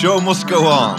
Show 0.00 0.20
must 0.20 0.48
go 0.48 0.56
on! 0.56 0.98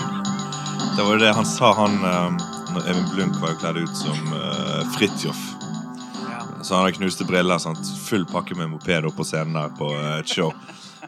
Det 0.98 1.04
var 1.04 1.18
det 1.18 1.34
han 1.34 1.46
sa, 1.46 1.74
han 1.74 1.94
eh, 2.06 2.32
når 2.74 2.90
Even 2.90 3.08
Blunk 3.14 3.40
var 3.42 3.50
jo 3.50 3.58
kledd 3.58 3.80
ut 3.82 3.96
som 3.98 4.28
uh, 4.30 4.84
Fridtjof. 4.94 5.40
Så 6.62 6.76
han 6.76 6.84
hadde 6.84 7.00
knuste 7.00 7.26
briller. 7.26 7.58
Sant? 7.58 7.82
Full 8.06 8.28
pakke 8.30 8.54
med 8.60 8.70
moped 8.70 9.08
opp 9.10 9.18
på 9.18 9.26
scenen 9.26 9.58
der 9.58 9.74
på 9.80 9.90
eh, 9.96 10.20
et 10.20 10.30
show. 10.30 10.54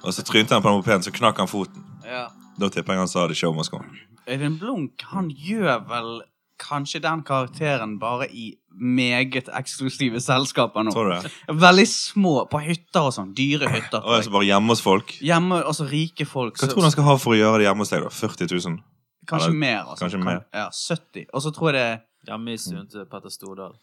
Og 0.02 0.09
så 0.09 0.26
trynte 0.26 0.58
han 0.58 0.66
på 0.66 0.71
den 0.71 0.80
mopeden, 0.82 1.05
så 1.05 1.14
knakk 1.14 1.44
han 1.44 1.52
foten. 1.52 1.86
Ja. 2.02 2.23
Da 2.58 2.72
tipper 2.73 2.98
jeg 2.98 3.03
han 3.03 3.14
sa 3.14 3.27
det 3.30 3.38
show 3.38 3.53
must 3.53 3.70
go 3.70 3.84
on. 3.84 3.94
Øyvind 4.25 4.58
Blunk 4.64 5.05
han 5.14 5.30
gjør 5.30 5.86
vel 5.94 6.12
kanskje 6.58 7.03
den 7.05 7.22
karakteren 7.30 8.00
bare 8.02 8.31
i 8.34 8.55
meget 8.80 9.50
eksklusive 9.54 10.22
selskaper 10.23 10.84
nå. 10.88 10.94
Det? 10.94 11.31
Veldig 11.62 11.86
små, 11.88 12.34
på 12.50 12.62
hytter 12.64 13.09
og 13.09 13.14
sånn. 13.16 13.34
Dyre 13.38 13.70
hytter. 13.70 14.02
Og 14.04 14.18
altså 14.20 14.34
bare 14.34 14.50
hjemme 14.50 14.73
hos 14.73 14.81
folk. 14.81 15.14
Hjemme, 15.22 15.62
altså 15.64 15.88
rike 15.90 16.26
folk. 16.26 16.58
Hva 16.58 16.68
så- 16.68 16.73
tror 16.73 16.81
du 16.81 16.88
han 16.90 16.91
skal 16.91 17.04
ha 17.04 17.16
for 17.17 17.34
å 17.34 17.38
gjøre 17.38 17.62
det 17.62 17.67
hjemme 17.70 17.86
hos 17.86 17.90
deg? 17.90 18.04
da? 18.04 18.09
40 18.09 18.48
000? 18.67 18.81
Kanskje 19.28 19.48
Eller- 19.48 19.59
mer. 19.59 19.80
Altså. 19.86 20.04
kanskje 20.05 20.23
mer. 20.23 20.45
Ja, 20.54 20.70
70. 20.70 21.26
Og 21.34 21.41
så 21.41 21.52
tror 21.54 21.72
jeg 21.72 21.80
det 21.80 22.02
Hjemme 22.23 22.54
i 22.54 22.58
stuen 22.58 22.88
til 22.90 23.04
Petter 23.05 23.30
Stordal. 23.30 23.73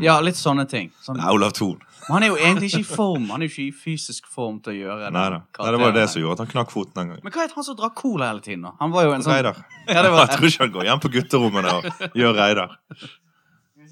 Ja, 0.00 0.14
litt 0.24 0.38
sånne 0.40 0.64
ting. 0.64 0.86
Sånn. 1.04 1.18
Nei, 1.20 1.28
Olav 1.28 1.52
Thon. 1.52 1.76
Han 2.08 2.22
er 2.24 2.30
jo 2.30 2.36
egentlig 2.40 2.70
ikke 2.70 2.80
i 2.80 2.86
form. 2.88 3.26
Han 3.28 3.42
er 3.42 3.50
jo 3.50 3.52
ikke 3.52 3.66
i 3.68 3.74
fysisk 3.76 4.24
form 4.32 4.62
til 4.64 4.72
å 4.72 4.76
gjøre 4.78 5.10
Nei. 5.12 5.24
Nei, 5.28 5.40
det 5.74 5.80
var 5.82 5.92
det 5.92 6.08
som 6.08 6.22
gjorde 6.22 6.38
at 6.38 6.46
han 6.46 6.52
knakk 6.54 6.72
foten 6.72 6.94
den 6.94 7.10
gangen. 7.10 7.20
Men 7.26 7.34
hva 7.34 7.44
het 7.44 7.52
han 7.52 7.66
som 7.66 7.76
drakk 7.76 7.94
cola 8.00 8.30
hele 8.30 8.40
tiden? 8.40 8.62
da? 8.64 8.72
Han 8.80 8.94
var 8.94 9.04
jo 9.04 9.12
en 9.12 9.26
sånn 9.26 9.36
Reidar. 9.36 9.60
Ja, 9.86 10.06
var 10.08 10.24
Jeg 10.24 10.38
tror 10.38 10.48
ikke 10.48 10.64
han 10.64 10.72
går 10.78 10.88
hjem 10.88 11.02
på 11.04 11.12
gutterommene 11.18 11.74
og 11.76 12.16
gjør 12.16 12.34
Reidar. 12.40 12.78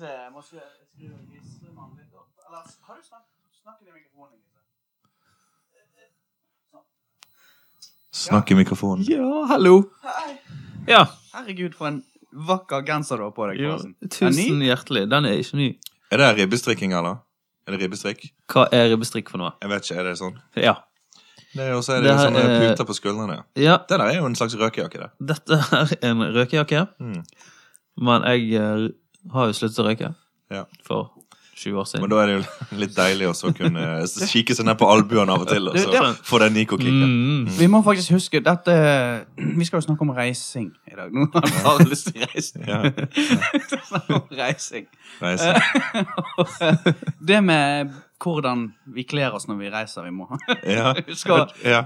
Skal 0.03 0.11
se, 0.11 0.19
jeg 0.19 0.33
må 0.35 0.41
skru 0.43 0.59
Gislemann 1.31 1.91
litt 1.95 2.15
opp. 2.19 2.31
Eller, 2.43 2.63
har 2.89 2.97
du 2.99 3.03
snakket 3.07 3.59
snakk 3.63 3.83
i 3.87 3.93
mikrofonen? 3.95 4.39
Snakk 8.13 8.51
i 8.51 8.55
mikrofonen. 8.59 9.05
Ja, 9.09 9.45
hallo. 9.53 9.77
Ja, 10.91 11.05
Herregud, 11.37 11.77
for 11.79 11.87
en 11.93 12.01
vakker 12.35 12.83
genser 12.85 13.17
du 13.23 13.25
har 13.29 13.31
på 13.37 13.47
deg. 13.53 13.61
jo, 13.63 13.77
tusen 14.11 14.65
hjertelig. 14.67 15.05
Den 15.13 15.29
er 15.31 15.39
ikke 15.39 15.57
ny. 15.61 15.69
Er 16.13 16.19
det 16.21 16.31
ribbestrikking, 16.41 16.93
eller? 16.99 17.21
Er 17.69 17.77
det 17.77 17.85
ribbestrikk? 17.87 18.27
Hva 18.53 18.67
er 18.75 18.91
ribbestrikk 18.93 19.31
for 19.31 19.39
noe? 19.41 19.53
Jeg 19.63 19.71
vet 19.71 19.87
ikke, 19.87 20.01
er 20.03 20.09
det 20.11 20.17
sånn? 20.19 20.35
Ja. 20.59 20.75
Det 21.55 21.63
er 21.69 21.77
også 21.79 21.95
er 21.95 22.03
det, 22.03 22.09
Det 22.11 22.17
her 22.19 22.27
sånne 22.27 22.43
er- 22.49 22.67
puter 22.73 22.89
på 22.91 22.95
skuldrene. 22.99 23.39
ja, 23.57 23.77
Det 23.87 24.01
der 24.01 24.07
er 24.09 24.19
jo 24.19 24.27
en 24.27 24.35
slags 24.35 24.59
røkejakke, 24.59 24.99
det. 25.07 25.11
dette 25.31 25.61
er 26.03 26.11
en 26.11 26.27
røkejakke. 26.35 26.89
Mm. 26.99 27.23
Men 28.03 28.23
jeg 28.25 28.55
eh, 28.59 28.89
har 29.31 29.47
jo 29.47 29.53
sluttet 29.53 29.79
å 29.79 29.87
røyke 29.89 30.15
Ja. 30.51 30.65
for 30.87 31.11
20 31.57 31.79
år 31.79 31.85
siden. 31.87 32.01
Men 32.03 32.11
da 32.11 32.17
er 32.23 32.27
det 32.27 32.35
jo 32.35 32.77
litt 32.81 32.95
deilig 32.97 33.27
også 33.29 33.51
å 33.53 33.55
kunne 33.55 33.83
kikke 34.33 34.55
seg 34.57 34.67
ned 34.67 34.79
på 34.81 34.89
albuene 34.91 35.31
av 35.31 35.43
og 35.45 35.49
til. 35.49 35.69
Og 35.69 35.77
så 35.79 36.09
få 36.27 36.39
den 36.43 36.53
Nico-kicken. 36.57 37.13
Mm. 37.13 37.47
Vi 37.59 37.67
må 37.71 37.83
faktisk 37.85 38.11
huske 38.17 38.41
dette 38.43 38.75
Vi 39.37 39.65
skal 39.69 39.77
jo 39.79 39.87
snakke 39.87 40.03
om 40.03 40.11
reising 40.17 40.73
i 40.91 40.97
dag. 40.97 41.13
Nå 41.13 41.29
har 41.35 41.47
jeg 41.47 41.63
bare 41.65 41.89
lyst 41.93 42.09
til 42.11 42.25
reising. 42.25 42.67
Ja. 42.67 42.81
Skal 43.69 43.85
snakke 43.93 44.15
om 44.15 44.23
reising. 44.41 44.87
reising. 45.23 45.61
Det 47.29 47.43
med 47.45 47.93
hvordan 48.23 48.65
vi 48.95 49.03
kler 49.09 49.35
oss 49.37 49.49
når 49.51 49.59
vi 49.61 49.71
reiser, 49.73 50.07
vi 50.07 50.13
må 50.15 50.29
Ja. 50.69 50.93
huske 51.11 51.35
å 51.35 51.43
ja. 51.67 51.83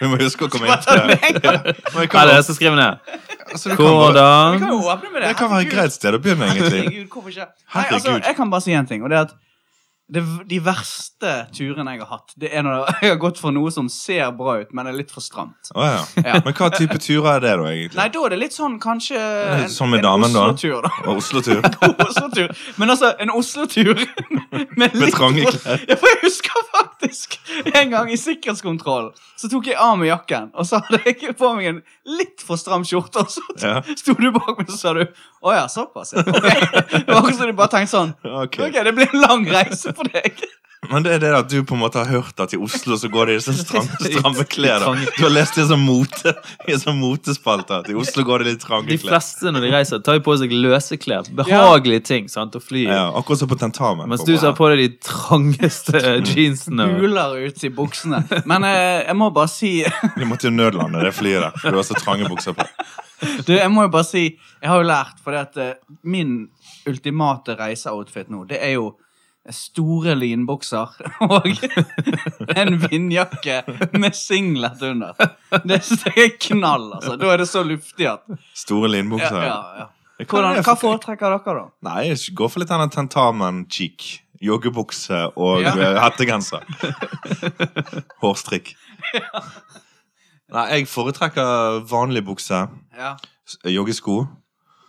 Vi 0.00 0.08
må 0.08 0.18
huske 0.22 0.46
å 0.46 0.52
komme 0.52 0.70
Bare 0.70 0.82
til 0.86 1.10
det. 1.10 1.42
Ja. 1.44 1.74
Hva 1.96 2.22
er 2.22 2.30
det 2.30 2.36
jeg 2.38 2.46
skal 2.48 2.58
skrive 2.60 2.78
ned? 2.78 3.12
altså, 3.50 3.74
hvordan 3.76 4.58
kan 4.62 4.70
kan 4.70 5.14
det. 5.14 5.22
det 5.26 5.36
kan 5.36 5.50
være 5.52 5.66
et 5.66 5.72
greit 5.74 5.92
sted 5.96 6.16
å 6.16 6.22
begynne, 6.22 6.48
egentlig. 6.54 6.82
Herregud, 6.86 7.08
hvorfor 7.12 7.34
ikke? 7.34 7.48
Nei, 7.74 7.84
altså, 7.98 8.16
jeg 8.22 8.36
kan 8.38 8.52
bare 8.54 8.66
si 8.66 8.76
en 8.78 8.90
ting, 8.90 9.02
og 9.04 9.10
det 9.12 9.18
er 9.20 9.26
at 9.28 9.36
det, 10.10 10.22
de 10.50 10.58
verste 10.64 11.32
turene 11.54 11.92
jeg 11.94 12.02
har 12.02 12.10
hatt, 12.16 12.32
det 12.40 12.50
er 12.56 12.64
når 12.66 12.88
jeg 13.02 13.12
har 13.12 13.18
gått 13.22 13.38
for 13.40 13.54
noe 13.54 13.70
som 13.74 13.88
ser 13.92 14.30
bra 14.36 14.56
ut, 14.62 14.72
men 14.76 14.90
er 14.90 14.96
litt 14.96 15.12
for 15.14 15.22
stramt. 15.24 15.70
Oh, 15.74 15.84
ja. 15.86 16.00
Ja. 16.24 16.40
Men 16.44 16.54
hva 16.58 16.70
type 16.74 16.98
turer 17.02 17.36
er 17.36 17.44
det, 17.44 17.52
da, 17.60 17.68
egentlig? 17.70 17.98
Nei, 18.00 18.08
da 18.14 18.24
er 18.26 18.34
det 18.34 18.40
litt 18.42 18.56
sånn 18.56 18.78
kanskje 18.82 19.20
en, 19.20 19.68
Som 19.72 19.92
med 19.94 20.02
damen, 20.06 20.32
da? 20.34 20.48
Oslo-tur, 20.50 20.82
da. 20.86 20.92
Oslo-tur? 21.14 21.62
Oslo-tur. 22.08 22.50
Men 22.82 22.94
altså, 22.96 23.12
en 23.22 23.30
Oslo-tur 23.34 23.94
med, 24.50 24.94
med 24.98 25.10
trange 25.14 25.46
klær. 25.54 25.84
Ja, 25.88 25.98
for 26.00 26.10
jeg 26.14 26.22
husker 26.26 26.66
faktisk 26.74 27.38
en 27.74 27.90
gang 27.94 28.10
i 28.12 28.18
sikkerhetskontrollen 28.20 29.14
så 29.40 29.48
tok 29.48 29.70
jeg 29.70 29.76
av 29.80 29.94
meg 29.96 30.10
jakken, 30.10 30.50
og 30.52 30.66
så 30.68 30.82
hadde 30.84 31.00
jeg 31.06 31.32
på 31.38 31.48
meg 31.56 31.70
en 31.70 31.78
litt 32.18 32.42
for 32.44 32.60
stram 32.60 32.82
skjorte, 32.84 33.22
og 33.22 33.30
så 33.32 33.40
Ja. 33.62 33.78
sto 33.96 34.12
du 34.18 34.26
bak 34.34 34.58
meg, 34.58 34.66
og 34.68 34.74
så 34.74 34.76
sa 34.76 34.92
du 34.98 35.06
å 35.40 35.54
ja, 35.54 35.62
såpass, 35.72 36.12
ja. 36.12 36.20
Okay. 36.26 36.60
Det 36.90 37.06
var 37.08 37.22
akkurat 37.22 37.38
som 37.38 37.48
du 37.48 37.54
bare 37.56 37.72
tenkte 37.72 37.92
sånn 37.94 38.10
Ok. 38.26 38.58
Ok, 38.66 38.76
det 38.84 38.92
blir 38.98 39.08
en 39.14 39.22
lang 39.24 39.46
reise 39.48 39.94
for 40.00 40.10
deg. 40.16 40.42
Men 40.90 41.04
det 41.04 41.10
er 41.12 41.18
det 41.20 41.30
at 41.36 41.48
du 41.52 41.58
på 41.68 41.74
en 41.76 41.82
måte 41.82 42.00
har 42.00 42.08
hørt 42.08 42.38
at 42.40 42.54
i 42.56 42.58
Oslo 42.58 42.96
så 42.96 43.08
går 43.12 43.28
det 43.28 43.34
i 43.36 43.40
sånne 43.44 43.60
stramme, 43.66 43.98
stramme 44.00 44.44
klær. 44.48 44.80
Du 45.12 45.18
har 45.26 45.32
lest 45.34 45.58
det 45.60 45.66
som 45.68 45.82
mote 45.84 46.32
i 46.72 46.76
sånn 46.80 46.96
motespalte 46.96 47.82
at 47.82 47.90
i 47.92 47.96
Oslo 48.00 48.24
går 48.24 48.40
det 48.42 48.46
litt 48.54 48.62
trange 48.64 48.86
klær. 48.88 48.96
De 48.96 49.02
fleste 49.04 49.52
når 49.52 49.66
de 49.66 49.72
reiser, 49.74 50.00
tar 50.06 50.16
jo 50.16 50.22
på 50.24 50.36
seg 50.40 50.54
løse 50.56 50.96
klær. 50.98 51.28
Behagelige 51.36 52.06
ting 52.08 52.30
sant, 52.32 52.56
å 52.56 52.62
fly. 52.64 52.86
Ja, 52.88 53.02
akkurat 53.20 53.42
som 53.42 53.50
på 53.52 53.58
tentamen. 53.60 54.08
Mens 54.08 54.24
du 54.24 54.32
tar 54.40 54.56
på 54.56 54.70
deg 54.72 54.80
de 54.86 54.88
trangeste 55.04 56.00
jeansene. 56.32 56.88
og- 56.88 57.04
Buler 57.04 57.36
ut 57.44 57.60
i 57.68 57.70
buksene. 57.76 58.22
Men 58.48 58.64
eh, 58.70 59.04
jeg 59.04 59.18
må 59.20 59.28
bare 59.36 59.52
si 59.52 59.74
De 60.16 60.30
måtte 60.32 60.48
jo 60.48 60.54
nødlande 60.56 61.04
det 61.04 61.12
flyet 61.20 61.44
der. 61.44 61.60
for 61.60 61.76
Du 61.76 61.82
har 61.82 61.86
så 61.92 62.00
trange 62.00 62.24
bukser 62.32 62.56
på. 62.56 62.64
Du, 63.44 63.52
jeg 63.52 63.68
må 63.68 63.84
jo 63.84 63.92
bare 63.92 64.08
si 64.08 64.24
Jeg 64.32 64.64
har 64.72 64.80
jo 64.80 64.88
lært, 64.88 65.20
fordi 65.20 65.44
at 65.44 65.60
eh, 65.60 65.72
min 66.08 66.48
ultimate 66.88 67.52
reiseoutfit 67.60 68.32
nå, 68.32 68.46
det 68.48 68.64
er 68.64 68.78
jo 68.78 68.94
store 69.48 70.12
linbukser 70.18 70.92
og 71.26 71.46
en 72.56 72.76
vindjakke 72.82 73.62
med 73.96 74.14
singlet 74.16 74.82
under. 74.84 75.16
Det 75.64 75.80
er 76.12 76.34
knall, 76.44 76.90
altså. 76.98 77.16
Da 77.20 77.30
er 77.32 77.40
det 77.42 77.48
så 77.48 77.62
luftig 77.66 78.06
at 78.10 78.26
Store 78.54 78.90
ja, 78.90 78.94
linbukser. 78.98 79.40
ja, 79.46 79.56
ja. 79.80 79.88
Hvordan, 80.28 80.60
Hva 80.66 80.74
foretrekker 80.76 81.32
dere, 81.32 81.54
da? 81.62 81.62
Nei, 81.88 82.10
går 82.36 82.50
for 82.52 82.60
litt 82.60 82.68
denne 82.68 82.90
tentamen-cheek. 82.92 84.10
Joggebukse 84.44 85.22
og 85.36 85.62
Ja. 85.64 85.72
eh, 85.76 85.96
hettegenser. 86.00 86.64
Hårstrikk. 88.22 88.74
Nei, 90.50 90.64
jeg 90.74 90.86
foretrekker 90.90 91.80
vanlig 91.88 92.22
bukse. 92.26 92.62
Ja. 92.96 93.14
Joggesko. 93.68 94.22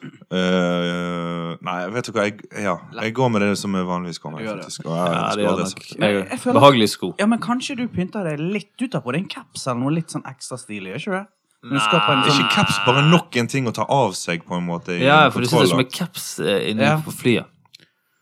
Eh, 0.02 1.58
nei, 1.66 1.76
vet 1.94 2.08
du 2.08 2.12
hva 2.16 2.24
jeg, 2.28 2.40
ja, 2.64 2.76
jeg 3.02 3.14
går 3.18 3.30
med 3.34 3.44
det 3.46 3.52
som 3.60 3.76
er 3.76 3.84
vanligvis 3.88 4.20
sko. 4.22 4.32
med. 4.34 4.48
faktisk. 4.48 4.86
Og 4.86 4.96
jeg 4.96 5.12
Ja, 5.14 5.36
det 5.36 5.46
gjør 5.46 5.60
nok. 5.62 5.84
Jeg, 6.00 6.16
jeg 6.32 6.40
føler- 6.40 6.60
behagelige 6.60 6.90
sko. 6.90 7.14
ja, 7.20 7.26
men 7.26 7.40
kanskje 7.40 7.78
du 7.78 7.88
pynter 7.88 8.24
deg 8.30 8.40
litt 8.40 8.78
utapå? 8.82 9.12
Det 9.12 9.20
er 9.20 9.24
en 9.24 9.30
caps 9.30 9.68
eller 9.68 9.80
noe 9.82 9.92
litt 9.94 10.10
sånn 10.10 10.24
ekstra 10.26 10.58
stilig, 10.58 10.94
gjør 10.96 11.00
ikke 11.04 11.12
det? 11.20 11.28
Du 11.64 11.78
skal 11.80 12.00
på 12.02 12.12
en 12.12 12.20
Nei. 12.22 12.30
Sånn 12.30 12.40
ikke 12.46 12.56
caps 12.56 12.80
bare 12.88 13.04
nok 13.12 13.36
en 13.38 13.48
ting 13.48 13.68
å 13.68 13.74
ta 13.74 13.86
av 13.88 14.14
seg, 14.18 14.44
på 14.48 14.56
en 14.58 14.66
måte? 14.66 14.98
Ja, 15.00 15.30
for 15.30 15.42
du 15.42 15.46
sitter 15.48 15.68
som 15.68 15.80
en 15.80 15.86
kaps 15.86 15.98
caps 16.00 16.40
eh, 16.40 16.72
inne 16.72 16.82
Ja. 16.82 16.98
på 16.98 17.12
flyet. 17.14 17.46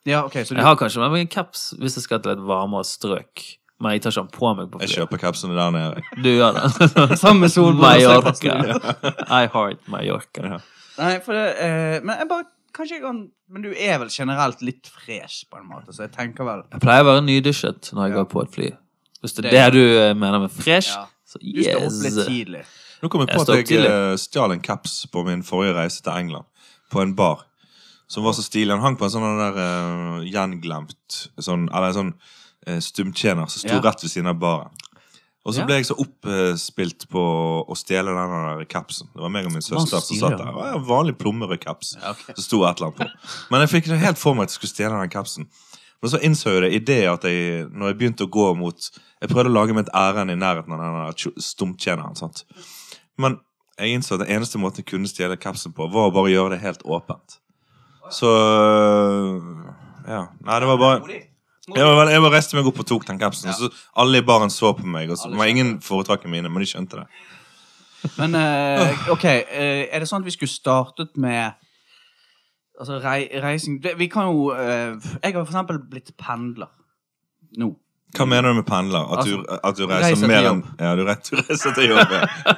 Ja, 0.06 0.26
okay, 0.26 0.44
så 0.44 0.50
du 0.50 0.56
Jeg 0.58 0.66
har 0.66 0.76
kanskje 0.76 1.00
med 1.00 1.12
meg 1.12 1.22
en 1.22 1.28
caps 1.28 1.74
hvis 1.80 1.96
jeg 1.96 2.04
skal 2.04 2.20
til 2.20 2.32
et 2.34 2.40
varmere 2.40 2.84
strøk. 2.84 3.56
Men 3.82 3.94
jeg 3.94 4.02
tar 4.02 4.10
ikke 4.12 4.28
den 4.28 4.40
på 4.40 4.56
meg 4.58 4.72
på 4.72 4.80
flyet. 4.80 4.90
Jeg 4.90 5.08
kjøper 5.08 5.20
capsene 5.20 5.56
der 5.56 5.72
nede. 5.72 6.02
Du 6.22 6.30
gjør 6.36 6.52
det. 6.52 7.18
Sammen 7.24 7.40
med 7.40 7.50
solbriller. 7.52 8.20
Mallorca. 8.28 9.24
I 9.44 9.48
heart 9.48 9.88
Mallorca. 9.88 10.42
Ja. 10.44 10.58
Nei, 11.00 11.14
for 11.24 11.34
det 11.38 11.46
eh, 11.64 12.00
Men 12.04 12.18
jeg 12.22 12.28
bare 12.30 12.46
Kanskje 12.76 12.98
jeg 13.00 13.02
kan 13.06 13.22
Men 13.50 13.64
du 13.66 13.72
er 13.74 13.98
vel 14.02 14.12
generelt 14.14 14.62
litt 14.62 14.88
fresh, 14.92 15.46
på 15.50 15.58
en 15.62 15.66
måte, 15.72 15.94
så 15.96 16.06
jeg 16.06 16.12
tenker 16.14 16.46
vel 16.46 16.62
Jeg 16.72 16.84
pleier 16.84 17.06
å 17.06 17.10
være 17.14 17.24
nydusjet 17.26 17.92
når 17.96 18.04
jeg 18.10 18.14
Ja. 18.14 18.20
går 18.22 18.30
på 18.34 18.44
et 18.44 18.54
fly. 18.54 18.70
Hvis 19.24 19.34
det 19.36 19.46
er 19.50 19.56
det 19.72 19.74
du 19.74 19.82
eh, 20.00 20.14
mener 20.14 20.40
med 20.46 20.52
fresh, 20.54 20.92
Ja. 20.96 21.08
så 21.28 21.40
Du 21.42 21.64
står 21.64 21.88
opp 21.88 22.04
litt 22.06 22.20
tidlig. 22.28 22.64
Nå 23.02 23.10
kom 23.10 23.22
jeg 23.26 23.30
Jeg 23.32 23.38
på 23.38 23.42
at 23.42 23.56
jeg 23.58 23.66
tidlig. 23.72 23.90
eh, 23.90 24.16
stjal 24.18 24.52
en 24.54 24.62
caps 24.62 25.06
på 25.12 25.24
min 25.26 25.42
forrige 25.44 25.74
reise 25.76 26.02
til 26.04 26.12
England. 26.14 26.46
På 26.92 27.02
en 27.02 27.16
bar. 27.16 27.46
Som 28.08 28.24
var 28.24 28.34
så 28.34 28.42
stilig. 28.44 28.72
Han 28.72 28.82
hang 28.82 28.96
på 28.98 29.06
en 29.06 29.12
sånn 29.14 29.38
der 29.38 29.58
uh, 29.60 30.24
gjenglemt 30.26 31.30
sånn, 31.40 31.68
Eller 31.74 31.88
en 31.88 31.94
sånn 31.94 32.14
uh, 32.68 32.80
stumtjener 32.80 33.46
som 33.50 33.60
sto 33.62 33.76
Ja. 33.76 33.82
rett 33.82 34.02
ved 34.04 34.10
siden 34.12 34.28
av 34.28 34.40
baren. 34.40 34.72
Og 35.50 35.56
så 35.58 35.66
ble 35.66 35.80
jeg 35.80 35.88
så 35.90 35.96
oppspilt 36.00 37.08
på 37.10 37.22
å 37.66 37.78
stjele 37.78 38.14
den 38.14 38.34
der 38.36 38.66
capsen. 38.70 39.10
Det 39.16 39.24
var 39.24 39.32
meg 39.34 39.48
og 39.50 39.56
min 39.56 39.66
søster 39.66 39.98
som 39.98 40.20
satt 40.22 40.38
der. 40.38 40.52
Var 40.56 40.76
en 40.78 40.86
vanlig 40.86 41.16
plommerød 41.20 41.60
kaps. 41.64 41.96
Ja, 41.98 42.14
okay. 42.14 42.36
Så 42.38 42.46
sto 42.46 42.62
et 42.68 42.78
eller 42.78 42.92
annet 42.92 43.02
på. 43.02 43.34
Men 43.50 43.66
jeg 43.66 43.72
fikk 43.74 43.90
det 43.90 44.00
helt 44.04 44.22
for 44.22 44.38
meg 44.38 44.46
at 44.48 44.54
jeg 44.54 44.60
skulle 44.62 44.76
stjele 44.76 45.02
den 45.02 45.12
kapsen. 45.14 45.50
Men 46.00 46.14
så 46.14 46.22
innså 46.24 46.54
jeg 46.54 46.64
det 46.64 46.72
i 46.78 46.82
det 46.92 47.00
at 47.12 47.26
jeg, 47.28 47.66
når 47.76 47.92
jeg 47.92 48.00
begynte 48.00 48.28
å 48.30 48.32
gå 48.32 48.46
mot 48.56 48.86
Jeg 49.20 49.32
prøvde 49.34 49.50
å 49.52 49.56
lage 49.58 49.74
meg 49.76 49.90
et 49.90 49.96
ærend 50.00 50.32
i 50.32 50.38
nærheten 50.40 50.72
av 50.78 50.84
den 51.12 51.42
stumtjeneren. 51.44 52.16
sant? 52.16 52.46
Men 53.20 53.42
jeg 53.80 53.98
innså 53.98 54.16
at 54.16 54.24
den 54.24 54.32
eneste 54.38 54.62
måten 54.62 54.80
jeg 54.84 54.92
kunne 54.94 55.10
stjele 55.12 55.36
kapsen 55.36 55.74
på, 55.76 55.90
var 55.92 56.08
å 56.08 56.14
bare 56.16 56.32
gjøre 56.32 56.54
det 56.56 56.62
helt 56.64 56.86
åpent. 56.88 57.40
Så 58.16 58.30
Ja. 60.08 60.28
Nei, 60.42 60.60
det 60.60 60.68
var 60.70 60.78
bare 60.80 61.20
jeg 61.76 61.98
bare, 62.00 62.12
jeg 62.14 62.24
var 62.26 62.34
reiste 62.34 62.58
meg 62.58 62.70
opp 62.70 62.80
og 62.84 62.88
tok 62.90 63.08
den 63.08 63.20
capsen. 63.22 63.54
Så 63.56 63.70
alle 64.00 64.22
i 64.22 64.26
baren 64.26 64.54
så 64.54 64.72
på 64.78 64.88
meg. 64.88 65.12
Og 65.12 65.20
så, 65.20 65.32
det 65.32 65.40
var 65.40 65.52
ingen 65.52 65.78
foretrekkene 65.84 66.34
mine, 66.38 66.52
men 66.52 66.64
de 66.64 66.70
skjønte 66.70 67.02
det. 67.02 67.08
Men 68.16 68.38
uh, 68.38 69.12
OK, 69.14 69.26
uh, 69.26 69.84
er 69.90 70.00
det 70.00 70.08
sånn 70.08 70.24
at 70.24 70.30
vi 70.30 70.36
skulle 70.38 70.52
startet 70.52 71.18
med 71.20 71.58
Altså 72.80 72.96
rei, 73.04 73.26
reising 73.44 73.82
Vi 74.00 74.06
kan 74.08 74.30
jo 74.30 74.54
uh, 74.56 74.96
Jeg 75.20 75.34
har 75.34 75.42
for 75.42 75.50
eksempel 75.52 75.82
blitt 75.84 76.14
pendler 76.16 76.70
nå. 77.60 77.74
Hva 78.18 78.26
mener 78.26 78.50
du 78.50 78.58
med 78.58 78.66
pendler? 78.66 79.06
At 79.06 79.28
du, 79.28 79.36
Altså, 79.38 79.60
at 79.64 79.78
du 79.78 79.84
reiser, 79.86 80.14
reiser 80.16 80.30
mer 80.32 80.48
enn. 80.50 80.62
Ja, 80.82 80.94
du 80.98 81.04
reiser, 81.06 81.38
du 81.38 81.50
reiser 81.50 81.76
til 81.78 81.92
jobb. 81.92 82.14
Ja. 82.14 82.56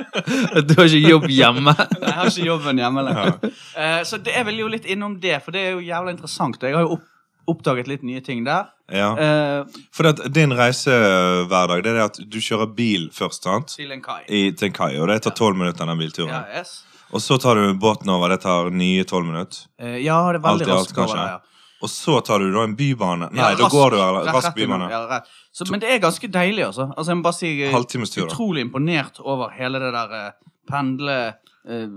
Du 0.67 0.73
har 0.77 0.87
ikke 0.87 1.09
jobb 1.09 1.25
hjemme. 1.31 1.73
Jeg 2.05 2.13
har 2.15 2.29
ikke 2.29 2.45
jobben 2.45 2.79
hjemme 2.79 3.03
lenger. 3.07 3.49
Eh, 3.75 3.97
så 4.07 4.19
det, 4.23 4.35
jeg 4.35 4.45
vil 4.47 4.61
jo 4.61 4.67
litt 4.71 4.85
innom 4.87 5.17
det, 5.23 5.37
for 5.43 5.55
det 5.55 5.63
er 5.65 5.73
jo 5.75 5.83
jævla 5.83 6.13
interessant. 6.13 6.61
Jeg 6.63 6.75
har 6.75 6.85
jo 6.85 6.97
opp, 6.97 7.07
oppdaget 7.49 7.87
litt 7.87 8.03
nye 8.03 8.21
ting 8.21 8.43
der. 8.45 8.69
Ja. 8.91 9.11
Eh, 9.17 9.65
For 9.95 10.09
at 10.11 10.19
din 10.33 10.51
reisehverdag 10.57 11.83
det 11.83 11.91
er 11.95 12.03
at 12.05 12.19
du 12.21 12.39
kjører 12.43 12.69
bil 12.75 13.09
først 13.15 13.43
sant? 13.47 13.75
til 13.77 13.91
en 13.91 14.01
kai. 14.03 14.21
I, 14.27 14.51
til 14.51 14.67
en 14.69 14.73
kai, 14.75 14.93
og 14.99 15.07
det 15.11 15.21
tar 15.23 15.35
tolv 15.37 15.57
minutter 15.57 15.87
den 15.87 15.97
bilturen. 16.01 16.33
Ja, 16.33 16.59
yes. 16.61 16.81
Og 17.11 17.19
så 17.23 17.37
tar 17.41 17.55
du 17.59 17.73
båten 17.79 18.09
over, 18.11 18.29
det 18.31 18.41
tar 18.43 18.69
nye 18.71 19.03
tolv 19.07 19.25
minutter. 19.27 19.65
Eh, 19.79 19.97
ja, 20.05 20.19
det 20.31 20.39
er 20.41 20.45
veldig 20.45 20.67
raskt 20.69 20.97
over 20.97 21.17
ja. 21.17 21.39
Og 21.81 21.89
så 21.89 22.19
tar 22.21 22.39
du 22.43 22.51
da 22.53 22.61
en 22.67 22.75
bybane. 22.77 23.31
Nei, 23.33 23.41
Ja, 23.41 23.55
da 23.57 23.67
går 23.73 23.89
du 23.89 23.95
eller, 23.97 24.19
rett- 24.27 24.35
rask 24.35 24.55
bybane. 24.55 24.89
Ja, 24.91 24.99
rett. 25.09 25.31
Så, 25.51 25.65
men 25.71 25.81
det 25.81 25.89
er 25.89 25.99
ganske 26.03 26.27
deilig, 26.29 26.65
altså. 26.67 26.91
altså 26.95 27.09
jeg 27.11 27.17
må 27.17 27.23
bare 27.25 27.39
si 27.39 28.19
da. 28.21 28.27
utrolig 28.27 28.61
imponert 28.67 29.17
over 29.19 29.49
hele 29.55 29.79
det 29.81 29.89
der 29.95 30.13
uh, 30.13 30.51
pendle... 30.69 31.17
eh, 31.65 31.87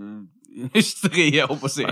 hysteriet, 0.74 1.34
jeg 1.34 1.46
holdt 1.50 1.60
på 1.62 1.68
å 1.68 1.72
si. 1.72 1.84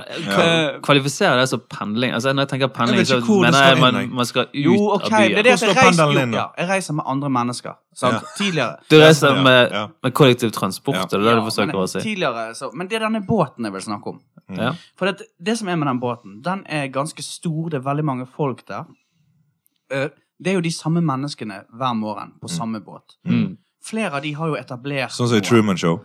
Kvalifiserer 0.87 1.41
det 1.43 1.49
som 1.51 1.63
pendling? 1.71 2.13
Altså 2.15 2.33
Når 2.33 2.47
jeg 2.47 2.51
tenker 2.53 2.71
pendling, 2.75 2.99
Jeg 3.03 3.07
så 3.07 3.19
mener 3.43 3.67
jeg 3.69 3.81
man, 3.81 3.99
man 4.21 4.29
skal 4.29 4.47
ut 4.49 4.59
jo, 4.65 4.77
okay, 4.97 5.05
av 5.05 5.11
det 5.11 5.23
er 5.23 5.29
byen. 5.29 5.45
det 5.45 5.53
at 5.53 5.63
jeg 5.67 5.77
reiser, 5.77 6.13
jo, 6.13 6.27
ja, 6.37 6.47
jeg 6.59 6.69
reiser 6.71 6.97
med 6.99 7.05
andre 7.15 7.31
mennesker. 7.39 7.77
Sant? 7.95 8.15
Ja. 8.15 8.33
Tidligere. 8.39 8.77
Du 8.91 8.97
reiser 9.01 9.43
med, 9.43 9.77
med, 10.03 10.13
kollektiv 10.15 10.51
transport, 10.57 10.97
ja. 10.97 11.05
det 11.11 11.19
er 11.19 11.25
det 11.27 11.35
du 11.35 11.41
Ja, 11.43 11.45
forsøker 11.49 11.73
men 11.75 11.83
å 11.83 11.91
si? 11.91 12.05
Tidligere, 12.07 12.47
så, 12.59 12.71
men 12.73 12.89
det 12.91 13.01
er 13.01 13.07
denne 13.09 13.23
båten 13.27 13.69
jeg 13.69 13.77
vil 13.77 13.87
snakke 13.89 14.15
om. 14.15 14.21
Ja. 14.59 14.73
For 14.99 15.11
det, 15.11 15.29
det 15.41 15.59
som 15.59 15.69
er 15.69 15.77
med 15.81 15.91
den 15.91 16.01
båten, 16.03 16.39
den 16.45 16.65
er 16.69 16.87
ganske 16.93 17.23
stor, 17.27 17.71
det 17.73 17.81
er 17.83 17.87
veldig 17.87 18.05
mange 18.05 18.27
folk 18.37 18.65
der. 18.69 18.87
Eh, 19.93 20.09
Det 20.43 20.51
er 20.51 20.57
jo 20.57 20.63
de 20.65 20.73
samme 20.75 21.01
menneskene 21.07 21.61
hver 21.71 21.93
morgen 21.95 22.33
på 22.43 22.49
samme 22.51 22.81
båt. 22.83 23.15
Mm. 23.29 23.57
Flere 23.85 24.17
av 24.17 24.23
de 24.25 24.33
har 24.35 24.49
jo 24.49 24.57
etablert 24.59 25.11
Sånn 25.15 25.29
som 25.31 25.39
i. 25.39 25.41
Truman 25.45 25.79
Show. 25.79 26.01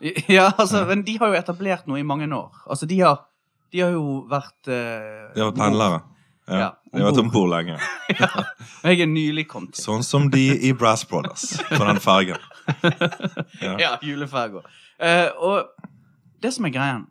Ja, 0.36 0.50
altså, 0.58 0.84
men 0.86 1.02
de 1.06 1.16
har 1.18 1.32
jo 1.32 1.38
etablert 1.38 1.88
noe 1.90 1.98
i 2.00 2.06
mange 2.06 2.28
år. 2.34 2.62
Altså, 2.70 2.86
de 2.86 3.00
har, 3.00 3.24
de 3.72 3.82
har 3.82 3.96
jo 3.96 4.22
vært 4.30 4.70
uh, 4.70 5.34
har 5.34 5.50
vært 5.50 5.60
pendlere. 5.60 6.00
Ja. 6.48 6.58
Ja, 6.58 6.68
De 6.94 7.02
har 7.02 7.10
vært 7.10 7.20
om 7.20 7.30
bord 7.32 7.50
lenge. 7.52 7.76
Jeg 8.88 9.02
er 9.04 9.10
nylig 9.10 9.44
kommet 9.50 9.74
til. 9.76 9.84
Sånn 9.84 10.04
som 10.06 10.30
de 10.32 10.46
i 10.64 10.72
Brass 10.72 11.04
Brothers 11.08 11.58
på 11.68 11.80
den 11.82 12.00
fergen. 12.00 12.40
Ja, 13.82 13.96
juleferga. 14.04 14.62
Eh, 15.00 15.28
og 15.40 15.68
det 16.42 16.50
som 16.52 16.66
er 16.66 16.72
greien 16.74 17.04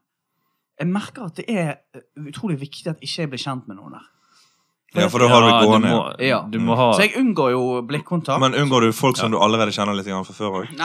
Jeg 0.77 0.89
merker 0.91 1.29
at 1.29 1.39
det 1.39 1.45
er 1.49 1.69
eh, 1.95 2.03
utrolig 2.19 2.59
viktig 2.61 2.91
at 2.91 2.99
ikke 3.01 3.23
jeg 3.23 3.31
blir 3.31 3.41
kjent 3.41 3.69
med 3.69 3.79
noen 3.79 3.95
der. 3.97 4.09
Ja, 4.95 5.09
for 5.11 5.19
da 5.19 5.27
har 5.27 5.41
du 5.41 5.67
gående. 5.67 5.89
må, 5.89 6.15
Ja. 6.23 6.41
du 6.49 6.59
må 6.59 6.75
ha 6.75 6.93
Så 6.93 7.01
jeg 7.01 7.15
unngår 7.17 7.51
jo 7.51 7.81
blikkontakt. 7.81 8.39
Men 8.39 8.53
unngår 8.53 8.81
du 8.81 8.91
folk 8.93 9.17
som 9.17 9.31
du 9.31 9.37
allerede 9.37 9.71
kjenner 9.71 9.95
litt 9.95 10.05
fra 10.07 10.23
før 10.33 10.63
òg? 10.63 10.77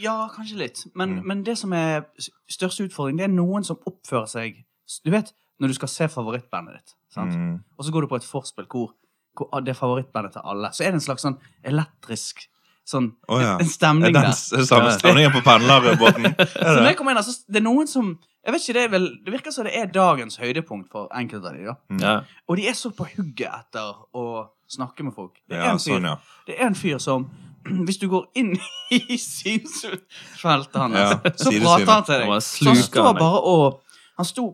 Ja, 0.00 0.28
kanskje 0.34 0.56
litt. 0.56 0.84
Men, 0.94 1.16
Mm. 1.20 1.26
men 1.26 1.42
det 1.44 1.56
som 1.58 1.72
er 1.72 2.06
største 2.50 2.88
utfordring, 2.88 3.16
det 3.18 3.24
er 3.24 3.34
noen 3.34 3.64
som 3.64 3.76
oppfører 3.86 4.28
seg 4.28 4.64
Du 5.04 5.10
vet, 5.10 5.32
når 5.60 5.68
du 5.68 5.74
skal 5.74 5.88
se 5.88 6.04
favorittbandet 6.08 6.74
ditt, 6.74 6.94
sant? 7.10 7.32
Mm. 7.34 7.60
og 7.78 7.84
så 7.84 7.90
går 7.90 8.02
du 8.02 8.06
på 8.06 8.16
et 8.16 8.22
forspill 8.24 8.66
hvor, 8.66 8.92
hvor 9.36 9.60
det 9.60 9.68
er 9.70 9.74
favorittbandet 9.74 10.32
til 10.32 10.42
alle, 10.44 10.68
så 10.70 10.84
er 10.84 10.92
det 10.92 10.94
en 10.94 11.00
slags 11.00 11.22
sånn 11.22 11.38
elektrisk 11.64 12.46
sånn 12.86 13.12
oh, 13.28 13.40
ja. 13.40 13.54
En 13.56 13.60
en 13.60 13.66
stemning 13.66 14.12
den 14.14 14.22
der. 14.22 14.30
er 14.52 14.56
det 14.62 14.68
samme 14.68 14.92
stemningen 14.94 15.32
på 15.32 15.42
pendlerbåten? 15.42 16.34
Så 16.38 16.76
når 16.78 16.86
jeg 16.92 16.96
kommer 16.96 17.10
inn, 17.10 17.16
altså, 17.18 17.44
det 17.48 17.56
er 17.56 17.66
noen 17.66 17.86
som 17.90 18.18
jeg 18.46 18.54
vet 18.54 18.62
ikke, 18.62 18.74
Det 18.78 18.82
er 18.84 18.90
vel, 18.92 19.06
det 19.26 19.32
virker 19.34 19.50
som 19.54 19.64
det 19.66 19.72
er 19.76 19.86
dagens 19.90 20.36
høydepunkt 20.38 20.88
for 20.92 21.08
enkelte 21.18 21.50
av 21.50 21.56
de 21.58 21.64
da. 21.66 21.74
ja. 22.00 22.14
Og 22.48 22.56
de 22.60 22.68
er 22.70 22.76
så 22.78 22.92
på 22.94 23.04
hugget 23.16 23.50
etter 23.50 23.92
å 24.14 24.46
snakke 24.70 25.02
med 25.06 25.14
folk. 25.14 25.34
Det 25.48 25.56
er 25.58 25.64
Ja, 25.66 25.72
en 25.74 25.78
fyr, 25.82 25.96
sånn, 25.98 26.06
ja. 26.06 26.16
det 26.46 26.56
er 26.60 26.66
en 26.70 26.74
fyr 26.78 26.98
som 27.02 27.26
Hvis 27.86 27.98
du 27.98 28.06
går 28.08 28.28
inn 28.38 28.52
i 28.94 29.16
synsfeltet 29.18 30.76
hans, 30.78 30.94
Ja, 30.94 31.18
så 31.34 31.50
sidesynet. 31.50 31.64
prater 31.66 31.92
han 31.92 32.04
til 32.06 32.14
deg. 32.20 32.28
Han 32.30 32.40
Så 32.40 32.64
han 32.68 32.76
sluker 32.76 32.82
står 32.90 33.12
deg. 33.12 33.20
bare 33.20 33.40
og 33.42 33.80
Han 34.16 34.24
sto 34.30 34.44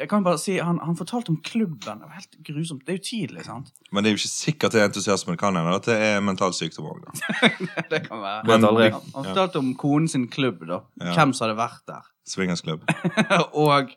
Jeg 0.00 0.08
kan 0.10 0.24
bare 0.24 0.38
si, 0.38 0.56
han, 0.58 0.78
han 0.82 0.96
fortalte 0.96 1.30
om 1.30 1.40
klubben. 1.44 2.00
Det 2.00 2.08
var 2.08 2.14
helt 2.18 2.38
grusomt. 2.46 2.86
Det 2.86 2.94
er 2.94 2.98
jo 2.98 3.04
tidlig, 3.08 3.44
sant? 3.46 3.70
Men 3.92 4.04
det 4.04 4.10
er 4.10 4.16
jo 4.16 4.20
ikke 4.22 4.30
sikkert 4.32 4.74
det 4.74 4.80
er 4.80 4.88
entusiasme. 4.88 5.34
Det 5.34 5.40
kan 5.40 5.56
hende 5.56 5.74
at 5.74 5.86
det 5.86 5.98
er 6.06 6.24
mental 6.24 6.54
sykdom 6.56 6.88
òg. 6.90 7.04
Det 7.92 8.00
kan 8.08 8.22
være. 8.22 8.56
Aldri. 8.56 8.88
Han, 8.90 9.12
han 9.14 9.28
fortalte 9.30 9.62
om 9.62 9.74
konen 9.78 10.08
sin 10.10 10.26
klubb, 10.30 10.64
da. 10.66 10.80
Ja. 11.00 11.14
Hvem 11.14 11.34
som 11.36 11.46
hadde 11.46 11.58
vært 11.60 11.84
der. 11.90 12.08
Swingersklubb. 12.34 12.88
og 13.66 13.94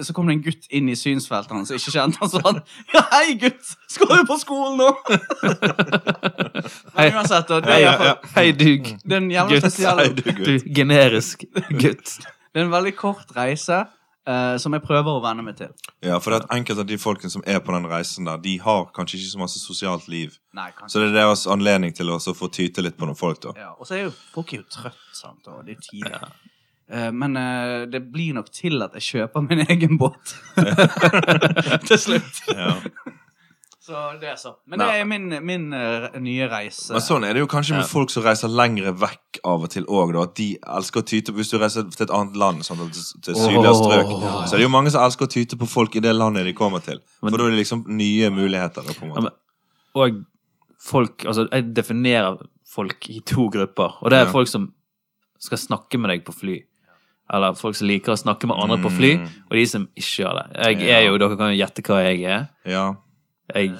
så 0.00 0.14
kom 0.16 0.30
det 0.30 0.38
en 0.38 0.44
gutt 0.46 0.70
inn 0.72 0.86
i 0.88 0.94
synsfeltet 0.96 1.52
hans 1.52 1.68
som 1.68 1.76
ikke 1.76 1.92
kjente 1.92 2.22
han 2.22 2.30
sånn 2.32 2.60
Ja, 2.94 3.02
hei, 3.12 3.34
gutt! 3.36 3.74
Skal 3.92 4.14
du 4.14 4.22
på 4.30 4.38
skolen 4.40 4.78
nå? 4.80 4.86
Men 6.96 7.18
uansett, 7.18 7.50
da, 7.50 7.58
det 7.60 7.74
er, 7.74 7.76
i 7.76 7.84
ja, 7.84 7.92
ja. 8.06 8.14
Hei, 8.32 8.46
du 8.56 8.64
det 8.80 9.12
er 9.12 9.20
en 9.20 9.28
jævla 9.34 9.60
gutt. 9.60 9.76
Hei, 9.84 10.08
du 10.08 10.24
gutt. 10.30 10.40
Du 10.48 10.72
generisk 10.78 11.44
gutt. 11.68 12.16
Det 12.24 12.62
er 12.62 12.64
en 12.64 12.72
veldig 12.72 12.94
kort 12.96 13.36
reise 13.36 13.82
eh, 14.28 14.56
som 14.62 14.74
jeg 14.76 14.84
prøver 14.84 15.16
å 15.16 15.22
venne 15.24 15.44
meg 15.46 15.56
til. 15.60 15.72
Ja, 16.04 16.18
for 16.22 16.34
det 16.34 16.42
at 16.42 16.52
enkelte 16.54 16.84
av 16.84 16.90
de 16.90 16.98
folkene 17.00 17.32
som 17.32 17.44
er 17.46 17.62
på 17.64 17.74
den 17.74 17.88
reisen 17.90 18.28
der, 18.28 18.40
de 18.42 18.56
har 18.62 18.88
kanskje 18.96 19.18
ikke 19.18 19.32
så 19.32 19.42
masse 19.42 19.62
sosialt 19.62 20.08
liv. 20.12 20.36
Nei. 20.56 20.68
Så 20.86 21.02
det 21.02 21.10
er 21.10 21.18
deres 21.20 21.46
anledning 21.50 21.94
til 21.96 22.12
å 22.14 22.20
få 22.20 22.50
tyte 22.52 22.84
litt 22.84 22.98
på 22.98 23.08
noen 23.08 23.18
folk, 23.18 23.40
da. 23.46 23.56
Ja, 23.58 23.72
og 23.78 23.88
så 23.88 23.98
er 23.98 24.06
jo 24.08 24.14
folk 24.34 24.54
er 24.54 24.62
jo 24.62 24.68
trøtt, 24.78 25.02
sant, 25.16 25.48
og 25.48 25.64
det 25.66 25.78
er 25.78 25.84
tidlig. 25.88 26.22
Uh, 26.88 27.10
men 27.12 27.36
uh, 27.36 27.84
det 27.90 28.00
blir 28.08 28.32
nok 28.36 28.48
til 28.54 28.80
at 28.80 28.94
jeg 28.96 29.04
kjøper 29.10 29.44
min 29.44 29.64
egen 29.66 29.98
båt. 30.00 30.36
til 31.88 32.00
slutt. 32.00 32.44
Ja. 32.48 32.78
Så 33.88 34.00
det 34.20 34.28
er 34.28 34.36
så. 34.36 34.50
Men 34.68 34.82
det 34.82 34.86
er 35.00 35.04
min, 35.08 35.28
min 35.48 35.62
uh, 35.72 36.10
nye 36.20 36.44
reise. 36.50 36.92
Men 36.92 37.00
sånn 37.00 37.24
er 37.24 37.32
det 37.32 37.40
jo 37.40 37.48
kanskje 37.48 37.78
med 37.78 37.86
folk 37.88 38.10
som 38.12 38.22
reiser 38.26 38.50
lengre 38.52 38.92
vekk 39.00 39.38
av 39.48 39.64
og 39.64 39.70
til 39.72 39.86
òg, 39.88 40.12
da. 40.12 40.26
At 40.28 40.34
de 40.36 40.48
elsker 40.60 41.00
å 41.00 41.06
tyte 41.08 41.32
Hvis 41.32 41.48
du 41.54 41.56
reiser 41.62 41.86
til 41.88 42.04
et 42.04 42.12
annet 42.12 42.36
land, 42.36 42.60
sånn, 42.66 42.82
til, 42.92 43.06
til 43.24 43.38
sydligere 43.38 43.72
strøk, 43.78 44.12
så 44.44 44.52
er 44.52 44.60
det 44.60 44.66
jo 44.66 44.72
mange 44.74 44.92
som 44.92 45.06
elsker 45.06 45.24
å 45.24 45.32
tyte 45.32 45.56
på 45.56 45.68
folk 45.72 45.96
i 45.96 46.02
det 46.04 46.12
landet 46.18 46.44
de 46.44 46.52
kommer 46.58 46.84
til. 46.84 47.00
For 47.22 47.32
da 47.32 47.46
er 47.48 47.54
det 47.56 47.62
liksom 47.62 47.86
nye 47.88 48.28
muligheter. 48.36 48.84
Da, 48.84 48.92
på 49.00 49.08
en 49.08 49.14
Ja, 49.16 49.24
men- 49.30 49.38
Og 49.96 50.20
folk 50.84 51.24
Altså, 51.24 51.48
jeg 51.50 51.72
definerer 51.74 52.36
folk 52.68 53.08
i 53.08 53.20
to 53.24 53.48
grupper. 53.48 53.96
Og 54.02 54.10
det 54.10 54.18
er 54.20 54.26
Ja. 54.26 54.32
folk 54.32 54.48
som 54.48 54.72
skal 55.40 55.58
snakke 55.58 55.98
med 55.98 56.10
deg 56.10 56.24
på 56.28 56.34
fly. 56.34 56.60
Eller 57.32 57.54
folk 57.54 57.74
som 57.76 57.88
liker 57.88 58.12
å 58.12 58.20
snakke 58.20 58.46
med 58.46 58.56
andre 58.56 58.76
på 58.84 58.90
fly, 58.92 59.16
Mm. 59.16 59.28
og 59.50 59.52
de 59.56 59.66
som 59.66 59.88
ikke 59.96 60.24
gjør 60.24 60.34
det. 60.38 60.46
Jeg 60.76 60.80
Ja. 60.88 60.96
er 60.98 61.06
jo, 61.08 61.18
Dere 61.18 61.36
kan 61.36 61.54
jo 61.56 61.64
gjette 61.64 61.82
hva 61.82 62.02
jeg 62.04 62.24
er. 62.24 62.48
Ja. 62.66 62.94
Jeg 63.54 63.74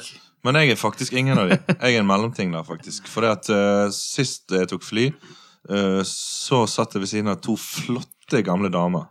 Men 0.44 0.54
jeg 0.56 0.72
er 0.72 0.80
faktisk 0.80 1.12
ingen 1.18 1.38
av 1.38 1.50
de. 1.50 1.58
Jeg 1.58 1.94
er 1.94 2.00
en 2.00 2.08
mellomting 2.08 2.52
der, 2.54 2.64
faktisk. 2.64 3.08
For 3.10 3.26
det 3.26 3.30
at 3.36 3.50
uh, 3.52 3.92
sist 3.94 4.54
jeg 4.54 4.70
tok 4.70 4.84
fly, 4.86 5.08
uh, 5.70 6.02
så 6.06 6.64
satt 6.70 6.94
jeg 6.94 7.04
ved 7.04 7.10
siden 7.10 7.32
av 7.32 7.40
to 7.44 7.56
flotte 7.58 8.42
gamle 8.46 8.70
damer. 8.72 9.08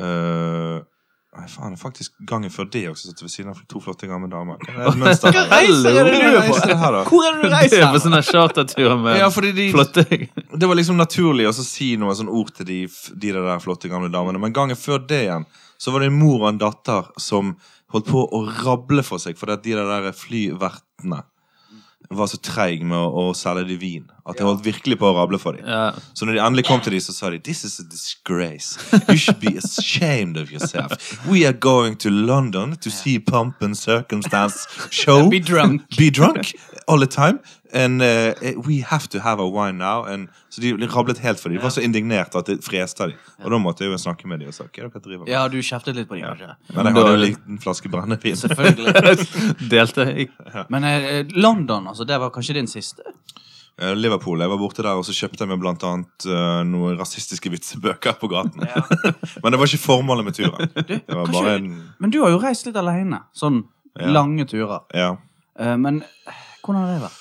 Uh, 0.00 0.82
Nei, 1.32 1.46
faen, 1.48 1.78
faktisk 1.80 2.12
gangen 2.28 2.52
før 2.52 2.66
det 2.68 2.82
også 2.90 3.08
satt 3.08 3.20
jeg 3.22 3.24
ved 3.24 3.32
siden 3.32 3.52
av 3.54 3.60
to 3.70 3.80
flotte 3.80 4.04
gamle 4.04 4.28
damer. 4.28 4.58
Hva 4.66 4.82
er 4.82 4.90
det 4.90 5.00
mønster 5.00 5.32
her? 5.32 5.46
Reiser 5.48 5.94
er 6.02 6.10
det 6.10 6.18
du 6.20 6.26
er 6.28 6.44
på? 6.44 6.56
er 6.60 6.76
her, 6.82 6.96
da? 6.98 7.04
Hvor 7.08 7.24
er 7.24 7.38
det 7.38 7.40
du 7.40 7.46
Det 7.46 7.52
reiser? 7.54 7.84
er 7.86 7.94
på 7.94 8.02
sånne 8.04 8.20
charterturer 8.26 8.98
med 9.00 9.16
Ja, 9.16 9.30
de, 9.56 9.68
flotte 9.72 10.04
Det 10.04 10.68
var 10.68 10.76
liksom 10.76 11.00
naturlig 11.00 11.46
å 11.48 11.54
si 11.56 11.94
noen 11.96 12.18
sånn 12.18 12.28
ord 12.28 12.52
til 12.58 12.68
de, 12.68 12.80
de 13.24 13.32
der 13.32 13.64
flotte 13.64 13.88
gamle 13.88 14.12
damene. 14.12 14.42
Men 14.44 14.52
gangen 14.52 14.76
før 14.76 15.00
det 15.08 15.22
igjen, 15.24 15.48
så 15.80 15.94
var 15.94 16.04
det 16.04 16.12
en 16.12 16.18
mor 16.20 16.42
og 16.42 16.50
en 16.50 16.60
datter 16.60 17.08
som 17.16 17.54
holdt 17.92 18.08
på 18.08 18.24
å 18.24 18.42
rable 18.64 19.04
for 19.06 19.22
seg 19.22 19.36
fordi 19.38 19.52
at 19.58 19.62
de 19.66 19.76
der 19.78 20.12
flyvertene 20.16 21.22
var 22.12 22.26
så 22.28 22.36
treige 22.44 22.84
med 22.84 22.98
å, 22.98 23.28
å 23.30 23.34
selge 23.36 23.62
de 23.70 23.76
vin. 23.80 24.02
At 24.28 24.36
jeg 24.36 24.44
holdt 24.44 24.64
virkelig 24.66 24.98
på 25.00 25.06
å 25.08 25.14
rable 25.16 25.38
for 25.40 25.56
dem. 25.56 25.64
ja. 25.68 25.92
Så 26.14 26.26
når 26.26 26.36
de 26.36 26.42
endelig 26.44 26.64
kom 26.68 26.80
til 26.84 26.92
dem, 26.92 27.00
så 27.00 27.14
sa 27.14 27.30
de 27.32 27.38
This 27.40 27.64
is 27.64 27.78
a 27.80 27.84
disgrace. 27.88 28.76
You 29.08 29.16
should 29.16 29.40
be 29.40 29.54
ashamed 29.56 30.36
of 30.36 30.52
yourself. 30.52 30.92
We 31.26 31.46
are 31.46 31.54
going 31.56 31.96
to 32.04 32.10
London 32.10 32.76
to 32.82 32.90
see 32.90 33.18
Pump 33.18 33.62
and 33.62 33.78
Circumstance 33.78 34.66
show. 34.90 35.28
Be 35.30 35.40
drunk. 35.40 35.86
Be 35.96 36.10
drunk 36.10 36.52
all 36.86 37.00
the 37.00 37.06
time. 37.06 37.40
And 37.74 38.02
uh, 38.04 38.34
we 38.66 38.82
have 38.84 39.08
to 39.08 39.18
have 39.24 39.40
a 39.40 39.46
wine 39.48 39.78
now. 39.78 40.04
And, 40.04 40.28
så 40.52 40.60
de 40.60 40.74
rablet 40.92 41.18
helt 41.24 41.40
for 41.40 41.48
dem. 41.48 41.56
De 41.56 41.62
var 41.64 41.72
så 41.72 41.80
indignert 41.80 42.34
at 42.36 42.46
det 42.50 42.58
freste 42.64 43.06
dem. 43.08 43.14
Og 43.44 43.50
da 43.54 43.58
måtte 43.62 43.84
jeg 43.86 43.92
jo 43.94 43.98
snakke 44.02 44.28
med 44.28 44.42
dem 44.44 44.50
og 44.52 44.56
sa 44.56 44.66
hva 44.66 44.72
er 44.84 44.90
dere 44.92 45.00
driver 45.06 45.22
med? 45.24 45.30
Ja, 45.32 45.46
du 45.48 45.56
kjeftet 45.64 45.96
litt 45.96 46.08
på 46.10 46.18
dem, 46.18 46.26
kanskje? 46.28 46.52
Men 46.76 46.90
jeg 46.90 46.98
hadde 46.98 47.14
jo 47.14 47.16
en 47.16 47.24
liten 47.24 47.62
flaske 47.62 47.88
brennevin. 47.92 48.36
Selvfølgelig. 48.36 49.26
Delte 49.72 50.06
i 50.12 50.28
Men 50.68 50.84
eh, 50.90 51.22
London, 51.32 51.88
altså, 51.88 52.04
det 52.04 52.20
var 52.20 52.34
kanskje 52.34 52.58
din 52.60 52.68
siste? 52.68 53.02
Eh, 53.80 53.94
Liverpool. 53.96 54.44
Jeg 54.44 54.52
var 54.52 54.60
borte 54.60 54.84
der, 54.84 55.00
og 55.00 55.06
så 55.08 55.16
kjøpte 55.16 55.46
jeg 55.46 55.48
meg 55.54 55.62
blant 55.64 55.82
annet 55.88 56.26
eh, 56.28 56.60
noen 56.68 57.00
rasistiske 57.00 57.48
vitsebøker 57.56 58.18
på 58.20 58.28
gaten. 58.34 58.68
Men 59.42 59.48
det 59.56 59.62
var 59.62 59.70
ikke 59.72 59.80
formålet 59.86 60.28
med 60.28 60.36
turen. 60.36 60.68
Du, 60.76 60.98
kanskje- 61.08 61.54
en 61.56 61.70
Men 62.04 62.12
du 62.12 62.20
har 62.20 62.36
jo 62.36 62.42
reist 62.44 62.68
litt 62.68 62.76
alene. 62.76 63.24
Sånn 63.32 63.62
Ja. 63.96 64.06
lange 64.08 64.44
turer. 64.48 64.84
Ja. 64.96 65.10
Uh, 65.60 65.74
men 65.76 65.98
eh, 66.00 66.36
hvordan 66.64 66.78
har 66.80 66.92
det 66.94 67.02
vært? 67.02 67.18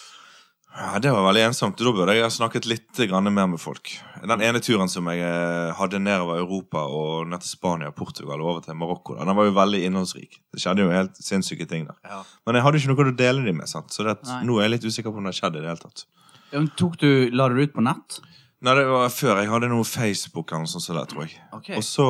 Ja, 0.72 1.00
Det 1.00 1.12
var 1.12 1.26
veldig 1.26 1.42
ensomt. 1.50 1.78
Da 1.78 1.92
burde 1.92 2.14
jeg 2.16 2.24
ha 2.24 2.30
snakket 2.32 2.66
litt 2.66 3.00
mer 3.12 3.48
med 3.48 3.60
folk. 3.60 3.92
Den 4.24 4.42
ene 4.42 4.62
turen 4.64 4.90
som 4.90 5.06
jeg 5.12 5.20
eh, 5.20 5.74
hadde 5.76 6.00
nedover 6.00 6.40
Europa 6.40 6.86
og 6.88 7.28
ned 7.28 7.42
til 7.44 7.50
Spania, 7.50 7.92
Portugal 7.92 8.40
og 8.42 8.48
over 8.48 8.62
til 8.62 8.76
Marokko, 8.76 9.18
den 9.20 9.36
var 9.36 9.46
jo 9.46 9.52
veldig 9.58 9.84
innholdsrik. 9.86 10.40
Det 10.54 10.62
skjedde 10.64 10.86
jo 10.86 10.92
helt 10.92 11.16
sinnssyke 11.20 11.68
ting 11.68 11.88
der. 11.90 11.98
Ja. 12.08 12.24
Men 12.46 12.56
jeg 12.56 12.64
hadde 12.64 12.80
ikke 12.80 12.94
noe 12.94 13.12
å 13.12 13.16
dele 13.18 13.46
dem 13.46 13.58
med, 13.60 13.68
sant? 13.68 13.92
så 13.92 14.08
det, 14.08 14.18
nå 14.48 14.58
er 14.60 14.70
jeg 14.70 14.76
litt 14.78 14.88
usikker 14.88 15.12
på 15.12 15.20
om 15.20 15.28
det 15.28 15.36
skjedde 15.36 15.60
i 15.60 15.66
det 15.66 15.74
hele 15.74 15.84
tatt. 15.84 16.06
Ja, 16.52 16.60
men 16.60 16.72
Tok 16.80 16.98
du, 17.00 17.10
La 17.36 17.50
du 17.50 17.56
det 17.60 17.70
ut 17.70 17.76
på 17.76 17.84
nett? 17.84 18.22
Nei, 18.62 18.76
det 18.78 18.86
var 18.86 19.10
før 19.10 19.40
jeg 19.42 19.50
hadde 19.50 19.72
noe 19.72 19.88
Facebook 19.88 20.52
eller 20.52 20.68
noe 20.68 20.70
sånt 20.70 20.86
Så 20.86 20.94
der, 20.94 21.08
tror 21.10 21.26
jeg. 21.26 21.40
Ok. 21.58 21.72
Og 21.80 21.84
så 21.86 22.08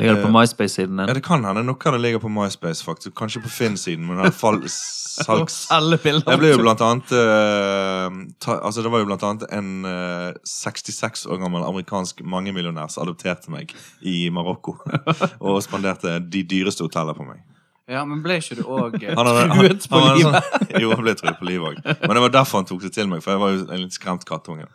Ligger 0.00 0.16
det 0.16 0.24
på 0.24 0.30
Eh, 0.30 0.36
MySpace-siden 0.36 1.02
Ja, 1.06 1.14
det 1.14 1.24
kan 1.24 1.44
hende 1.44 1.62
noe 1.66 1.76
av 1.86 1.96
det 1.96 2.00
ligger 2.00 2.22
på 2.22 2.30
MySpace, 2.32 2.84
faktisk. 2.84 3.14
Kanskje 3.18 3.42
på 3.44 3.52
Finn-siden, 3.52 4.06
men 4.06 4.22
hvert 4.22 4.38
fall 4.38 4.62
salgs... 5.26 5.66
Jeg 5.70 6.40
ble 6.40 6.52
jo 6.52 6.60
blant 6.62 6.80
annet 6.84 7.12
uh, 7.12 8.08
ta, 8.40 8.56
Altså 8.62 8.84
Det 8.84 8.92
var 8.92 9.02
jo 9.02 9.08
blant 9.10 9.24
annet 9.26 9.46
en 9.52 9.70
uh, 9.84 10.32
66 10.46 11.26
år 11.28 11.40
gammel 11.42 11.66
amerikansk 11.66 12.22
mangemillionær 12.24 12.88
som 12.92 13.04
adopterte 13.04 13.52
meg 13.52 13.74
i 14.00 14.30
Marokko. 14.32 14.78
og 15.46 15.60
spanderte 15.64 16.18
de 16.24 16.44
dyreste 16.48 16.86
hotellene 16.86 17.18
på 17.18 17.28
meg. 17.28 17.44
Ja, 17.90 18.04
men 18.06 18.22
ble 18.22 18.38
ikke 18.38 18.60
du 18.60 18.64
òg 18.70 18.96
Han 19.18 19.26
han, 19.26 19.52
truet 19.56 19.86
på 19.90 20.00
han 20.00 20.18
livet? 20.18 20.48
sånn, 20.48 20.80
jo, 20.84 20.90
han 20.94 21.04
ble 21.04 21.14
truet 21.18 21.38
på 21.40 21.48
livet 21.48 21.70
òg. 21.72 21.94
Men 22.04 22.16
det 22.16 22.24
var 22.26 22.34
derfor 22.40 22.62
han 22.62 22.68
tok 22.70 22.84
det 22.86 22.94
til 22.94 23.10
meg, 23.10 23.24
for 23.24 23.34
jeg 23.34 23.42
var 23.42 23.54
jo 23.56 23.64
en 23.66 23.82
litt 23.84 23.96
skremt 23.96 24.26
kattunge. 24.28 24.68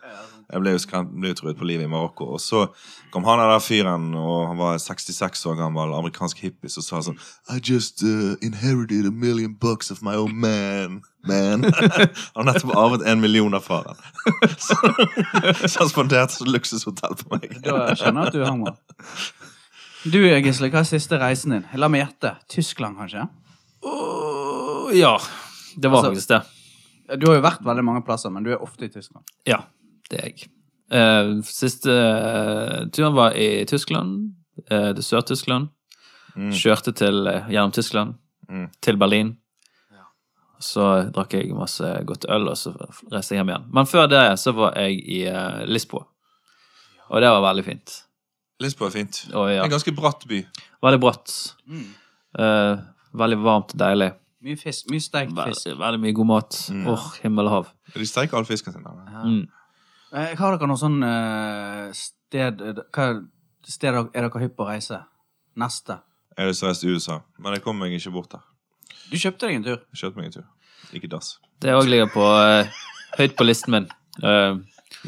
Jeg 0.46 0.62
ble 0.62 0.76
jo, 0.76 0.78
skremt, 0.78 1.10
ble 1.18 1.32
jo 1.32 1.38
truet 1.40 1.58
på 1.58 1.66
livet 1.66 1.88
i 1.88 1.90
Marokko. 1.90 2.28
Og 2.36 2.42
så 2.42 2.66
kom 3.10 3.24
han 3.26 3.40
der 3.42 3.58
fyren, 3.62 4.12
og 4.14 4.52
han 4.52 4.60
var 4.60 4.78
66 4.78 5.42
år 5.50 5.56
gammel 5.58 5.94
amerikansk 5.96 6.44
hippie, 6.44 6.70
som 6.70 6.84
sa 6.86 7.00
sånn 7.02 7.18
I 7.50 7.58
just 7.58 8.04
uh, 8.06 8.36
inherited 8.46 9.08
a 9.08 9.10
million 9.10 9.56
bucks 9.58 9.90
of 9.90 10.04
my 10.06 10.14
own 10.14 10.36
man. 10.38 11.00
Man. 11.26 11.66
han 12.36 12.44
har 12.44 12.46
nettopp 12.52 12.76
arvet 12.78 13.02
en 13.10 13.24
million 13.24 13.56
av 13.58 13.64
faren. 13.66 13.98
så, 14.54 14.76
så 15.66 15.80
han 15.80 15.90
spanderte 15.90 16.46
luksushotell 16.46 17.18
på 17.24 17.32
meg. 17.34 17.56
Da 17.64 17.96
skjønner 17.98 18.28
jeg 18.28 18.30
at 18.30 18.36
du 18.36 18.44
er 18.44 18.50
hammer. 18.52 18.78
Du, 20.12 20.18
Gisle, 20.22 20.68
hva 20.70 20.82
er 20.84 20.86
siste 20.88 21.18
reisen 21.18 21.54
din? 21.56 21.64
La 21.80 21.88
meg 21.90 22.04
gjette. 22.04 22.34
Tyskland, 22.52 22.98
kanskje? 23.00 23.24
Åh, 23.86 24.90
ja. 24.94 25.16
Det 25.76 25.88
var 25.90 25.98
Altså- 26.04 26.10
faktisk 26.10 26.28
det. 26.28 26.42
Du 27.20 27.26
har 27.28 27.36
jo 27.36 27.42
vært 27.42 27.62
veldig 27.64 27.84
mange 27.84 28.02
plasser, 28.04 28.30
men 28.30 28.42
du 28.42 28.50
er 28.52 28.62
ofte 28.62 28.84
i 28.84 28.88
Tyskland. 28.88 29.24
Ja, 29.46 29.60
det 30.10 30.18
er 30.20 30.24
jeg. 30.30 30.48
Uh, 30.90 31.40
siste 31.42 31.90
uh, 31.90 32.86
turen 32.92 33.14
var 33.14 33.32
i 33.34 33.64
Tyskland, 33.64 34.32
Uh, 34.72 34.94
til 34.94 35.02
Sør-Tyskland. 35.04 35.68
Mm. 36.34 36.50
Kjørte 36.50 36.92
til, 36.96 37.26
gjennom 37.50 37.72
Tyskland, 37.72 38.14
Mm. 38.48 38.70
til 38.80 38.96
Berlin. 38.96 39.36
Ja. 39.92 40.04
Så 40.58 41.12
drakk 41.12 41.34
jeg 41.34 41.52
masse 41.54 41.84
godt 42.06 42.24
øl, 42.30 42.48
og 42.48 42.56
så 42.56 42.72
reiste 43.12 43.34
jeg 43.34 43.44
hjem 43.44 43.48
igjen. 43.52 43.66
Men 43.72 43.84
før 43.86 44.08
det 44.08 44.38
så 44.38 44.52
var 44.54 44.72
jeg 44.74 44.92
i 45.08 45.28
Lisboa. 45.66 46.06
Og 47.10 47.20
det 47.20 47.28
var 47.28 47.42
veldig 47.54 47.64
fint. 47.64 48.02
Lisboa 48.60 48.88
er 48.88 48.94
fint. 48.94 49.18
Og 49.34 49.50
ja, 49.52 49.64
En 49.64 49.70
ganske 49.70 49.92
bratt 49.96 50.24
by. 50.28 50.46
veldig 50.82 51.00
bratt. 51.00 51.32
Mm. 51.68 51.86
Eh, 52.38 52.78
veldig 53.12 53.38
varmt 53.44 53.74
og 53.74 53.78
deilig. 53.82 54.12
Mye 54.46 54.56
fisk. 54.60 54.88
Mye 54.90 55.00
steikt 55.02 55.32
fisk. 55.34 55.66
Veldig, 55.66 55.78
veldig 55.80 56.00
mye 56.00 56.12
god 56.16 56.26
mat. 56.30 56.58
Mm. 56.72 56.86
Åh, 56.92 57.06
himmel 57.22 57.46
og 57.50 57.52
hav. 57.56 57.70
De 57.94 58.06
steiker 58.06 58.36
all 58.38 58.44
fisken 58.48 58.72
sin. 58.72 58.82
der. 58.82 59.12
Ja. 59.12 59.22
Mm. 59.24 59.48
Eh, 60.12 60.34
Har 60.38 60.56
dere 60.56 60.68
noe 60.70 60.78
sånn 60.80 61.00
eh, 61.02 61.90
sted 61.92 62.60
Hva 62.94 63.06
sted 63.66 63.90
er 63.94 64.06
dere 64.14 64.40
hypp 64.44 64.56
på 64.56 64.64
å 64.64 64.68
reise? 64.70 65.00
Neste? 65.56 65.98
Jeg 66.36 66.44
har 66.44 66.50
lyst 66.52 66.60
til 66.60 66.68
å 66.68 66.70
reise 66.70 66.80
til 66.84 66.94
USA, 66.94 67.20
men 67.40 67.52
jeg 67.56 67.62
kom 67.64 67.78
meg 67.80 67.92
ikke 67.96 68.12
bort 68.12 68.30
der. 68.30 68.44
Du 69.10 69.16
kjøpte 69.16 69.46
deg 69.48 69.56
en 69.56 69.64
tur. 69.64 69.78
Jeg 69.94 70.00
kjøpte 70.02 70.16
meg 70.20 70.26
en 70.26 70.32
tur. 70.38 70.46
Ikke 70.94 71.08
dass. 71.10 71.38
Det 71.60 71.72
òg 71.74 71.88
ligger 71.88 72.06
på, 72.12 72.24
eh, 72.44 72.68
høyt 73.18 73.36
på 73.36 73.44
listen 73.48 73.72
min. 73.72 73.88
Eh, 74.22 74.56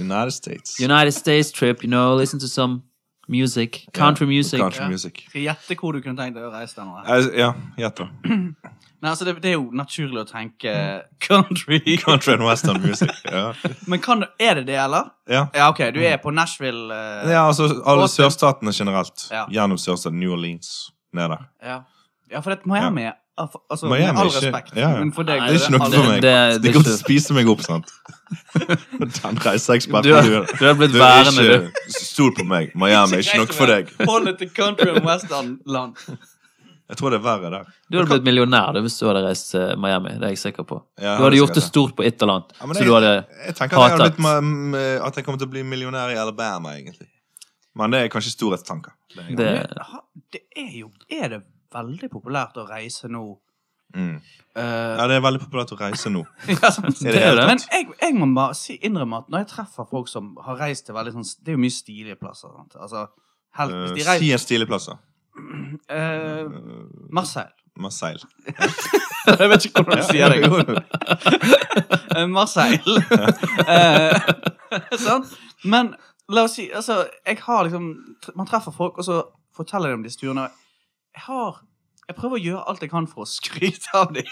United 0.00 0.32
States. 0.32 0.78
United 0.80 1.12
States 1.12 1.52
trip, 1.52 1.82
you 1.84 1.88
know, 1.88 2.16
listen 2.16 2.40
to 2.40 2.48
some 2.48 2.82
music. 3.28 3.84
Country 3.92 4.24
Ja, 4.26 4.30
music. 4.32 4.60
Country 4.60 4.82
Ja. 4.82 4.88
music. 4.88 5.22
Skal 5.28 5.42
jeg 5.42 5.48
gjette 5.56 5.76
hvor 5.80 5.92
du 5.92 6.00
kunne 6.00 6.16
tenkt 6.16 6.34
deg 6.34 6.44
å 6.44 6.52
reise 6.52 6.74
den? 6.76 7.32
Ja, 7.38 7.52
gjett. 7.78 8.00
Nei, 9.00 9.10
altså 9.12 9.24
det, 9.28 9.36
det 9.42 9.50
er 9.52 9.54
jo 9.54 9.68
naturlig 9.78 10.24
å 10.24 10.26
tenke 10.26 10.72
country. 11.22 11.78
Country 12.04 12.32
and 12.34 12.42
western 12.42 12.80
music. 12.82 13.12
Ja, 13.30 13.52
Men 13.86 14.00
kan, 14.02 14.24
er 14.40 14.54
det 14.58 14.66
det, 14.66 14.74
eller? 14.82 15.10
ja. 15.30 15.44
Ja, 15.54 15.68
ok, 15.70 15.84
du 15.94 16.00
er 16.02 16.16
på 16.18 16.32
Nashville. 16.34 16.88
uh, 16.90 17.30
ja 17.30 17.44
altså 17.46 17.68
alle 17.84 18.08
Austin. 18.08 18.24
sørstatene 18.24 18.72
generelt. 18.74 19.28
Ja. 19.30 19.44
Gjennom 19.54 19.78
sørstaten 19.78 20.18
New 20.18 20.32
Orleans. 20.34 20.90
Ned 21.14 21.28
der. 21.30 21.46
ja. 21.64 21.78
ja, 22.30 22.40
for 22.40 22.50
det 22.56 22.66
Miami 22.66 23.06
er 23.12 23.12
Altså, 23.38 23.86
Miami 23.86 24.02
med 24.02 24.18
all 24.18 24.26
er 24.26 24.30
ikke- 24.32 24.40
respekt, 24.50 24.72
ja, 24.76 24.88
ja. 24.90 24.98
men 24.98 25.12
for 25.14 25.22
deg 25.22 25.38
Nei, 25.38 25.46
Det 25.52 25.60
er 25.60 25.68
ikke 25.68 25.78
noe 25.78 25.90
for 25.92 26.08
meg. 26.10 26.22
det- 26.22 26.22
det- 26.22 26.62
De 26.62 26.68
det 26.72 26.74
er 26.74 26.82
til 26.82 26.90
å 26.90 26.96
spise 26.98 27.34
meg 27.36 27.46
opp, 27.48 27.60
sant? 27.62 27.86
Den 29.22 29.38
reiseeksperten 29.44 30.02
Du, 30.08 30.14
har- 30.14 30.22
du 30.58 30.64
er. 30.68 30.74
blitt 30.78 30.94
er 30.94 31.00
værende, 31.02 31.44
du. 31.48 31.70
Stol 31.94 32.32
på 32.36 32.44
meg. 32.46 32.72
Miami 32.78 33.18
er 33.18 33.24
ikke 33.24 33.38
noe 33.42 33.54
for 33.56 33.66
deg. 33.70 33.92
Hold 34.08 34.26
det 34.30 34.34
til 34.42 34.50
country 34.56 34.90
and 34.94 35.04
western-land. 35.06 35.96
Jeg 36.88 36.96
tror 36.96 37.12
det 37.12 37.18
er 37.18 37.24
verre 37.24 37.50
der. 37.52 37.64
Du 37.92 37.98
hadde 37.98 38.08
blitt 38.14 38.24
millionær 38.24 38.72
du, 38.72 38.80
hvis 38.80 38.94
du 39.00 39.04
hadde 39.10 39.20
reist 39.26 39.50
til 39.52 39.74
Miami. 39.80 40.14
Det 40.16 40.24
er 40.24 40.32
jeg 40.32 40.40
sikker 40.40 40.64
på. 40.68 40.78
Ja, 41.00 41.18
Du 41.18 41.24
hadde 41.26 41.36
gjort 41.36 41.54
det 41.58 41.62
stort 41.66 41.92
på 41.98 42.04
et 42.08 42.22
eller 42.24 42.38
annet. 42.38 42.54
Ja, 42.56 42.66
så 42.72 42.78
jeg, 42.80 42.86
du 42.88 42.94
hadde 42.96 43.10
jeg 43.12 43.54
tenker 43.58 43.76
at 43.76 43.82
jeg, 43.82 43.90
hadde 43.92 44.06
hatet. 44.06 44.16
blitt, 44.16 44.24
ma- 44.24 44.40
m- 44.40 45.06
at 45.08 45.16
jeg 45.20 45.26
kommer 45.26 45.42
til 45.42 45.48
å 45.50 45.52
bli 45.52 45.62
millionær 45.68 46.14
i 46.14 46.16
Alabama, 46.20 46.72
egentlig. 46.78 47.08
Men 47.76 47.92
det 47.92 48.00
er 48.06 48.08
kanskje 48.14 48.32
storhetstanker. 48.38 48.92
Det 49.14 49.26
er- 49.28 49.68
det, 49.68 50.00
det 50.32 50.40
er 50.56 50.72
jo 50.80 50.88
Er 51.12 51.28
det 51.28 51.42
veldig 51.74 52.08
populært 52.10 52.56
å 52.56 52.64
reise 52.68 53.08
nå? 53.12 53.26
Mm. 53.96 54.16
Uh, 54.58 54.62
Ja, 54.98 55.06
det 55.08 55.16
er 55.16 55.22
veldig 55.24 55.40
populært 55.44 55.70
å 55.72 55.78
reise 55.80 56.10
nå. 56.12 56.24
ja, 56.50 56.70
sånn- 56.74 56.90
Er 57.06 57.36
det 57.38 57.46
Men 57.46 57.58
jeg, 57.62 57.86
jeg 58.02 58.14
må 58.18 58.26
bare 58.34 58.54
si, 58.58 58.76
innrømme 58.84 59.22
at 59.22 59.28
når 59.32 59.44
jeg 59.44 59.50
treffer 59.54 59.86
folk 59.90 60.08
som 60.10 60.34
har 60.44 60.58
reist 60.60 60.86
til 60.86 60.94
veldig 60.96 61.12
sånn 61.14 61.28
Det 61.44 61.52
er 61.52 61.56
jo 61.56 61.62
mye 61.62 61.74
stilige 61.76 62.16
plasser. 62.20 62.50
Sant? 62.56 62.74
Altså, 62.76 63.06
hel, 63.58 63.72
uh, 63.72 63.86
de 63.94 64.02
Eh, 64.02 64.08
reiser 64.08 64.24
Si 64.24 64.32
en 64.34 64.42
stilig 64.44 64.66
plass, 64.70 64.90
da. 64.90 64.98
Uh, 65.88 66.50
Marseille. 67.14 67.54
Marseille. 67.78 68.26
jeg 69.38 69.50
vet 69.52 69.66
ikke 69.68 69.84
hvordan 69.84 70.00
du 70.02 70.08
sier 70.10 70.34
det. 70.34 70.38
Eh, 72.18 72.26
Marseille. 72.26 72.96
Eh, 73.68 74.16
sant? 74.98 75.28
Men 75.64 75.92
la 76.32 76.42
oss 76.48 76.56
si 76.58 76.64
altså, 76.74 77.02
jeg 77.28 77.38
har 77.44 77.64
liksom 77.68 77.84
Man 78.34 78.48
treffer 78.48 78.74
folk, 78.74 78.98
og 78.98 79.04
så 79.06 79.20
forteller 79.54 79.92
de 79.92 79.98
om 80.00 80.02
disse 80.06 80.18
turene. 80.20 80.48
Jeg 81.14 81.24
har 81.28 81.60
Jeg 82.08 82.16
prøver 82.16 82.38
å 82.38 82.40
gjøre 82.40 82.62
alt 82.72 82.84
jeg 82.84 82.90
kan 82.92 83.06
for 83.10 83.26
å 83.26 83.28
skryte 83.28 83.92
av 83.98 84.14
dem. 84.16 84.28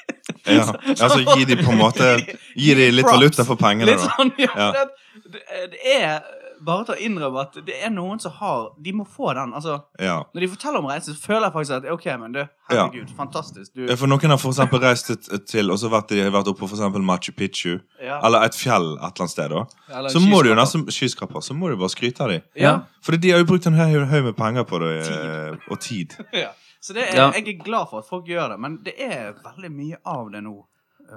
Ja, 0.49 0.64
altså 1.04 1.18
gi 1.37 1.45
de 1.49 1.59
på 1.61 1.75
en 1.75 1.80
måte 1.80 2.14
Gi 2.56 2.73
de 2.78 2.87
litt 2.95 3.09
valuta 3.09 3.45
for 3.45 3.61
pengene, 3.61 3.92
Litt 3.92 4.06
sånn, 4.06 4.33
ja, 4.40 4.52
Ja. 4.56 4.71
Det, 4.76 5.42
det, 5.45 5.66
det 5.75 5.97
er 5.99 6.23
bare 6.64 6.84
til 6.86 6.94
å 6.94 6.98
innrømme 7.06 7.40
at 7.42 7.54
det 7.66 7.75
er 7.84 7.90
noen 7.90 8.20
som 8.20 8.32
har 8.32 8.70
De 8.82 8.92
må 8.92 9.04
få 9.06 9.34
den. 9.34 9.52
Altså, 9.54 9.80
Ja. 10.00 10.22
når 10.34 10.40
de 10.40 10.48
forteller 10.48 10.78
om 10.78 10.86
reise, 10.86 11.12
så 11.14 11.20
føler 11.26 11.42
jeg 11.46 11.52
faktisk 11.52 11.76
at 11.76 11.90
OK, 11.92 12.06
men 12.20 12.32
du, 12.32 12.40
herregud, 12.70 13.10
fantastisk. 13.16 13.72
Du, 13.75 13.86
For 13.96 14.06
noen 14.06 14.30
har 14.30 14.36
for 14.38 14.50
eksempel 14.50 14.80
reist 14.80 15.06
til, 15.06 15.38
til 15.46 15.70
og 15.70 15.78
så 15.78 15.88
vært, 15.90 16.08
de, 16.08 16.30
vært 16.30 16.48
oppe 16.48 16.60
på 16.60 16.68
for 16.68 16.76
eksempel 16.76 17.02
Machu 17.02 17.32
Picchu, 17.36 17.80
ja, 18.02 18.20
eller 18.25 18.42
et 18.44 18.54
fjell 18.54 18.94
et 18.96 19.02
eller 19.02 19.26
annet 19.26 19.30
sted. 19.30 19.50
da 19.50 19.64
eller 19.98 20.08
Så 20.10 20.20
må 20.20 20.42
du 20.42 20.48
jo 20.48 20.54
nesten 20.54 20.86
skyskraper, 20.86 21.40
så 21.42 21.54
må 21.54 21.68
du 21.68 21.76
bare 21.76 21.88
skryte 21.92 22.20
av 22.20 22.28
dem. 22.30 22.42
Ja. 22.56 22.80
Fordi 23.02 23.18
de 23.18 23.30
har 23.30 23.38
jo 23.38 23.44
brukt 23.44 23.66
en 23.66 23.75
haug 23.75 24.25
med 24.25 24.36
penger 24.36 24.64
på 24.64 24.78
det, 24.80 25.04
tid. 25.06 25.58
og 25.70 25.80
tid. 25.80 26.16
Ja. 26.32 26.48
Så 26.80 26.92
det 26.94 27.02
er, 27.10 27.16
Ja. 27.16 27.30
jeg 27.32 27.48
er 27.48 27.64
glad 27.64 27.88
for 27.90 27.98
at 27.98 28.06
folk 28.08 28.26
gjør 28.26 28.48
det, 28.50 28.60
men 28.60 28.78
det 28.84 28.94
er 29.00 29.32
veldig 29.42 29.70
mye 29.75 29.96
av 30.06 30.30
det 30.30 30.42
nå 30.44 30.52
eh, 30.54 30.64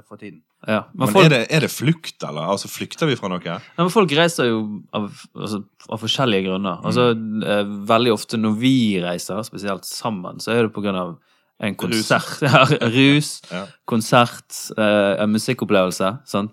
for 0.08 0.17
tiden. 0.17 0.41
ja. 0.67 0.84
Men, 0.93 1.05
Men 1.05 1.13
folk, 1.13 1.25
er 1.25 1.29
det, 1.34 1.39
er 1.55 1.60
det 1.65 1.69
flukt, 1.72 2.17
eller? 2.24 2.50
Altså, 2.53 2.67
Flykter 2.72 3.08
vi 3.10 3.15
fra 3.19 3.29
noe? 3.31 3.41
ja, 3.46 3.58
men 3.77 3.89
folk 3.93 4.12
reiser 4.17 4.50
jo 4.50 4.60
av, 4.93 5.10
altså, 5.36 5.63
av 5.89 6.00
forskjellige 6.03 6.48
grunner. 6.50 6.81
Altså, 6.86 7.10
eh, 7.46 7.63
veldig 7.89 8.13
ofte 8.13 8.38
når 8.39 8.60
vi 8.60 8.75
reiser, 9.03 9.41
spesielt 9.48 9.86
sammen, 9.88 10.39
så 10.43 10.51
er 10.55 10.63
det 10.67 10.74
på 10.75 10.84
grunn 10.86 10.96
av 11.00 11.17
en 11.60 11.75
konsert. 11.75 12.39
Ja, 12.46 12.63
Rus, 12.88 13.41
Ja. 13.51 13.65
konsert, 13.89 14.53
eh, 14.77 15.15
en 15.24 15.34
musikkopplevelse. 15.34 16.13
Sant? 16.29 16.51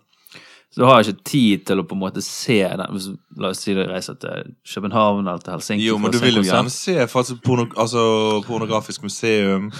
Så 0.77 0.83
du 0.83 0.85
har 0.91 1.01
ikke 1.01 1.23
tid 1.25 1.63
til 1.65 1.81
å 1.81 1.85
på 1.89 1.97
en 1.97 2.01
måte 2.03 2.21
se 2.21 2.59
den. 2.61 2.83
Hvis, 2.93 3.07
la 3.41 3.49
oss 3.55 3.63
si 3.65 3.73
du 3.73 3.79
reiser 3.89 4.19
til 4.21 4.51
København 4.69 5.23
eller 5.23 5.41
til 5.41 5.55
Helsinki. 5.55 5.87
Jo, 5.87 5.95
men 5.97 6.13
du 6.13 6.19
vil 6.21 6.37
jo 6.37 6.43
gjerne 6.45 6.69
se 6.75 7.07
faktisk 7.09 7.41
porno, 7.47 7.65
altså, 7.81 8.03
pornografisk 8.45 9.07
museum, 9.07 9.71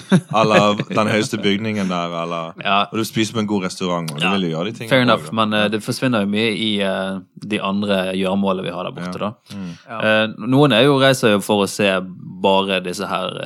eller 0.41 0.81
den 0.89 1.11
høyeste 1.13 1.37
bygningen 1.37 1.93
der, 1.93 2.15
eller 2.23 2.57
Ja, 2.65 2.79
Og 2.89 2.97
du 2.97 3.05
spiser 3.05 3.37
på 3.37 3.43
en 3.43 3.51
god 3.51 3.67
restaurant, 3.67 4.09
og 4.09 4.17
Ja, 4.17 4.31
du 4.31 4.39
vil 4.39 4.47
jo 4.47 4.55
gjøre 4.55 4.71
de 4.71 4.73
tingene. 4.79 4.89
Fair 4.95 5.05
enough, 5.05 5.27
også, 5.27 5.37
men 5.37 5.53
uh, 5.53 5.67
det 5.75 5.83
forsvinner 5.85 6.25
jo 6.25 6.31
mye 6.33 6.49
i 6.65 6.71
uh, 6.81 7.21
de 7.45 7.61
andre 7.61 7.99
gjøremålene 8.17 8.65
vi 8.65 8.73
har 8.79 8.89
der 8.89 8.97
borte. 8.97 9.21
Ja. 9.21 9.29
da. 9.29 9.53
Mm. 9.53 9.71
Eh, 10.07 10.49
noen 10.49 10.73
er 10.73 10.87
jo, 10.87 10.97
reiser 10.97 11.35
jo 11.35 11.45
for 11.45 11.61
å 11.61 11.69
se 11.69 11.93
bare 12.41 12.81
disse 12.89 13.05
her 13.05 13.37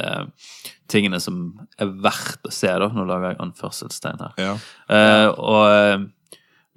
tingene 0.92 1.20
som 1.24 1.44
er 1.80 1.92
verdt 2.04 2.48
å 2.48 2.54
se, 2.54 2.72
da. 2.72 2.88
Nå 2.96 3.06
lager 3.10 3.34
jeg 3.34 3.42
anførselstegn 3.44 4.24
her. 4.24 4.34
Ja. 4.40 4.58
Eh, 4.88 5.28
og 5.36 6.10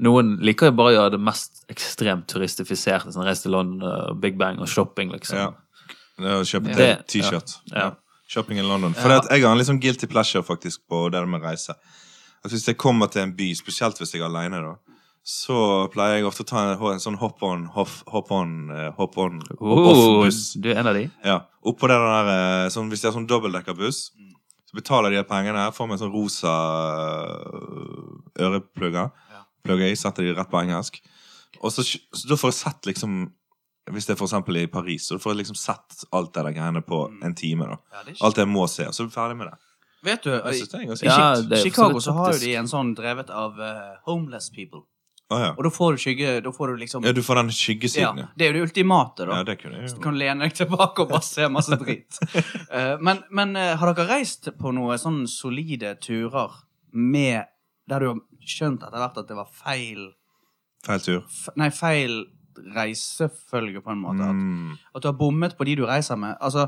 noen 0.03 0.39
liker 0.43 0.67
jo 0.71 0.77
bare 0.79 0.93
å 0.93 0.95
gjøre 0.97 1.11
det 1.17 1.21
mest 1.23 1.65
ekstremt 1.71 2.27
turistifiserte. 2.31 3.13
Sånn, 3.15 3.25
reise 3.27 3.43
til 3.47 3.53
London, 3.55 4.19
Big 4.21 4.39
Bang 4.39 4.59
og 4.61 4.69
shopping, 4.69 5.13
liksom. 5.15 5.39
ja. 5.39 5.53
Å 6.19 6.43
kjøpe 6.47 6.75
ja. 6.79 6.97
T-shirt. 7.11 7.57
ja. 7.73 7.93
Shopping 8.31 8.59
in 8.59 8.67
London. 8.69 8.95
For 8.95 9.11
jeg 9.13 9.43
har 9.45 9.53
en 9.53 9.67
sånn 9.67 9.81
guilty 9.83 10.07
pleasure 10.11 10.43
faktisk 10.43 10.81
på 10.89 11.09
det 11.13 11.21
med 11.29 11.43
reise. 11.45 11.75
At 12.45 12.51
Hvis 12.51 12.67
jeg 12.67 12.77
kommer 12.81 13.07
til 13.13 13.23
en 13.23 13.35
by, 13.37 13.51
spesielt 13.55 13.99
hvis 14.01 14.15
jeg 14.15 14.23
er 14.23 14.27
alene, 14.31 14.61
da, 14.63 14.75
så 15.25 15.89
pleier 15.93 16.19
jeg 16.19 16.27
ofte 16.29 16.45
å 16.45 16.49
ta 16.49 16.63
en, 16.65 16.73
en 16.93 17.01
sånn 17.01 17.17
hop-on, 17.21 17.67
hop-on, 17.75 18.51
eh, 18.75 18.91
hop-on, 18.99 19.39
Oh, 19.61 19.91
off-buss. 19.93 20.55
du 20.61 20.69
er 20.73 20.81
en 20.83 20.91
av 20.91 20.95
de? 20.99 21.07
Ja, 21.25 21.39
oppå 21.65 21.89
det 21.89 21.97
der, 22.01 22.33
eh, 22.35 22.69
sånn, 22.75 22.91
Hvis 22.93 23.01
det 23.05 23.09
er 23.11 23.17
sånn 23.17 23.29
dobbeltdekkerbuss, 23.31 24.01
så 24.69 24.77
betaler 24.77 25.11
de 25.15 25.23
pengene, 25.29 25.69
får 25.73 25.89
meg 25.89 25.97
en 25.99 26.03
sånn 26.07 26.13
rosa 26.17 26.53
øh, 27.45 28.21
øreplugger. 28.41 29.11
Plugger 29.64 29.90
i, 29.92 29.97
setter 29.97 30.26
de 30.26 30.35
rett 30.37 30.50
på 30.50 30.61
engelsk. 30.61 31.00
Og 31.62 31.73
så, 31.73 31.85
så 31.87 32.28
da 32.28 32.37
får 32.37 32.50
jeg 32.50 32.56
sett 32.59 32.88
liksom 32.90 33.12
Hvis 33.94 34.06
det 34.09 34.14
er 34.14 34.18
for 34.18 34.26
eksempel 34.26 34.56
i 34.62 34.66
Paris, 34.73 35.06
så 35.11 35.18
får 35.21 35.35
jeg 35.35 35.38
liksom 35.42 35.56
sett 35.61 36.04
alt 36.16 36.33
det 36.35 36.42
der 36.47 36.54
greiene 36.56 36.80
på 36.85 37.02
en 37.25 37.35
time. 37.37 37.66
da 37.68 37.76
Ja, 37.92 38.02
det 38.06 38.16
Alt 38.25 38.40
jeg 38.40 38.49
må 38.49 38.66
se, 38.71 38.87
og 38.88 38.97
så 38.97 39.04
er 39.04 39.11
vi 39.11 39.14
ferdig 39.14 39.37
med 39.40 39.50
det. 39.50 39.59
Vet 40.04 40.25
du, 40.25 40.30
Jeg 40.33 40.40
i, 40.44 40.56
synes 40.59 40.73
det 40.73 40.80
er 40.80 40.88
ganske 40.88 41.06
Ja, 41.06 41.18
kjipt. 41.35 41.49
det 41.50 41.59
så 41.59 41.62
Chicago 41.68 42.00
så 42.00 42.12
har 42.16 42.33
jo 42.35 42.40
de 42.42 42.54
en 42.61 42.68
sånn 42.68 42.90
drevet 42.97 43.30
av 43.33 43.61
uh, 43.61 43.94
homeless 44.09 44.50
people. 44.52 44.83
Å, 45.33 45.38
ja. 45.40 45.50
Og 45.56 45.62
da 45.64 45.71
får 45.73 45.94
du 45.97 46.02
skygge 46.02 46.33
Da 46.44 46.50
får 46.52 46.68
du 46.75 46.80
liksom 46.83 47.04
ja, 47.06 47.12
du 47.16 47.23
får 47.25 47.38
den 47.40 47.52
skyggesiden, 47.56 48.18
ja. 48.21 48.26
det 48.37 48.44
er 48.44 48.50
jo 48.52 48.59
det 48.59 48.64
ultimate, 48.66 49.25
da. 49.25 49.38
Ja, 49.40 49.47
det 49.49 49.56
kunne 49.62 49.78
jeg 49.78 49.87
jo. 49.87 49.92
Så 49.94 49.97
Du 49.97 50.02
kan 50.04 50.18
lene 50.21 50.44
deg 50.44 50.59
tilbake 50.59 51.06
og 51.06 51.09
bare 51.14 51.25
se 51.25 51.49
masse 51.49 51.78
drit. 51.80 52.21
uh, 52.68 52.97
men 53.06 53.23
men 53.33 53.56
uh, 53.56 53.71
har 53.80 53.94
dere 53.94 54.09
reist 54.12 54.50
på 54.61 54.73
noen 54.76 55.00
sånne 55.00 55.28
solide 55.33 55.94
turer 56.04 56.52
med 56.92 57.49
Der 57.88 58.00
du 58.00 58.07
har 58.09 58.21
skjønt 58.41 58.83
etter 58.83 58.97
hvert 59.03 59.19
at 59.19 59.29
det 59.29 59.37
var 59.37 59.49
feil 59.53 60.12
Feil 60.85 61.00
tur. 61.00 61.23
Nei, 61.57 61.71
feil 61.71 62.26
reisefølge, 62.76 63.81
på 63.83 63.91
en 63.95 64.03
måte. 64.03 64.23
At, 64.23 64.35
Mm. 64.35 64.73
at 64.95 65.03
du 65.03 65.09
har 65.09 65.17
bommet 65.19 65.57
på 65.57 65.64
de 65.64 65.76
du 65.76 65.87
reiser 65.87 66.17
med. 66.17 66.37
Altså, 66.41 66.67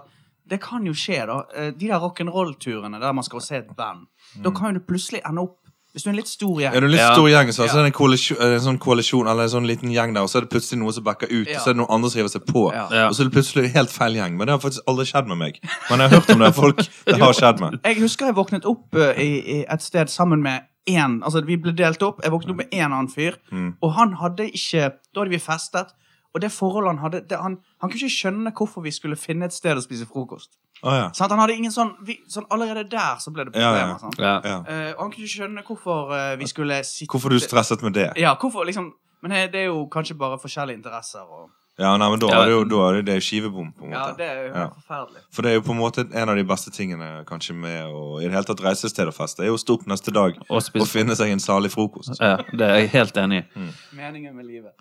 det 0.49 0.61
kan 0.63 0.85
jo 0.87 0.93
skje, 0.93 1.27
da. 1.27 1.43
Eh, 1.55 1.71
De 1.73 1.89
der 1.89 2.01
rock'n'roll-turene 2.01 3.01
der 3.01 3.13
man 3.13 3.25
skal 3.25 3.41
se 3.41 3.57
et 3.57 3.77
band. 3.77 4.07
Da 4.43 4.51
kan 4.51 4.75
du 4.75 4.81
plutselig 4.81 5.21
ende 5.29 5.43
opp 5.43 5.66
Hvis 5.97 6.05
du 6.05 6.11
er 6.11 6.13
en 6.13 6.19
litt 6.21 6.29
stor 6.29 6.59
gjeng 6.61 6.75
Er 6.77 6.81
du 6.81 6.87
en 6.87 6.93
litt 6.93 7.01
Ja. 7.01 7.13
stor 7.17 7.25
gjeng, 7.33 7.49
så, 7.57 7.65
Ja. 7.65 7.73
så 7.73 7.79
er 7.79 7.83
det 7.87 7.93
en 7.95 7.97
koalisjon, 7.97 8.37
en 8.43 8.61
sånn 8.61 8.79
koalisjon 8.79 9.27
eller 9.33 9.43
en 9.45 9.49
sånn 9.49 9.67
liten 9.67 9.89
gjeng 9.91 10.13
der, 10.13 10.21
og 10.23 10.29
så 10.29 10.37
er 10.37 10.41
det 10.45 10.51
plutselig 10.53 10.79
noen 10.83 10.93
som 10.93 11.05
backer 11.05 11.27
ut, 11.33 11.49
Ja. 11.49 11.57
og 11.57 11.63
så 11.65 11.71
er 11.71 11.73
det 11.73 11.81
noen 11.81 11.91
andre 11.97 12.11
som 12.11 12.19
hiver 12.21 12.29
seg 12.35 12.45
på. 12.47 12.65
Ja. 12.75 12.89
Ja. 12.93 13.07
Og 13.09 13.15
så 13.17 13.21
er 13.25 13.31
det 13.31 13.33
plutselig 13.33 13.73
helt 13.73 13.89
feil 13.91 14.13
gjeng. 14.15 14.37
Men 14.37 14.47
det 14.47 14.53
har 14.53 14.59
faktisk 14.61 14.85
aldri 14.87 15.05
skjedd 15.09 15.27
med 15.27 15.39
meg. 15.39 15.59
Men 15.91 15.99
jeg 16.01 16.11
har 16.11 16.21
hørt 16.21 16.31
om 16.31 16.39
det 16.45 16.55
folk 16.55 16.77
det 17.07 17.19
har 17.19 17.33
skjedd 17.33 17.61
med. 17.61 17.81
Jeg 17.83 17.97
husker 18.05 18.27
jeg 18.27 18.35
våknet 18.37 18.65
opp 18.67 18.95
uh, 18.95 19.13
i, 19.17 19.31
i 19.41 19.65
et 19.67 19.81
sted 19.83 20.07
sammen 20.13 20.43
med 20.43 20.63
én 20.87 21.23
Altså, 21.25 21.41
vi 21.45 21.57
ble 21.57 21.73
delt 21.75 22.03
opp. 22.03 22.21
Jeg 22.23 22.31
våknet 22.31 22.51
opp 22.51 22.57
med 22.59 22.71
én 22.71 22.93
annen 22.93 23.09
fyr, 23.09 23.33
Mm. 23.51 23.75
og 23.83 23.93
han 23.95 24.13
hadde 24.21 24.51
ikke 24.53 24.93
Da 25.15 25.21
hadde 25.25 25.31
vi 25.31 25.39
festet, 25.39 25.87
og 26.35 26.41
det 26.43 26.53
forholdet 26.53 26.99
han 26.99 26.99
hadde 26.99 27.27
det, 27.27 27.39
han, 27.41 27.57
han 27.81 27.91
kunne 27.91 27.99
ikke 28.05 28.21
skjønne 28.21 28.53
hvorfor 28.53 28.83
vi 28.85 28.91
skulle 28.91 29.17
finne 29.17 29.45
et 29.47 29.53
sted 29.55 29.75
å 29.75 29.81
spise 29.83 30.05
frokost. 30.07 30.51
Å 30.85 30.93
ja. 30.93 31.05
Han 31.31 31.41
hadde 31.41 31.55
ingen 31.57 31.73
sånn, 31.73 31.95
vi, 32.05 32.19
sånn 32.29 32.45
Allerede 32.53 32.85
der 32.93 33.21
så 33.23 33.33
ble 33.33 33.47
det 33.49 33.55
problemer. 33.55 33.95
ja. 33.95 33.99
sant? 34.01 34.19
Ja. 34.21 34.35
ja. 34.45 34.57
uh, 34.61 34.91
og 34.97 35.05
han 35.07 35.13
kunne 35.15 35.25
ikke 35.25 35.35
skjønne 35.39 35.63
hvorfor 35.67 36.11
uh, 36.13 36.33
vi 36.41 36.49
skulle 36.51 36.81
sitte 36.85 37.11
Hvorfor 37.15 37.33
du 37.33 37.39
stresset 37.41 37.85
med 37.87 37.97
det? 37.97 38.11
Ja, 38.21 38.35
hvorfor 38.41 38.67
liksom 38.69 38.91
Men 39.25 39.33
hey, 39.33 39.47
det 39.53 39.63
er 39.65 39.71
jo 39.71 39.87
kanskje 39.93 40.19
bare 40.21 40.37
forskjellige 40.43 40.77
interesser 40.77 41.25
og 41.25 41.49
Ja, 41.81 41.91
nei, 42.01 42.09
men 42.13 42.21
da 42.21 42.29
er 42.33 42.49
det 42.49 42.53
jo 42.55 42.61
da 42.69 42.83
er 42.87 42.99
det, 42.99 43.01
det 43.09 43.15
er 43.19 43.25
skivebom, 43.25 43.73
på 43.77 43.85
en 43.85 43.91
måte. 43.93 44.01
Ja, 44.01 44.17
det 44.17 44.27
er 44.27 44.39
jo 44.47 44.53
Ja. 44.55 44.67
forferdelig. 44.79 45.23
For 45.37 45.45
det 45.45 45.51
er 45.51 45.57
jo 45.59 45.65
på 45.67 45.75
en 45.75 45.81
måte 45.81 46.05
en 46.09 46.31
av 46.33 46.39
de 46.39 46.45
beste 46.49 46.71
tingene 46.73 47.09
kanskje 47.29 47.53
med 47.53 47.91
å 47.93 48.05
i 48.17 48.25
det 48.25 48.33
hele 48.33 48.49
tatt 48.49 48.63
reise 48.65 48.89
sted 48.89 49.11
og 49.11 49.13
feste, 49.13 49.43
er 49.45 49.51
jo 49.51 49.59
å 49.59 49.61
stå 49.61 49.77
opp 49.77 49.85
neste 49.93 50.15
dag 50.17 50.39
Og 50.49 50.57
og 50.57 50.89
finne 50.89 51.13
seg 51.19 51.35
en 51.35 51.43
salig 51.45 51.69
frokost. 51.75 52.17
Ja, 52.17 52.39
det 52.49 52.65
er 52.65 52.81
jeg 52.81 52.93
helt 52.95 53.21
enig 53.21 53.43
i. 53.45 53.67
Meningen 53.93 54.33
med 54.37 54.49
livet. 54.49 54.73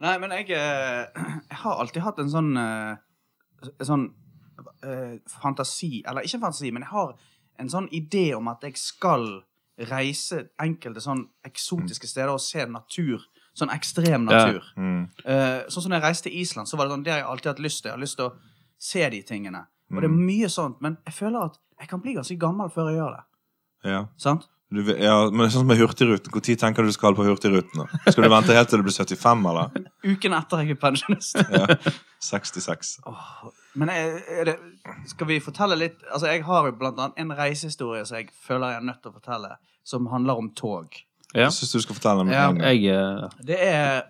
Nei, 0.00 0.16
men 0.22 0.32
jeg, 0.38 0.48
eh, 0.56 1.04
jeg 1.50 1.60
har 1.60 1.80
alltid 1.84 2.02
hatt 2.06 2.18
en 2.24 2.32
sånn 2.32 2.56
en 2.56 3.88
sånn 3.88 4.08
eh, 4.84 5.18
fantasi 5.40 6.02
Eller 6.06 6.26
ikke 6.26 6.40
fantasi, 6.40 6.70
men 6.72 6.82
jeg 6.82 6.90
har 6.92 7.14
en 7.58 7.70
sånn 7.70 7.88
idé 7.94 8.34
om 8.36 8.48
at 8.48 8.62
jeg 8.66 8.76
skal 8.76 9.44
reise 9.90 10.48
enkelte 10.62 11.00
sånn 11.02 11.24
eksotiske 11.46 12.06
steder 12.06 12.32
og 12.32 12.40
se 12.42 12.64
natur. 12.66 13.22
Sånn 13.54 13.70
ekstrem 13.74 14.28
Ja. 14.30 14.46
natur. 14.46 14.64
Mm. 14.76 15.04
Uh, 15.24 15.62
sånn 15.70 15.82
som 15.82 15.90
når 15.90 16.00
jeg 16.00 16.06
reiste 16.08 16.28
til 16.28 16.40
Island, 16.40 16.68
så 16.68 16.76
var 16.76 16.86
det 16.86 16.94
sånn, 16.94 17.04
det 17.04 17.12
har 17.12 17.18
jeg 17.20 17.28
alltid 17.30 17.46
hatt 17.52 17.62
lyst 17.62 17.82
til. 17.82 17.88
Jeg 17.90 17.96
har 17.96 18.02
lyst 18.02 18.16
til 18.16 18.26
å 18.26 18.36
se 18.78 19.10
de 19.10 19.22
tingene. 19.22 19.66
Og 19.92 20.00
det 20.00 20.10
er 20.10 20.14
mye 20.14 20.48
sånt, 20.50 20.80
men 20.82 20.98
jeg 21.06 21.14
føler 21.14 21.44
at 21.44 21.58
jeg 21.78 21.88
kan 21.88 22.00
bli 22.00 22.14
ganske 22.14 22.38
gammel 22.38 22.70
før 22.70 22.90
jeg 22.90 22.98
gjør 22.98 23.16
det. 23.16 23.24
Ja. 23.90 24.06
Sant? 24.16 24.48
Du, 24.74 24.88
ja, 24.98 25.14
men 25.30 25.46
sånn 25.52 25.62
som 25.62 25.68
med 25.70 25.78
Hurtigruten, 25.78 26.32
Når 26.34 26.56
tenker 26.58 26.82
du 26.82 26.90
du 26.90 26.96
skal 26.96 27.14
på 27.14 27.26
Hurtigruten? 27.26 27.84
da? 27.84 28.10
Skal 28.10 28.26
du 28.26 28.32
vente 28.32 28.56
helt 28.56 28.70
til 28.72 28.82
du 28.82 28.86
blir 28.86 28.96
75, 28.96 29.46
eller? 29.50 29.84
Uken 30.02 30.34
etter 30.34 30.62
jeg 30.64 30.74
er 30.74 30.80
pensjonist. 30.80 31.38
Ja. 31.54 31.78
66. 32.24 32.94
Oh, 33.06 33.50
Men 33.78 33.92
er, 33.92 34.18
er 34.32 34.48
det, 34.48 34.54
skal 35.10 35.28
vi 35.28 35.36
fortelle 35.44 35.76
litt 35.76 35.98
Altså, 36.08 36.30
jeg 36.30 36.44
har 36.46 36.68
jo 36.70 36.76
blant 36.78 36.98
annet 36.98 37.20
en 37.20 37.34
reisehistorie 37.36 38.04
som 38.08 38.16
jeg 38.16 38.30
føler 38.46 38.72
jeg 38.72 38.80
er 38.80 38.86
nødt 38.88 39.02
til 39.04 39.12
å 39.12 39.18
fortelle, 39.18 39.50
som 39.84 40.08
handler 40.08 40.40
om 40.40 40.48
tog. 40.56 40.96
Ja. 41.34 41.46
Jeg 41.46 41.56
syns 41.58 41.74
du 41.74 41.84
skal 41.84 41.98
fortelle 41.98 42.24
den. 42.24 42.32
Ja. 42.34 42.48
Jeg 42.72 42.94
uh... 42.94 43.28
Det 43.44 43.58
er 43.60 44.06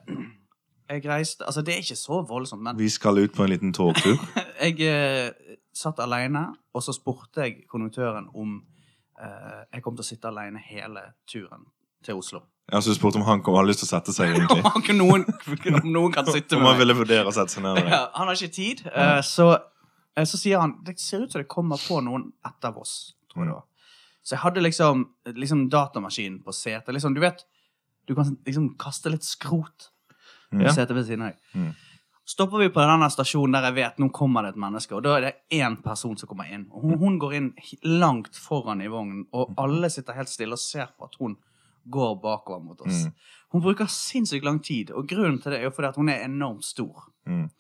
Jeg 0.90 1.06
reiste 1.08 1.46
Altså, 1.48 1.64
det 1.64 1.74
er 1.74 1.82
ikke 1.82 1.98
så 1.98 2.20
voldsomt, 2.28 2.62
men 2.62 2.78
Vi 2.78 2.88
skal 2.92 3.18
ut 3.18 3.34
på 3.34 3.44
en 3.44 3.52
liten 3.52 3.74
togtur. 3.74 4.20
jeg 4.64 4.78
eh, 4.84 5.58
satt 5.74 6.00
alene, 6.04 6.46
og 6.72 6.84
så 6.84 6.94
spurte 6.94 7.48
jeg 7.48 7.64
konduktøren 7.68 8.30
om 8.34 8.62
jeg 9.18 9.82
kom 9.84 9.94
til 9.96 10.02
å 10.04 10.06
sitte 10.08 10.28
alene 10.30 10.58
hele 10.58 11.02
turen 11.30 11.66
til 12.04 12.18
Oslo. 12.20 12.40
Ja, 12.72 12.80
så 12.80 12.90
du 12.90 12.96
spurte 12.96 13.20
om 13.20 13.26
han 13.28 13.42
kom, 13.44 13.54
hadde 13.58 13.68
lyst 13.68 13.82
til 13.84 13.88
å 13.90 13.92
sette 13.92 14.12
seg, 14.16 14.32
egentlig. 14.32 14.64
Om 14.78 14.96
noen, 14.96 15.24
om 15.82 15.88
noen 15.92 16.12
kan 16.14 16.24
sitte 16.32 16.56
Om 16.56 16.62
med 16.62 16.70
han 16.70 16.78
meg. 16.78 16.80
ville 16.80 16.96
vurdere 16.96 17.28
å 17.28 17.34
sette 17.36 17.52
seg 17.52 17.64
ned. 17.66 17.80
Ja, 17.84 18.06
han 18.16 18.30
har 18.30 18.38
ikke 18.38 18.54
tid, 18.56 18.80
Uh, 18.88 19.20
så, 19.26 19.50
uh, 20.16 20.24
så 20.24 20.40
sier 20.40 20.62
han 20.62 20.78
Det 20.86 20.94
ser 21.00 21.26
ut 21.26 21.32
som 21.34 21.42
det 21.42 21.48
kommer 21.52 21.80
på 21.80 22.00
noen 22.04 22.30
etter 22.48 22.76
oss, 22.80 23.14
tror 23.32 23.44
jeg 23.44 23.50
det 23.52 23.56
var. 23.58 23.66
Så 24.24 24.32
jeg 24.36 24.40
hadde 24.46 24.62
liksom, 24.64 25.02
liksom 25.36 25.66
datamaskinen 25.68 26.38
på 26.46 26.54
setet. 26.56 26.88
Liksom, 26.96 27.12
du 27.12 27.20
vet, 27.20 27.44
du 28.08 28.14
kan 28.16 28.32
liksom 28.46 28.70
kaste 28.80 29.12
litt 29.12 29.26
skrot 29.28 29.90
på 30.54 30.62
Ja. 30.64 30.72
setet 30.72 30.96
ved 30.96 31.04
siden 31.04 31.26
av. 31.28 31.36
Mm. 31.52 31.74
Stopper 32.26 32.58
vi 32.58 32.70
på 32.72 32.80
denne 32.80 33.10
stasjonen 33.12 33.52
der 33.58 33.66
jeg 33.68 33.76
vet 33.76 33.98
nå 34.00 34.08
kommer 34.16 34.46
det 34.46 34.54
et 34.54 34.60
menneske, 34.60 34.94
og 34.96 35.02
da 35.04 35.16
er 35.18 35.26
det 35.26 35.32
én 35.60 35.76
person 35.84 36.16
som 36.16 36.28
kommer 36.30 36.48
inn. 36.48 36.64
Og 36.72 36.86
hun, 36.86 36.94
hun 37.02 37.18
går 37.20 37.34
inn 37.36 37.50
langt 37.84 38.38
foran 38.40 38.80
i 38.80 38.88
vognen, 38.88 39.26
og 39.36 39.52
alle 39.60 39.90
sitter 39.92 40.16
helt 40.16 40.32
stille 40.32 40.56
og 40.56 40.62
ser 40.62 40.88
på 40.96 41.04
at 41.10 41.18
hun 41.20 41.36
går 41.84 42.14
bakover 42.22 42.62
mot 42.64 42.80
oss. 42.80 43.04
Mm. 43.04 43.12
Hun 43.52 43.64
bruker 43.66 43.90
sinnssykt 43.92 44.44
lang 44.46 44.62
tid, 44.64 44.90
og 44.96 45.08
grunnen 45.08 45.36
til 45.42 45.52
det 45.52 45.60
er 45.60 45.68
jo 45.68 45.74
fordi 45.76 45.90
at 45.90 46.00
hun 46.00 46.08
er 46.08 46.24
enormt 46.24 46.64
stor. 46.64 47.10
Mm. 47.28 47.50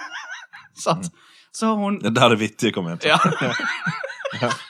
Sant? 0.86 1.10
Så 1.52 1.74
hun 1.74 1.98
Det 1.98 2.12
er 2.12 2.20
der 2.20 2.36
det 2.36 2.40
vittige 2.44 2.72
kommer 2.72 2.94
inn. 2.94 3.02
Ja. 3.02 3.18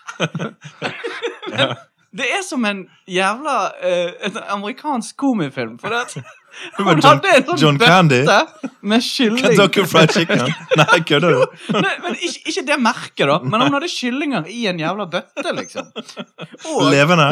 Men 1.50 1.76
det 2.16 2.26
er 2.26 2.42
som 2.42 2.64
en 2.66 2.84
jævla 3.08 3.56
uh, 3.70 4.12
en 4.26 4.38
amerikansk 4.56 5.16
komifilm. 5.16 5.78
For 5.78 5.88
det 5.94 6.22
John- 6.78 7.02
hadde 7.04 7.30
en 7.36 7.44
sånn 7.46 7.60
John 7.62 7.76
bøtte 7.78 8.38
med 8.82 9.04
kylling. 9.06 9.42
Kentucky 9.44 9.84
Fried 9.86 10.10
Chicken? 10.16 10.48
Nei, 10.80 10.98
kødder 11.06 11.36
du? 11.36 11.44
Men 11.76 12.16
ikke, 12.18 12.40
ikke 12.50 12.64
det 12.66 12.78
merket, 12.82 13.26
da. 13.30 13.36
Men 13.44 13.62
han 13.62 13.76
hadde 13.76 13.90
kyllinger 13.92 14.48
i 14.50 14.64
en 14.70 14.80
jævla 14.82 15.06
bøtte, 15.12 15.54
liksom. 15.60 15.92
Og, 15.94 16.88
Levende? 16.90 17.28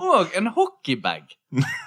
og 0.00 0.36
en 0.36 0.52
hockeybag. 0.56 1.24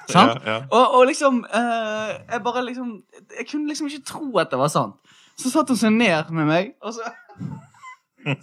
Sant? 0.09 0.41
Ja, 0.41 0.49
ja. 0.49 0.57
Og, 0.71 0.97
og 0.97 1.05
liksom 1.07 1.37
uh, 1.47 2.09
Jeg 2.27 2.41
bare 2.43 2.65
liksom 2.65 2.89
Jeg 3.37 3.45
kunne 3.47 3.69
liksom 3.71 3.87
ikke 3.87 4.01
tro 4.09 4.25
at 4.41 4.49
det 4.51 4.59
var 4.59 4.73
sant. 4.73 4.97
Så 5.39 5.53
satt 5.53 5.69
hun 5.71 5.79
seg 5.79 5.93
ned 5.95 6.33
med 6.35 6.49
meg, 6.49 6.73
og 6.83 6.93
så 6.97 7.05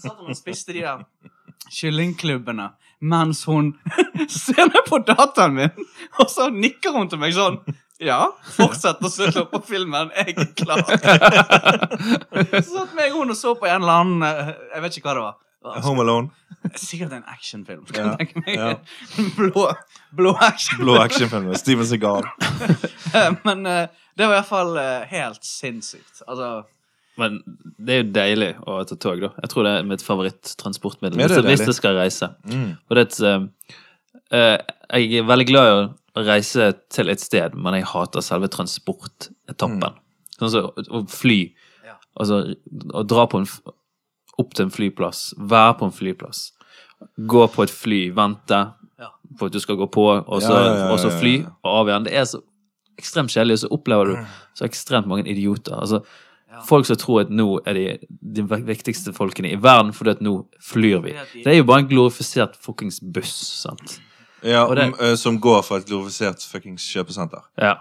satt 0.01 0.17
hun 0.23 0.31
og 0.33 0.39
spiste 0.39 0.73
de 0.75 0.81
der 0.87 1.05
kyllingklubbene 1.71 2.71
mens 3.01 3.45
hun 3.49 3.73
ser 4.29 4.67
ned 4.69 4.83
på 4.89 5.01
dataen 5.09 5.57
min, 5.57 5.87
og 6.21 6.29
så 6.31 6.51
nikker 6.53 6.97
hun 6.97 7.09
til 7.11 7.21
meg 7.23 7.37
sånn. 7.37 7.61
Ja, 8.01 8.31
fortsett 8.57 9.03
å 9.05 9.11
slå 9.13 9.45
på 9.51 9.61
filmen. 9.69 10.09
Jeg 10.17 10.33
er 10.33 10.47
klar. 10.57 10.81
Så 12.55 12.63
satt 12.65 12.95
meg 12.97 13.13
og 13.13 13.19
hun 13.27 13.35
og 13.35 13.37
så 13.37 13.53
på 13.61 13.69
en 13.69 13.83
eller 13.83 13.99
annen 14.01 14.25
eh, 14.25 14.53
Jeg 14.73 14.85
vet 14.87 14.97
ikke 14.97 15.11
hva 15.11 15.17
det 15.19 15.25
var. 15.27 15.83
Home 15.85 16.01
Alone. 16.07 16.31
Sikkert 16.81 17.13
en 17.13 17.27
actionfilm. 17.29 17.85
Ja, 17.93 18.15
ja. 18.49 18.71
Blå, 19.37 19.67
blå 20.17 20.33
action. 20.41 20.81
Blå 20.81 20.97
actionfilm 21.03 21.53
Steven 21.61 21.89
Segal. 21.89 22.25
Men 23.45 23.69
eh, 23.69 23.93
det 24.17 24.25
var 24.25 24.33
i 24.33 24.39
hvert 24.39 24.49
fall 24.49 24.77
eh, 24.81 25.05
helt 25.13 25.45
sinnssykt. 25.45 26.23
Altså 26.27 26.63
Men 27.21 27.39
det 27.79 27.95
er 27.95 28.03
jo 28.03 28.11
deilig 28.17 28.51
å 28.65 28.81
ta 28.89 28.97
tog, 28.97 29.23
da. 29.23 29.31
Jeg 29.43 29.53
tror 29.53 29.67
det 29.67 29.73
er 29.77 29.89
mitt 29.89 30.05
favorittransportmiddel 30.05 31.21
det 31.21 31.29
hvis, 31.45 31.65
er 31.65 31.73
jeg 31.73 31.77
skal 31.77 31.99
reise. 31.99 32.31
Mm. 32.49 32.71
Og 32.89 32.97
det 32.97 33.03
er 33.03 33.09
et, 33.09 33.19
eh, 33.31 33.75
eh, 34.39 34.77
Jeg 34.91 35.21
er 35.21 35.27
veldig 35.29 35.47
glad 35.47 35.69
i 35.71 35.75
å 35.77 36.25
reise 36.27 36.73
til 36.91 37.13
et 37.13 37.23
sted, 37.23 37.55
men 37.55 37.77
jeg 37.79 37.89
hater 37.93 38.25
selve 38.25 38.49
transportetappen. 38.51 39.99
Sånn 40.41 40.51
som 40.55 40.89
å 40.89 41.05
fly. 41.13 41.53
Ja. 41.87 41.99
Altså 42.17 42.41
å 42.97 43.05
dra 43.07 43.27
på 43.31 43.43
en, 43.43 43.47
opp 44.41 44.57
til 44.57 44.67
en 44.67 44.75
flyplass, 44.75 45.35
være 45.39 45.77
på 45.79 45.91
en 45.91 45.95
flyplass, 45.95 46.45
gå 47.31 47.47
på 47.53 47.67
et 47.67 47.75
fly, 47.75 48.03
vente 48.17 48.61
Ja. 49.01 49.11
på 49.39 49.47
at 49.47 49.53
du 49.53 49.61
skal 49.61 49.77
gå 49.77 49.87
på, 49.91 50.07
og 50.27 50.43
så, 50.43 50.53
Ja, 50.53 50.91
og 50.93 50.99
så 50.99 51.13
fly 51.21 51.45
og 51.45 51.71
av 51.71 51.87
igjen. 51.89 52.05
Det 52.05 52.13
er 52.13 52.25
så 52.25 52.43
ekstremt 52.99 53.33
kjedelig, 53.33 53.53
og 53.53 53.63
så 53.63 53.73
opplever 53.77 54.05
du 54.11 54.27
så 54.55 54.67
ekstremt 54.67 55.07
mange 55.07 55.29
idioter. 55.29 55.79
Altså. 55.79 56.03
Folk 56.67 56.87
som 56.87 56.97
tror 56.97 57.21
at 57.21 57.31
nå 57.31 57.61
er 57.67 57.73
de 57.75 57.99
de 58.35 58.43
viktigste 58.67 59.13
folkene 59.13 59.53
i 59.53 59.57
verden 59.63 59.93
fordi 59.93 60.11
at 60.11 60.21
nå 60.21 60.47
flyr 60.63 61.01
vi. 61.03 61.13
Det 61.45 61.47
er 61.47 61.57
jo 61.59 61.65
bare 61.65 61.79
en 61.85 61.89
glorifisert 61.89 62.57
fuckings 62.61 63.01
buss, 63.01 63.33
sant. 63.63 64.01
Ja, 64.43 64.67
det- 64.75 64.95
eh, 65.01 65.15
Som 65.17 65.39
går 65.41 65.63
for 65.63 65.77
et 65.77 65.87
glorifisert 65.87 66.43
fuckings 66.53 66.83
kjøpesenter. 66.95 67.43
Ja. 67.59 67.75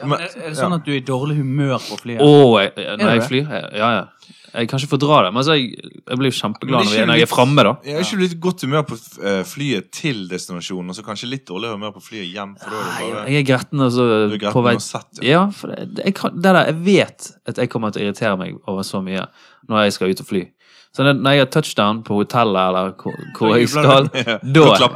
Ja, 0.00 0.06
men 0.06 0.20
er, 0.20 0.30
er 0.40 0.48
det 0.50 0.56
sånn 0.58 0.74
at 0.78 0.84
du 0.86 0.90
er 0.92 0.96
i 1.00 1.04
dårlig 1.04 1.36
humør 1.38 1.78
på 1.84 1.98
flyet? 2.00 2.20
Oh, 2.24 2.56
jeg, 2.62 2.72
jeg- 2.76 2.98
når 2.98 3.10
jeg 3.18 3.22
flyr? 3.28 3.50
jeg- 3.50 3.70
Ja, 3.78 3.90
ja. 4.00 4.04
Jeg 4.52 4.66
kan 4.68 4.80
ikke 4.80 4.90
fordra 4.98 5.18
det, 5.22 5.28
men 5.32 5.38
altså, 5.44 5.54
jeg, 5.54 5.76
jeg 6.10 6.18
blir 6.18 6.26
jo 6.32 6.34
kjempeglad 6.40 6.80
når, 6.82 6.94
jeg, 6.96 7.06
når 7.06 7.14
jeg 7.14 7.22
er 7.22 7.30
framme, 7.30 7.62
da. 7.62 7.72
Jeg 7.86 7.94
er 7.94 8.00
ikke 8.02 8.18
litt 8.18 8.40
godt 8.42 8.60
humør 8.66 8.82
på 8.82 8.96
eh, 9.22 9.42
flyet 9.46 9.90
til 9.94 10.24
destinasjonen, 10.28 10.90
og 10.90 10.96
så 10.98 11.04
kanskje 11.06 11.28
litt 11.30 11.44
dårlig 11.46 11.70
humør 11.70 11.92
på 11.94 12.02
flyet 12.02 12.26
hjem. 12.34 12.56
For 12.58 12.70
da 12.74 12.80
er 12.80 12.82
det 12.82 13.12
bare 13.14 13.30
Jeg 13.30 13.38
er 13.44 13.46
gretten 13.52 13.80
og 13.86 13.92
så 13.94 14.06
Du 14.10 14.34
er 14.34 14.38
gretten 14.42 14.52
på 14.56 14.62
vei 14.66 14.74
sett, 14.82 15.20
ja. 15.22 15.28
Ja, 15.30 15.44
for 15.54 15.68
det, 15.70 15.94
det, 16.00 16.14
kan, 16.18 16.34
det 16.34 16.42
der, 16.42 16.64
jeg 16.72 16.80
vet 16.88 17.30
at 17.46 17.56
jeg 17.62 17.70
kommer 17.70 17.92
til 17.94 18.02
å 18.02 18.04
irritere 18.08 18.36
meg 18.42 18.58
over 18.66 18.82
så 18.82 18.98
mye 19.06 19.22
når 19.68 19.84
jeg 19.86 19.92
skal 19.92 20.10
ut 20.10 20.20
og 20.20 20.26
fly. 20.26 20.42
Så 20.90 21.04
det, 21.06 21.14
når 21.22 21.30
jeg 21.30 21.38
har 21.44 21.50
touchdown 21.54 22.02
på 22.02 22.18
hotellet 22.18 22.58
eller 22.72 22.90
hvor, 22.98 23.14
hvor 23.38 23.54
jeg 23.54 23.68
skal, 23.70 24.10
du. 24.42 24.64
Da, 24.64 24.64
da? 24.74 24.88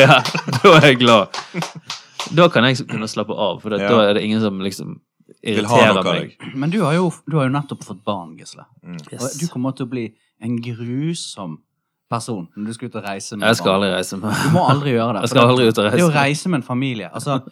Ja, 0.00 0.22
da 0.62 0.74
er 0.80 0.86
jeg 0.88 0.98
glad. 1.04 1.28
Da 2.34 2.48
kan 2.48 2.64
jeg 2.64 2.86
kunne 2.88 3.08
slappe 3.10 3.34
av, 3.36 3.60
for 3.62 3.70
det, 3.70 3.80
Ja. 3.80 3.88
da 3.88 4.00
er 4.10 4.14
det 4.14 4.22
ingen 4.24 4.40
som 4.40 4.58
liksom 4.60 5.00
Vil 5.42 5.64
ha 5.66 5.76
irriterer 5.76 5.94
noe 5.94 5.98
av 5.98 6.04
meg. 6.04 6.38
deg. 6.38 6.56
Men 6.56 6.70
du 6.70 6.80
har, 6.82 6.92
jo, 6.94 7.12
du 7.28 7.36
har 7.38 7.48
jo 7.48 7.52
nettopp 7.52 7.84
fått 7.84 8.04
barn, 8.04 8.36
Gisle. 8.38 8.64
Og 8.86 9.12
Yes. 9.12 9.38
du 9.38 9.46
kommer 9.48 9.72
til 9.76 9.86
å 9.86 9.90
bli 9.90 10.14
en 10.40 10.56
grusom 10.60 11.58
person 12.10 12.46
når 12.56 12.66
du 12.66 12.72
skal 12.74 12.88
ut 12.88 12.96
og 12.96 13.04
reise 13.04 13.36
med 13.36 13.46
Jeg 13.48 13.56
skal 13.56 13.72
barn. 13.72 13.82
aldri 13.82 13.96
reise 13.96 14.16
med 14.20 14.32
Du 14.44 14.48
må 14.50 14.68
aldri 14.68 14.90
gjøre 14.92 15.12
det. 15.14 15.20
Jeg 15.24 15.28
skal 15.28 15.40
det- 15.42 15.50
aldri 15.50 15.66
ut 15.68 15.78
og 15.78 15.84
Det 15.92 16.00
å 16.00 16.08
reise. 16.10 16.14
reise 16.14 16.48
med 16.48 16.56
en 16.58 16.62
familie, 16.62 17.10
altså 17.12 17.42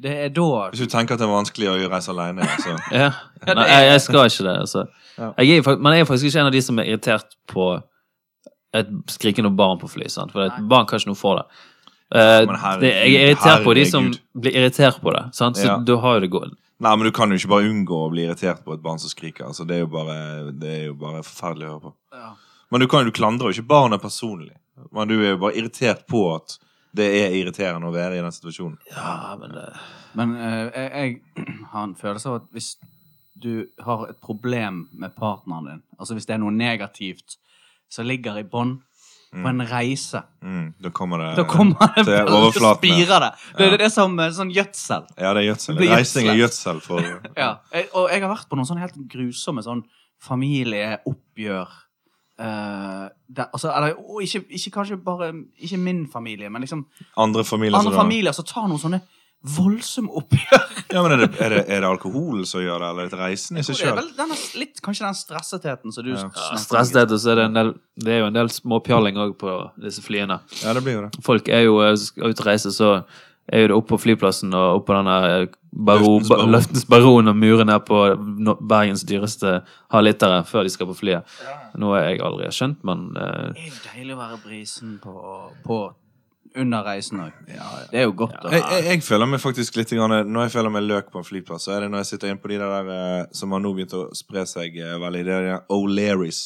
Det 0.00 0.10
er 0.12 0.28
da 0.28 0.70
Hvis 0.70 0.78
du 0.78 0.86
tenker 0.86 1.14
at 1.14 1.18
det 1.18 1.26
er 1.26 1.32
vanskelig 1.32 1.68
å 1.68 1.90
reise 1.90 2.08
alene, 2.08 2.42
så 2.62 2.78
Ja. 2.92 3.10
Nei, 3.46 3.64
er- 3.64 3.68
jeg, 3.68 3.92
jeg 3.92 4.00
skal 4.00 4.24
ikke 4.26 4.44
det. 4.44 4.58
Altså. 4.60 4.84
Ja. 5.18 5.32
Jeg 5.38 5.58
er, 5.58 5.62
fak- 5.62 5.80
men 5.80 5.92
jeg 5.92 6.00
er 6.00 6.04
faktisk 6.04 6.24
ikke 6.30 6.40
en 6.40 6.46
av 6.46 6.52
de 6.52 6.60
som 6.60 6.78
er 6.78 6.84
irritert 6.84 7.34
på 7.48 7.82
et 8.74 8.86
skrikende 9.08 9.50
barn 9.56 9.78
på 9.80 9.88
fly. 9.90 10.04
Sant? 10.08 10.30
For 10.32 10.44
et 10.46 10.68
barn 10.68 10.86
kan 10.86 10.98
ikke 11.00 11.06
noe 11.10 11.16
for 11.16 11.36
det. 11.36 11.46
Eh, 12.14 12.20
herregud, 12.20 12.80
det 12.80 12.92
jeg 12.94 13.14
er 13.14 13.26
irritert 13.28 13.64
på 13.64 13.74
de 13.76 13.84
som 13.90 14.08
blir 14.38 14.54
irritert 14.56 15.00
på 15.02 15.12
det. 15.12 15.24
Sant? 15.36 15.56
Så 15.60 15.66
Ja. 15.66 15.78
da 15.78 15.96
har 16.00 16.14
jo 16.14 16.20
det 16.20 16.30
gått. 16.30 16.54
Nei, 16.80 16.96
men 16.96 17.04
du 17.04 17.10
kan 17.10 17.28
jo 17.30 17.36
ikke 17.36 17.48
bare 17.50 17.68
unngå 17.68 17.96
å 18.06 18.10
bli 18.10 18.22
irritert 18.24 18.64
på 18.64 18.72
et 18.72 18.82
barn 18.82 18.98
som 18.98 19.10
skriker. 19.10 19.44
Altså, 19.46 19.66
det 19.66 19.76
er 19.76 19.80
jo 19.80 19.90
bare, 19.92 20.52
det 20.52 20.68
er 20.68 20.84
jo 20.86 20.94
bare 20.94 21.22
forferdelig 21.26 21.66
å 21.66 21.72
høre 21.72 21.80
på. 21.88 21.94
ja. 22.12 22.34
Men 22.70 22.80
du, 22.80 22.86
kan, 22.86 23.04
du 23.04 23.10
klandrer 23.10 23.48
jo 23.48 23.56
ikke 23.56 23.68
barnet 23.68 24.02
personlig. 24.02 24.52
Men 24.92 25.08
du 25.08 25.14
er 25.18 25.30
jo 25.30 25.38
bare 25.38 25.56
irritert 25.56 26.06
på 26.06 26.34
at 26.36 26.58
det 26.94 27.06
er 27.16 27.36
irriterende 27.36 27.88
å 27.88 27.94
være 27.94 28.18
i 28.18 28.22
den 28.22 28.32
situasjonen. 28.32 28.78
Ja, 28.92 29.36
men 29.40 29.50
det 29.56 29.72
Men 30.14 30.34
uh, 30.36 30.70
jeg, 30.74 31.22
jeg 31.36 31.56
har 31.72 31.84
en 31.84 31.94
følelse 31.96 32.28
av 32.28 32.34
at 32.42 32.46
hvis 32.52 32.76
du 33.38 33.66
har 33.84 34.08
et 34.08 34.20
problem 34.20 34.88
med 34.92 35.14
partneren 35.16 35.64
din, 35.66 35.82
altså 35.98 36.14
hvis 36.14 36.26
det 36.26 36.34
er 36.34 36.42
noe 36.42 36.50
negativt 36.52 37.38
som 37.88 38.06
ligger 38.06 38.38
i 38.38 38.44
bånn 38.44 38.82
på 39.32 39.48
en 39.48 39.60
reise, 39.68 40.22
Mm, 40.42 40.72
da 40.80 40.88
kommer 40.90 41.18
det 41.18 41.36
da 41.36 41.44
kommer 41.44 41.76
det 41.96 42.04
til 42.06 42.28
overflaten. 42.32 42.78
spirer 42.80 43.20
det. 43.20 43.32
Det, 43.58 43.64
Ja. 43.70 43.76
det, 43.76 43.80
er 43.84 43.88
som 43.92 44.18
eh, 44.18 44.30
sånn 44.30 44.50
gjødsel. 44.54 45.04
Ja, 45.18 45.34
det 45.34 45.42
er 45.42 45.48
gjødsel. 45.54 45.78
Reising 45.78 46.28
er 46.28 46.38
gjødsel 46.40 46.80
for 46.80 47.00
Ja. 47.36 47.50
Og 47.94 48.08
jeg 48.10 48.22
har 48.22 48.30
vært 48.34 48.48
på 48.48 48.56
noen 48.56 48.66
sånne 48.66 48.80
helt 48.86 48.96
grusomme 49.08 49.62
sånn 49.62 49.82
familieoppgjør. 50.20 51.68
Uh, 52.38 53.08
der, 53.34 53.48
altså, 53.52 53.72
eller, 53.74 53.96
ikke, 54.22 54.44
ikke 54.54 54.70
kanskje 54.70 54.96
bare 55.02 55.32
Ikke 55.58 55.76
min 55.76 56.04
familie, 56.06 56.46
men 56.48 56.62
liksom 56.62 56.84
andre 57.18 57.42
familier. 57.44 57.74
andre 57.80 57.92
familier 57.98 58.32
som 58.32 58.44
tar 58.46 58.68
noen 58.70 58.78
sånne 58.78 59.00
voldsomme 59.46 60.10
oppgjør. 60.18 60.66
Ja, 60.88 61.02
men 61.04 61.12
er 61.12 61.20
det, 61.20 61.26
er, 61.36 61.52
det, 61.52 61.62
er 61.68 61.82
det 61.84 61.88
alkohol 61.88 62.46
som 62.48 62.62
gjør 62.62 62.80
det, 62.80 62.86
eller 62.88 63.06
er 63.06 63.10
det 63.12 63.18
reisen 63.20 63.58
i 63.60 63.62
seg 63.66 63.76
sjøl? 63.76 63.98
kanskje 64.82 65.04
den 65.04 65.18
stressetheten 65.18 65.92
som 65.92 66.06
du 66.06 66.14
Ja. 66.14 66.22
ja, 66.22 66.46
om. 66.54 66.60
Stressthet, 66.62 67.12
og 67.12 67.20
så 67.20 67.34
er 67.34 67.42
det 67.42 67.44
en 67.50 67.58
del 67.58 67.72
Det 68.00 68.14
er 68.14 68.22
jo 68.22 68.30
en 68.30 68.38
del 68.38 68.48
småpjalling 68.48 69.20
òg 69.20 69.36
på 69.36 69.58
disse 69.84 70.00
flyene. 70.02 70.40
Ja, 70.62 70.72
det 70.72 70.82
blir 70.86 70.96
jo 70.96 71.02
det. 71.04 71.20
Folk 71.24 71.48
er 71.52 71.66
jo 71.66 71.82
eh, 71.84 71.92
skal 72.00 72.32
ut 72.32 72.40
og 72.40 72.48
reise, 72.48 72.72
så 72.72 72.90
er 73.52 73.66
jo 73.66 73.68
det 73.68 73.76
opp 73.76 73.88
på 73.92 74.00
flyplassen 74.00 74.56
og 74.56 74.80
opp 74.80 74.88
på 74.88 74.96
denne 74.96 75.18
Løftens 75.68 76.28
baron. 76.32 76.50
Løftens 76.50 76.88
baron 76.88 77.28
og 77.28 77.36
muren 77.36 77.68
her 77.68 77.84
på 77.84 78.00
Bergens 78.64 79.04
dyreste 79.08 79.58
halvlitere 79.92 80.42
før 80.48 80.64
de 80.64 80.72
skal 80.72 80.88
på 80.88 80.96
flyet. 80.96 81.38
Noe 81.76 82.00
jeg 82.00 82.22
aldri 82.24 82.48
har 82.48 82.56
skjønt, 82.56 82.80
men 82.88 83.10
uh, 83.16 83.52
Det 83.52 83.66
er 83.66 83.72
jo 83.72 83.80
deilig 83.92 84.16
å 84.16 84.20
være 84.24 84.40
brisen 84.44 84.98
på, 85.02 85.14
på 85.64 85.80
under 86.60 86.86
reisen 86.86 87.20
òg. 87.24 87.34
Det 87.48 88.00
er 88.00 88.06
jo 88.06 88.14
godt 88.18 88.36
å 88.44 88.52
Jeg, 88.52 88.62
jeg, 88.62 88.84
jeg 88.88 89.04
føler 89.06 89.30
meg 89.30 89.42
faktisk 89.42 89.76
litt 89.78 89.92
grann, 89.94 90.14
Når 90.28 90.48
jeg 90.48 90.54
føler 90.56 90.74
meg 90.74 90.86
løk 90.86 91.12
på 91.14 91.20
en 91.22 91.26
flyplass, 91.26 91.66
så 91.68 91.76
er 91.76 91.84
det 91.84 91.92
når 91.92 92.04
jeg 92.04 92.10
sitter 92.12 92.32
inne 92.32 92.42
på 92.42 92.50
de 92.52 92.58
der 92.60 92.88
der, 92.88 93.28
som 93.36 93.54
har 93.54 93.62
nå 93.64 93.72
begynt 93.76 93.94
å 93.98 94.08
spre 94.16 94.44
seg 94.48 94.76
eh, 94.80 94.96
veldig. 95.02 95.22
Det 95.28 95.38
er 95.38 95.62
O'Learys. 95.74 96.42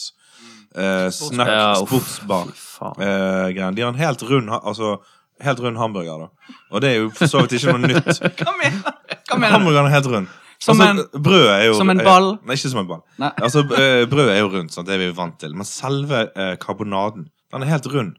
Eh, 0.74 1.08
snack, 1.12 1.82
sportsbar. 1.86 2.52
eh. 2.98 3.48
De 3.52 3.82
har 3.84 3.90
en 3.90 3.98
helt 4.00 4.22
rund, 4.28 4.52
altså, 4.62 4.94
helt 5.42 5.60
rund 5.60 5.80
hamburger, 5.80 6.26
da. 6.28 6.54
Og 6.72 6.80
det 6.84 6.92
er 6.92 7.02
jo 7.02 7.10
for 7.16 7.28
så 7.28 7.42
vidt 7.44 7.58
ikke 7.58 7.74
noe 7.76 7.90
nytt. 7.90 8.22
Hva 8.40 8.54
mener? 8.60 8.96
Hva 9.28 9.36
mener? 9.38 9.56
Hamburgeren 9.58 9.90
er 9.90 9.96
helt 9.98 10.08
rund. 10.12 10.38
Som 10.62 10.78
altså, 10.80 11.18
brødet 11.18 11.50
er 11.56 11.64
jo 11.66 11.74
som 11.74 11.90
en 11.90 12.00
ball? 12.06 12.28
Er, 12.36 12.46
nei, 12.46 12.56
ikke 12.56 12.70
som 12.70 12.80
en 12.84 12.90
ball. 12.92 13.00
Nei. 13.18 13.32
Altså, 13.48 13.64
eh, 13.74 14.04
brødet 14.10 14.36
er 14.36 14.44
jo 14.44 14.52
rundt, 14.52 14.74
sant? 14.74 14.86
det 14.88 14.94
er 14.94 15.02
vi 15.02 15.08
vant 15.16 15.38
til. 15.42 15.56
Men 15.58 15.66
selve 15.68 16.28
eh, 16.38 16.52
karbonaden, 16.62 17.26
den 17.52 17.64
er 17.66 17.72
helt 17.72 17.88
rund. 17.90 18.14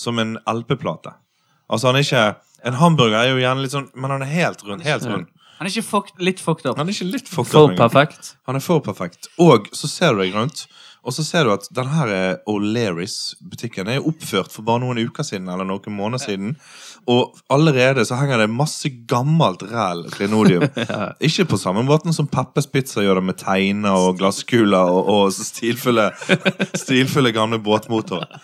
Som 0.00 0.18
en 0.18 0.38
LP-plate. 0.50 1.12
Altså, 1.70 1.88
han 1.90 1.96
er 1.96 2.04
ikke 2.06 2.24
En 2.64 2.78
hamburger 2.80 3.18
er 3.18 3.28
jo 3.34 3.40
gjerne 3.42 3.60
litt 3.60 3.74
sånn, 3.74 3.90
men 3.94 4.10
han 4.14 4.22
er 4.24 4.30
helt 4.32 4.62
rund. 4.64 4.80
Helt 4.86 5.04
rund. 5.04 5.26
Han 5.58 5.68
er 5.68 5.70
ikke 5.70 5.84
fucked, 5.86 6.14
litt 6.24 6.40
fucked 6.40 6.64
up. 6.66 6.78
Han 6.80 6.88
er 6.88 6.94
ikke 6.96 7.10
litt 7.12 7.28
fucked 7.28 7.52
For 7.52 7.66
up 7.68 7.74
engang. 7.74 7.90
perfekt. 7.90 8.30
Han 8.48 8.56
er 8.56 8.64
for 8.64 8.80
perfekt. 8.80 9.28
Og 9.38 9.68
så 9.76 9.86
ser 9.90 10.14
du 10.16 10.22
deg 10.24 10.32
rundt, 10.34 10.64
og 11.04 11.12
så 11.12 11.20
ser 11.22 11.44
du 11.44 11.52
at 11.52 11.68
den 11.76 11.90
her 11.92 12.08
O'Learys-butikken 12.48 13.90
er 13.92 14.06
oppført 14.08 14.48
for 14.52 14.64
bare 14.64 14.80
noen 14.80 15.02
uker 15.04 15.26
siden, 15.26 15.48
eller 15.52 15.66
noen 15.68 15.92
måneder 15.92 16.22
siden. 16.24 16.54
Og 17.06 17.36
allerede 17.52 18.04
så 18.08 18.16
henger 18.16 18.40
det 18.40 18.48
masse 18.50 18.88
gammelt 19.10 19.62
ræl 19.68 20.06
klenodium. 20.14 20.64
Ikke 21.28 21.44
på 21.52 21.60
samme 21.60 21.84
måten 21.84 22.16
som 22.16 22.26
Peppes 22.32 22.66
Pizza 22.72 23.04
gjør 23.04 23.20
det 23.20 23.26
med 23.28 23.38
teiner 23.42 23.92
og 24.08 24.16
glasskuler 24.22 24.88
og, 24.88 25.10
og 25.12 25.36
stilfulle, 25.36 26.08
stilfulle 26.80 27.34
gamle 27.36 27.60
båtmotorer. 27.60 28.40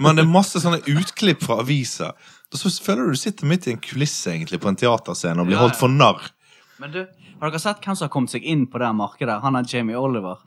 Men 0.00 0.16
det 0.16 0.24
er 0.24 0.32
masse 0.32 0.64
sånne 0.64 0.80
utklipp 0.88 1.44
fra 1.44 1.60
aviser. 1.62 2.16
Så 2.54 2.70
føler 2.82 3.04
du 3.08 3.16
du 3.16 3.20
sitter 3.20 3.46
midt 3.46 3.66
i 3.68 3.74
en 3.74 3.80
kulisse 3.82 4.32
egentlig 4.32 4.60
på 4.62 4.70
en 4.70 4.76
teaterscene 4.78 5.42
og 5.42 5.48
blir 5.50 5.58
Ja, 5.58 5.64
holdt 5.66 5.76
for 5.76 5.92
narr. 5.92 6.30
Men 6.80 6.92
du, 6.94 7.02
har 7.40 7.50
dere 7.50 7.60
sett 7.60 7.82
hvem 7.84 7.96
som 7.98 8.06
har 8.06 8.12
kommet 8.14 8.32
seg 8.32 8.46
inn 8.46 8.66
på 8.70 8.80
det 8.80 8.88
markedet? 8.96 9.40
Han 9.42 9.58
er 9.58 9.66
Jamie 9.68 9.98
Oliver. 9.98 10.38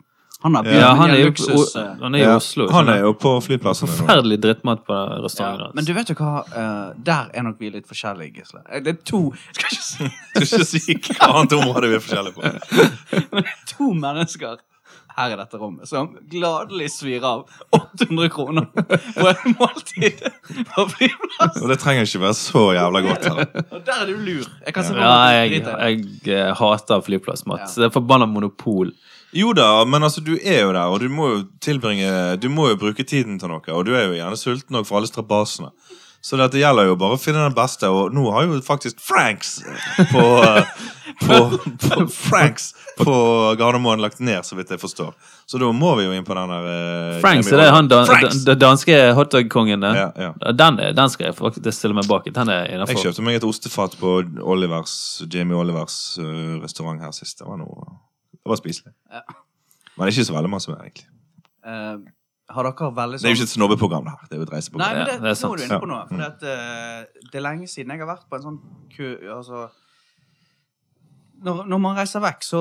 Han 0.42 0.56
er, 0.58 0.66
Ja, 0.74 0.88
han 0.98 1.10
er 1.14 1.20
jo 1.20 1.28
luksus... 1.30 1.76
eh, 1.78 1.92
han 2.00 2.16
er 2.16 2.18
i 2.18 2.22
Ja, 2.24 2.32
Oslo. 2.36 2.66
Han 2.74 2.88
er 2.90 3.04
jo 3.04 3.12
på 3.14 3.36
flyplassen. 3.44 3.86
Forferdelig 3.86 4.40
drittmat 4.42 4.82
på 4.88 4.96
ja. 4.96 5.20
restauranten. 5.22 5.76
Men 5.78 5.86
du 5.86 5.92
vet 5.94 6.10
jo 6.10 6.16
hva, 6.18 6.42
uh, 6.42 6.96
der 6.98 7.30
er 7.30 7.46
nok 7.46 7.60
vi 7.62 7.70
litt 7.70 7.86
forskjellige, 7.86 8.40
Gisle. 8.40 8.64
Eh, 8.66 8.82
Det 8.82 8.96
er 8.96 8.98
to 9.06 9.20
Skal 9.52 9.70
ikke 9.70 9.86
si 9.86 10.10
Skal 10.34 10.48
ikke 10.48 10.66
si 10.72 10.98
hva 10.98 11.30
annet 11.36 11.54
område 11.60 11.92
vi 11.92 11.98
er 12.00 12.02
forskjellige 12.02 12.34
på. 12.34 12.42
Men 13.36 13.46
det 13.46 13.54
er 13.54 13.64
to 13.70 13.92
mennesker 13.94 14.58
her 15.16 15.34
i 15.34 15.36
dette 15.36 15.58
rommet 15.60 15.88
som 15.88 16.10
gladelig 16.30 16.88
svir 16.94 17.24
av 17.26 17.44
800 17.76 18.28
kroner 18.32 18.68
på 18.72 19.28
et 19.28 19.44
måltid 19.58 20.22
på 20.72 20.86
flyplass. 20.94 21.60
Og 21.60 21.68
det 21.70 21.78
trenger 21.82 22.08
ikke 22.08 22.22
være 22.24 22.38
så 22.38 22.64
jævla 22.78 23.04
godt. 23.06 23.28
Her. 23.28 23.64
Og 23.68 23.80
der 23.86 24.04
er 24.04 24.10
du 24.10 24.16
lur. 24.16 24.46
Jeg 24.66 24.76
kan 24.76 24.88
se 24.88 24.96
Ja, 24.96 25.14
jeg, 25.36 25.62
jeg, 25.62 26.04
jeg 26.24 26.38
eh, 26.38 26.52
hater 26.58 27.04
flyplassmat. 27.04 27.66
Ja. 27.66 27.72
Det 27.76 27.88
er 27.90 27.96
forbanna 27.96 28.28
monopol. 28.30 28.92
Jo 29.32 29.54
da, 29.56 29.84
men 29.88 30.04
altså, 30.04 30.20
du 30.20 30.34
er 30.36 30.60
jo 30.60 30.72
der, 30.76 30.92
og 30.92 31.00
du 31.00 31.08
må 31.08 31.28
jo 31.30 31.38
tilbringe 31.64 32.36
Du 32.36 32.50
må 32.52 32.66
jo 32.68 32.76
bruke 32.76 33.04
tiden 33.08 33.38
til 33.40 33.48
noe, 33.48 33.64
og 33.72 33.86
du 33.88 33.94
er 33.96 34.10
jo 34.10 34.16
gjerne 34.18 34.36
sulten 34.36 34.76
òg, 34.76 34.84
for 34.88 35.00
alle 35.00 35.08
strabasene. 35.08 35.72
Så 36.22 36.38
dette 36.38 36.60
gjelder 36.60 36.86
jo 36.86 36.94
bare 36.94 37.16
å 37.16 37.20
finne 37.20 37.40
den 37.42 37.54
beste, 37.56 37.88
og 37.90 38.12
nå 38.14 38.22
har 38.30 38.44
jo 38.46 38.60
faktisk 38.62 39.00
Franks 39.02 39.56
på, 40.12 40.22
eh, 40.46 40.68
på, 41.24 41.38
på 41.82 42.04
Franks 42.14 42.68
på 43.00 43.14
Gardermoen 43.58 43.98
lagt 44.04 44.20
ned, 44.22 44.44
så 44.46 44.54
vidt 44.54 44.70
jeg 44.70 44.78
forstår. 44.78 45.16
Så 45.50 45.58
da 45.58 45.72
må 45.74 45.96
vi 45.98 46.04
jo 46.06 46.12
inn 46.14 46.22
på 46.28 46.36
den 46.38 46.52
der 46.54 46.68
eh, 46.70 47.18
Franks, 47.24 47.50
er 47.50 47.64
det 47.64 47.66
han 47.74 47.90
dan 47.90 48.06
Franks! 48.06 48.44
dan- 48.46 48.60
danske 48.62 49.00
hotdog-kongen? 49.18 49.82
Ja, 49.98 50.06
ja. 50.28 50.30
Den, 50.54 50.78
den 50.94 51.10
skal 51.10 51.32
jeg 51.32 51.38
faktisk 51.40 51.74
stille 51.80 51.98
meg 51.98 52.06
bak. 52.06 52.30
Den 52.30 52.54
er 52.54 52.70
Jeg 52.70 53.02
kjøpte 53.02 53.26
meg 53.26 53.40
et 53.40 53.48
ostefat 53.48 53.98
på 53.98 54.20
Olivers, 54.46 54.94
Jamie 55.26 55.58
Olivers 55.58 55.98
uh, 56.22 56.60
restaurant 56.62 57.02
her 57.02 57.10
sist. 57.16 57.42
Det 57.42 57.50
var 57.50 57.58
noe 57.64 57.88
Det 58.38 58.54
var 58.54 58.62
spiselig. 58.62 58.94
Ja. 59.10 59.26
Men 59.98 60.08
ikke 60.14 60.24
så 60.30 60.38
veldig 60.38 60.54
masse 60.54 60.70
mer, 60.70 60.86
egentlig. 60.86 61.10
Eh, 61.66 61.96
har 62.54 62.68
dere 62.68 62.88
veldig 62.96 63.20
Det 63.20 63.28
er 63.28 63.32
jo 63.32 63.36
sånn 63.36 63.42
ikke 63.42 63.50
et 63.50 63.56
snobbeprogram, 63.56 64.06
det 64.06 64.14
her. 64.14 64.26
Det 64.28 64.36
er 64.36 64.40
jo 64.40 64.46
et 64.46 64.54
reiseprogram. 64.54 64.82
Nei, 64.82 64.94
men 64.96 65.06
det, 65.06 65.14
Ja, 65.14 65.20
det 65.22 65.30
er 65.32 65.38
nå 65.42 65.52
er 65.52 65.60
du 65.60 65.64
inne 65.66 65.78
på 65.78 65.88
sant. 65.88 65.92
noe. 65.92 66.02
For 66.10 66.24
at, 66.26 66.42
uh, 66.46 67.28
det 67.30 67.40
er 67.40 67.44
lenge 67.46 67.68
siden 67.70 67.94
jeg 67.94 68.02
har 68.02 68.10
vært 68.12 68.26
på 68.28 68.38
en 68.38 68.44
sånn 68.48 68.58
ku... 68.96 69.06
Altså 69.36 69.68
når, 71.42 71.64
når 71.66 71.80
man 71.82 71.96
reiser 71.98 72.22
vekk, 72.22 72.44
så 72.46 72.60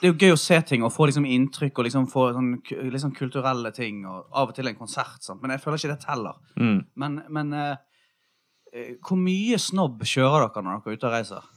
Det 0.00 0.08
er 0.08 0.10
jo 0.10 0.16
gøy 0.18 0.32
å 0.34 0.40
se 0.40 0.56
ting 0.66 0.82
og 0.82 0.90
få 0.94 1.06
liksom 1.10 1.26
inntrykk 1.28 1.78
og 1.78 1.86
liksom 1.86 2.08
få 2.10 2.24
sånn, 2.34 2.48
liksom 2.64 3.04
sånn 3.04 3.18
kulturelle 3.18 3.70
ting. 3.76 4.00
Og 4.08 4.24
av 4.32 4.50
og 4.50 4.56
til 4.56 4.70
en 4.70 4.78
konsert, 4.78 5.20
sant? 5.22 5.42
men 5.42 5.54
jeg 5.54 5.62
føler 5.62 5.78
ikke 5.78 5.92
det 5.92 6.06
teller. 6.06 6.40
Mm. 6.56 6.80
Men, 6.98 7.20
men 7.30 7.52
eh, 7.54 7.76
eh, 8.72 8.90
hvor 9.06 9.20
mye 9.20 9.60
snobb 9.60 10.02
kjører 10.02 10.48
dere 10.48 10.64
når 10.64 10.80
dere 10.80 10.94
er 10.94 10.98
ute 10.98 11.10
og 11.10 11.14
reiser? 11.14 11.52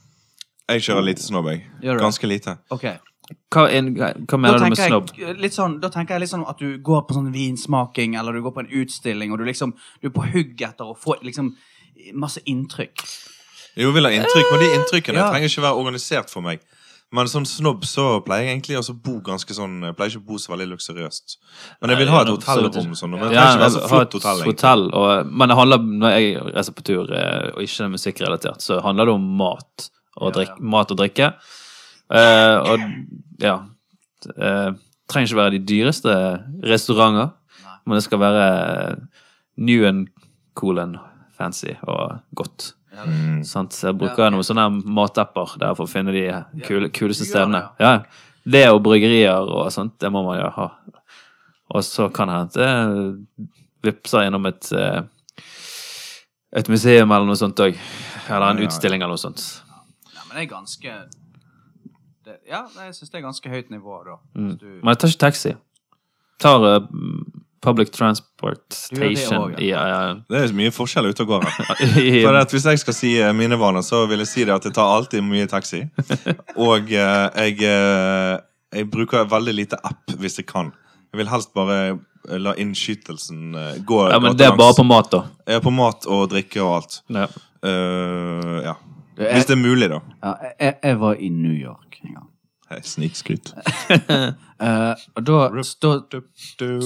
Jeg 0.68 0.86
kjører 0.86 1.08
lite 1.08 1.24
snobb, 1.24 1.50
jeg. 1.50 1.64
Det? 1.80 1.98
Ganske 2.04 2.30
lite. 2.30 2.56
Ok 2.74 2.86
Hva, 3.54 3.62
en, 3.72 3.94
hva 3.96 4.36
mener 4.38 4.58
du 4.58 4.64
med 4.68 4.76
snobb? 4.78 5.10
jeg, 5.16 5.36
litt 5.40 5.54
sånn, 5.56 5.78
da 5.80 5.88
tenker 5.88 6.14
jeg 6.18 6.20
litt 6.26 6.30
sånn 6.34 6.44
at 6.50 6.58
du 6.60 6.78
går 6.84 7.06
på 7.08 7.14
sånn 7.16 7.30
vinsmaking, 7.32 8.16
eller 8.20 8.32
du 8.36 8.42
går 8.44 8.52
på 8.52 8.60
en 8.66 8.72
utstilling, 8.82 9.32
og 9.32 9.38
du 9.40 9.44
liksom 9.48 9.72
Du 10.02 10.08
er 10.10 10.12
på 10.16 10.26
hugg 10.34 10.60
etter 10.60 10.84
å 10.84 10.96
få 10.98 11.16
liksom 11.22 11.54
masse 12.14 12.40
inntrykk. 12.44 13.00
Jo, 13.80 13.90
vil 13.94 14.04
ha 14.04 14.10
inntrykk, 14.12 14.50
men 14.52 14.60
de 14.60 14.72
inntrykkene 14.76 15.18
Ja. 15.22 15.30
trenger 15.30 15.48
ikke 15.48 15.62
være 15.64 15.78
organisert 15.80 16.28
for 16.30 16.42
meg. 16.42 16.60
Men 17.14 17.26
sånn 17.30 17.46
snobb 17.46 17.84
så 17.86 18.20
pleier 18.26 18.44
jeg 18.48 18.56
egentlig 18.58 18.76
også 18.80 18.92
å 18.96 19.02
bo 19.04 19.20
ganske 19.22 19.54
sånn 19.54 19.82
Jeg 19.86 19.94
pleier 19.96 20.10
ikke 20.10 20.22
å 20.24 20.26
bo 20.26 20.36
så 20.42 20.50
veldig 20.52 20.66
luksuriøst. 20.72 21.36
Men 21.80 21.90
jeg 21.90 21.98
vil 22.00 22.08
ha 22.10 22.22
et 22.22 22.28
hotellrom 22.32 22.94
sånn. 22.98 23.10
Men 23.14 23.28
det 23.28 23.36
Ja, 23.36 23.44
ikke 23.54 23.60
være 23.60 23.70
så 23.70 23.88
flott 23.88 24.12
hotell. 24.18 24.42
hotell 24.44 24.84
og, 24.92 25.26
men 25.30 25.48
det 25.48 25.56
handler, 25.56 25.78
når 25.78 26.10
jeg 26.18 26.54
reiser 26.54 26.72
på 26.74 26.82
tur, 26.84 27.12
eh, 27.14 27.50
og 27.54 27.62
ikke 27.62 27.84
er 27.84 27.92
musikkrelatert, 27.94 28.60
så 28.60 28.82
handler 28.82 29.06
det 29.06 29.14
om 29.14 29.36
mat 29.38 29.90
og, 30.20 30.34
Ja, 30.36 30.42
ja. 30.42 30.56
mat 30.60 30.90
og 30.90 30.98
drikke. 30.98 31.34
Eh, 32.10 32.56
og 32.60 32.80
ja 33.40 33.54
uh, 34.36 34.74
Trenger 35.08 35.28
ikke 35.30 35.36
være 35.38 35.54
de 35.58 35.62
dyreste 35.68 36.12
restauranter, 36.64 37.30
Nei. 37.64 37.76
men 37.86 37.96
det 37.98 38.04
skal 38.06 38.20
være 38.22 38.44
new 39.56 39.84
and 39.88 40.08
cool 40.56 40.78
and 40.80 40.96
fancy 41.36 41.74
og 41.82 42.18
godt. 42.34 42.72
Ja, 42.94 43.04
Mm. 43.04 43.40
Sant? 43.44 43.72
Så 43.74 43.88
jeg 43.88 43.98
bruker 43.98 44.30
noen 44.30 44.44
sånne 44.46 44.68
matapper 44.86 45.56
der 45.58 45.74
for 45.74 45.84
å 45.84 45.90
finne 45.90 46.12
de 46.14 46.22
kule, 46.64 46.88
kuleste 46.94 47.26
stedene. 47.26 47.64
Ja. 47.82 47.96
Det 48.46 48.68
og 48.70 48.82
bryggerier 48.86 49.42
og 49.50 49.66
sånt, 49.74 49.96
det 50.00 50.12
må 50.14 50.22
man 50.22 50.38
jo 50.38 50.46
ha. 50.54 50.68
Og 51.74 51.82
så 51.82 52.06
kan 52.14 52.28
det 52.30 52.36
hende 52.38 52.54
det 52.54 53.90
vippser 53.90 54.22
gjennom 54.28 54.46
et 54.46 54.70
eh, 54.72 55.02
et 56.54 56.68
museum 56.70 57.10
eller 57.10 57.26
noe 57.26 57.36
sånt 57.40 57.58
òg. 57.60 57.74
Eller 58.30 58.46
en 58.46 58.56
Ja, 58.56 58.62
ja, 58.62 58.62
ja. 58.62 58.68
utstilling 58.70 59.02
eller 59.02 59.16
noe 59.18 59.24
sånt. 59.24 59.42
Ja, 60.14 60.22
men 60.28 60.36
det 60.38 60.44
er 60.46 60.52
ganske 60.54 60.94
det, 62.24 62.36
Ja, 62.48 62.64
jeg 62.86 62.94
syns 62.96 63.10
det 63.10 63.18
er 63.20 63.24
ganske 63.26 63.50
høyt 63.52 63.70
nivå, 63.70 64.00
da. 64.06 64.18
Mm. 64.34 64.52
Du- 64.58 64.66
Men 64.82 64.92
jeg 64.94 64.98
tar 64.98 65.08
ikke 65.12 65.22
taxi. 65.24 65.52
Tar 66.40 66.64
uh, 66.66 66.86
public 67.62 67.90
transport 67.94 68.64
Du 68.92 68.98
gjør 69.00 69.08
det 69.08 69.18
station 69.18 69.52
også, 69.54 69.60
i, 69.62 69.70
eh, 69.70 70.16
Det 70.28 70.40
er 70.40 70.54
mye 70.58 70.72
forskjell 70.74 71.06
ute 71.08 71.22
og 71.24 71.28
går 71.28 71.44
For 72.26 72.36
at 72.40 72.50
Hvis 72.50 72.66
jeg 72.66 72.78
skal 72.82 72.96
si 72.96 73.12
eh, 73.22 73.32
mine 73.32 73.58
vaner, 73.60 73.84
så 73.86 74.02
vil 74.10 74.18
jeg 74.24 74.28
si 74.32 74.44
det 74.44 74.52
at 74.56 74.64
jeg 74.64 74.74
tar 74.74 74.90
alltid 74.96 75.22
mye 75.24 75.46
taxi. 75.46 75.84
Og 76.68 76.90
uh, 76.90 77.28
jeg, 77.38 77.60
jeg 78.74 78.90
bruker 78.90 79.24
veldig 79.30 79.54
lite 79.54 79.78
app 79.84 80.16
hvis 80.18 80.38
jeg 80.42 80.46
kan. 80.50 80.72
Jeg 81.12 81.22
vil 81.22 81.30
helst 81.30 81.54
bare 81.54 81.98
la 82.40 82.54
innskytelsen 82.58 83.54
gå 83.86 83.98
Ja, 84.10 84.18
men 84.18 84.36
det 84.36 84.46
er 84.48 84.56
bare 84.56 84.74
på 84.74 84.82
mat, 84.88 85.10
da. 85.12 85.26
Er 85.46 85.60
på 85.60 85.70
mat 85.70 86.06
og 86.10 86.30
drikke 86.32 86.62
og 86.64 86.78
alt. 86.80 87.02
Ja. 87.12 87.26
Eh, 87.64 88.64
ja. 88.64 88.74
Hvis 89.16 89.46
det 89.46 89.54
er 89.54 89.60
mulig, 89.60 89.88
da. 89.92 90.00
ja, 90.24 90.32
jeg, 90.60 90.74
jeg 90.82 91.00
var 91.00 91.14
i 91.22 91.28
New 91.30 91.52
York 91.54 91.93
Snikskryt. 92.82 93.54
Eh, 94.62 95.04
og 95.18 95.24
da 95.26 95.38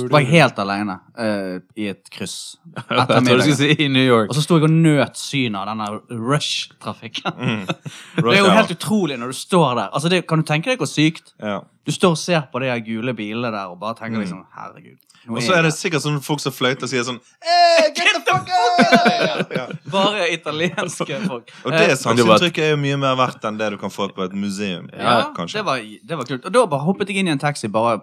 var 0.09 0.23
jeg 0.23 0.29
helt 0.31 0.61
alene 0.63 0.95
uh, 1.19 1.59
i 1.77 1.91
et 1.93 2.09
kryss. 2.13 2.57
Ettermiddagen. 2.79 3.43
skulle 3.43 3.59
si 3.59 3.85
i 3.85 3.89
New 3.93 4.05
York. 4.05 4.31
Og 4.31 4.39
så 4.39 4.45
sto 4.45 4.57
jeg 4.57 4.69
og 4.69 4.73
nøt 4.73 5.21
synet 5.21 5.61
av 5.61 5.69
denne 5.69 6.21
rush-trafikken. 6.31 7.35
Mm. 7.37 7.67
Det 8.23 8.37
er 8.37 8.41
jo 8.41 8.55
helt 8.57 8.73
utrolig 8.73 9.19
når 9.21 9.35
du 9.35 9.41
står 9.41 9.75
der. 9.75 9.91
Altså 9.93 10.13
det, 10.13 10.23
kan 10.29 10.41
du 10.41 10.49
tenke 10.49 10.73
deg 10.73 10.81
hvor 10.81 10.91
sykt? 10.91 11.35
Ja. 11.43 11.61
Du 11.89 11.93
står 11.93 12.17
og 12.17 12.21
ser 12.21 12.49
på 12.53 12.61
de 12.61 12.73
gule 12.85 13.15
bilene 13.17 13.53
der 13.53 13.71
og 13.73 13.79
bare 13.81 13.97
tenker 13.97 14.21
liksom 14.21 14.43
Herregud. 14.57 14.99
Og 15.29 15.43
så 15.45 15.59
er 15.59 15.67
det 15.67 15.75
sikkert 15.77 16.05
sånn 16.05 16.21
folk 16.25 16.41
som 16.41 16.55
fløyter 16.55 16.87
og 16.87 16.91
sier 16.91 17.05
sånn 17.05 17.19
hey, 17.47 17.89
Get 17.97 18.15
the 18.15 18.23
fuck 18.29 18.49
out! 18.49 19.53
Ja. 19.55 19.65
Bare 19.93 20.29
italienske 20.33 21.19
folk. 21.27 21.53
Og 21.65 21.73
det 21.73 21.89
Eh, 21.89 21.97
sanseinntrykket 21.97 22.65
er 22.65 22.71
jo 22.75 22.79
mye 22.83 22.99
mer 23.01 23.17
verdt 23.17 23.45
enn 23.49 23.57
det 23.57 23.71
du 23.73 23.79
kan 23.81 23.93
få 23.93 24.09
på 24.13 24.25
et 24.27 24.35
museum. 24.37 24.89
Ja, 24.93 25.19
ja 25.25 25.47
det 25.55 25.65
var, 25.65 25.81
det 25.81 26.19
var 26.21 26.29
kult. 26.29 26.45
Og 26.45 26.53
da 26.53 26.65
bare 26.69 26.85
hoppet 26.85 27.09
jeg 27.09 27.23
inn 27.23 27.31
i 27.31 27.33
en 27.33 27.41
taxi 27.41 27.58
bare 27.67 27.99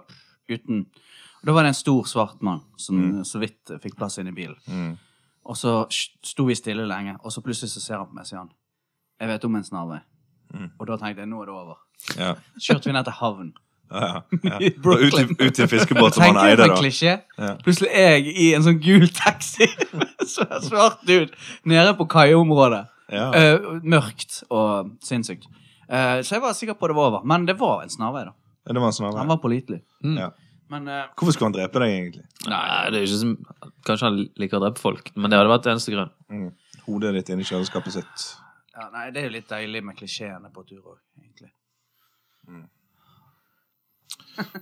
uten 0.50 0.86
Og 1.41 1.48
da 1.48 1.54
var 1.54 1.63
det 1.63 1.72
en 1.72 1.78
stor 1.78 2.06
svart 2.10 2.41
mann 2.41 2.62
som 2.78 3.24
så 3.24 3.39
vidt 3.39 3.72
fikk 3.82 3.96
plass 3.96 4.18
inn 4.18 4.28
i 4.28 4.36
bilen. 4.36 4.58
Mm. 4.68 4.98
Og 5.46 5.58
så 5.58 5.86
sto 5.91 6.46
vi 6.48 6.56
stille 6.58 6.88
lenge, 6.89 7.18
og 7.22 7.32
så 7.32 7.41
plutselig 7.46 7.70
så 7.72 7.82
ser 7.82 8.00
han 8.00 8.08
på 8.10 8.18
meg 8.18 8.26
og 8.26 8.30
sier 8.32 8.39
han 8.41 8.50
Jeg 9.22 9.30
vet 9.30 9.46
om 9.46 9.56
en 9.56 9.63
snarvei. 9.63 10.00
Mm. 10.54 10.72
Og 10.80 10.88
da 10.89 10.98
tenkte 10.98 11.22
jeg 11.22 11.30
nå 11.30 11.41
er 11.41 11.46
det 11.46 11.54
over. 11.54 11.78
Ja. 12.18 12.34
Kjørte 12.65 12.89
vi 12.89 12.96
ned 12.96 13.08
til 13.08 13.18
havn. 13.20 13.54
Ja, 13.91 14.08
ja. 14.08 14.58
Ut, 15.06 15.41
ut 15.41 15.60
en 15.60 15.70
fiskebåt 15.70 16.18
som 16.18 16.24
han 16.30 16.39
eide, 16.41 16.65
da. 16.65 17.18
Ja. 17.38 17.52
Plutselig 17.62 17.91
er 17.94 18.15
jeg 18.18 18.34
i 18.34 18.48
en 18.58 18.65
sånn 18.65 18.80
gul 18.82 19.06
taxi 19.13 19.68
så 20.26 20.48
svart 20.65 21.06
dude 21.06 21.30
nede 21.70 21.94
på 21.98 22.08
kaiområdet. 22.10 22.88
Ja. 23.13 23.30
Uh, 23.30 23.78
mørkt 23.86 24.41
og 24.50 24.96
sinnssykt. 25.06 25.46
Uh, 25.86 26.26
så 26.26 26.39
jeg 26.39 26.41
var 26.41 26.58
sikker 26.58 26.78
på 26.80 26.89
det 26.89 26.98
var 26.98 27.12
over. 27.12 27.28
Men 27.30 27.46
det 27.46 27.60
var 27.60 27.84
en 27.84 27.94
snarvei, 27.94 28.26
da. 28.26 28.34
Ja, 28.65 28.73
Det 28.73 28.82
var 28.82 28.88
en 28.91 28.93
snarvei. 28.97 29.19
Han 29.21 29.28
var 29.32 29.38
pålitelig. 29.43 29.82
Ja. 30.17 30.32
Men 30.73 30.88
uh, 30.89 31.04
Hvorfor 31.13 31.36
skulle 31.36 31.51
han 31.51 31.58
drepe 31.60 31.82
deg, 31.84 31.91
egentlig? 31.93 32.23
Nei, 32.49 32.62
det 32.89 32.97
er 32.97 33.04
ikke 33.06 33.19
som 33.21 33.36
Kanskje 33.86 34.08
han 34.10 34.15
liker 34.41 34.58
å 34.58 34.63
drepe 34.63 34.82
folk, 34.82 35.12
men 35.15 35.30
det 35.30 35.38
hadde 35.38 35.51
vært 35.51 35.67
eneste 35.69 35.93
grunn. 35.93 36.10
Mm. 36.34 36.47
Hodet 36.88 37.12
ditt 37.19 37.30
inni 37.36 37.45
kjøleskapet 37.45 37.93
sitt. 37.99 38.25
ja, 38.73 38.88
nei, 38.93 39.12
det 39.13 39.21
er 39.21 39.28
jo 39.30 39.36
litt 39.38 39.49
deilig 39.51 39.84
med 39.86 39.97
klisjeene 39.99 40.49
på 40.54 40.63
tur 40.65 40.82
òg, 40.82 40.97
egentlig. 41.21 41.51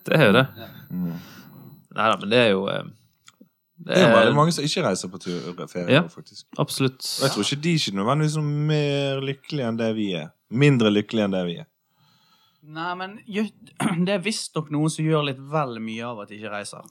Det 0.06 0.18
er 0.20 0.28
jo 0.28 0.34
det. 0.36 0.44
Mm. 0.92 1.16
Nei 1.94 2.10
da, 2.12 2.18
men 2.20 2.30
det 2.30 2.40
er 2.42 2.52
jo 2.54 2.66
eh, 2.70 2.84
Det 3.84 3.96
er 3.98 4.04
jo 4.08 4.14
veldig 4.16 4.36
mange 4.38 4.54
som 4.56 4.66
ikke 4.66 4.84
reiser 4.86 5.10
på 5.12 5.20
tur, 5.22 5.40
ferie, 5.70 5.92
Ja. 5.96 6.04
faktisk. 6.10 6.46
Absolutt. 6.62 7.02
Og 7.02 7.26
jeg 7.28 7.34
tror 7.36 7.48
ikke 7.48 7.62
de 7.64 7.74
er 7.74 7.80
ikke 7.82 7.98
nødvendigvis 8.00 8.38
er 8.40 8.48
mer 8.72 9.22
lykkelige 9.30 9.68
enn 9.72 9.80
det 9.82 9.90
vi 9.98 10.08
er. 10.20 10.30
Mindre 10.54 10.92
lykkelige 10.94 11.26
enn 11.28 11.36
det 11.36 11.44
vi 11.50 11.58
er. 11.64 11.68
Nei, 12.64 12.94
men 12.96 13.18
det 14.08 14.16
er 14.16 14.24
visstnok 14.24 14.72
noen 14.74 14.92
som 14.92 15.06
gjør 15.06 15.28
litt 15.30 15.44
vel 15.52 15.80
mye 15.84 16.08
av 16.08 16.24
at 16.24 16.32
de 16.32 16.40
ikke 16.40 16.54
reiser. 16.54 16.88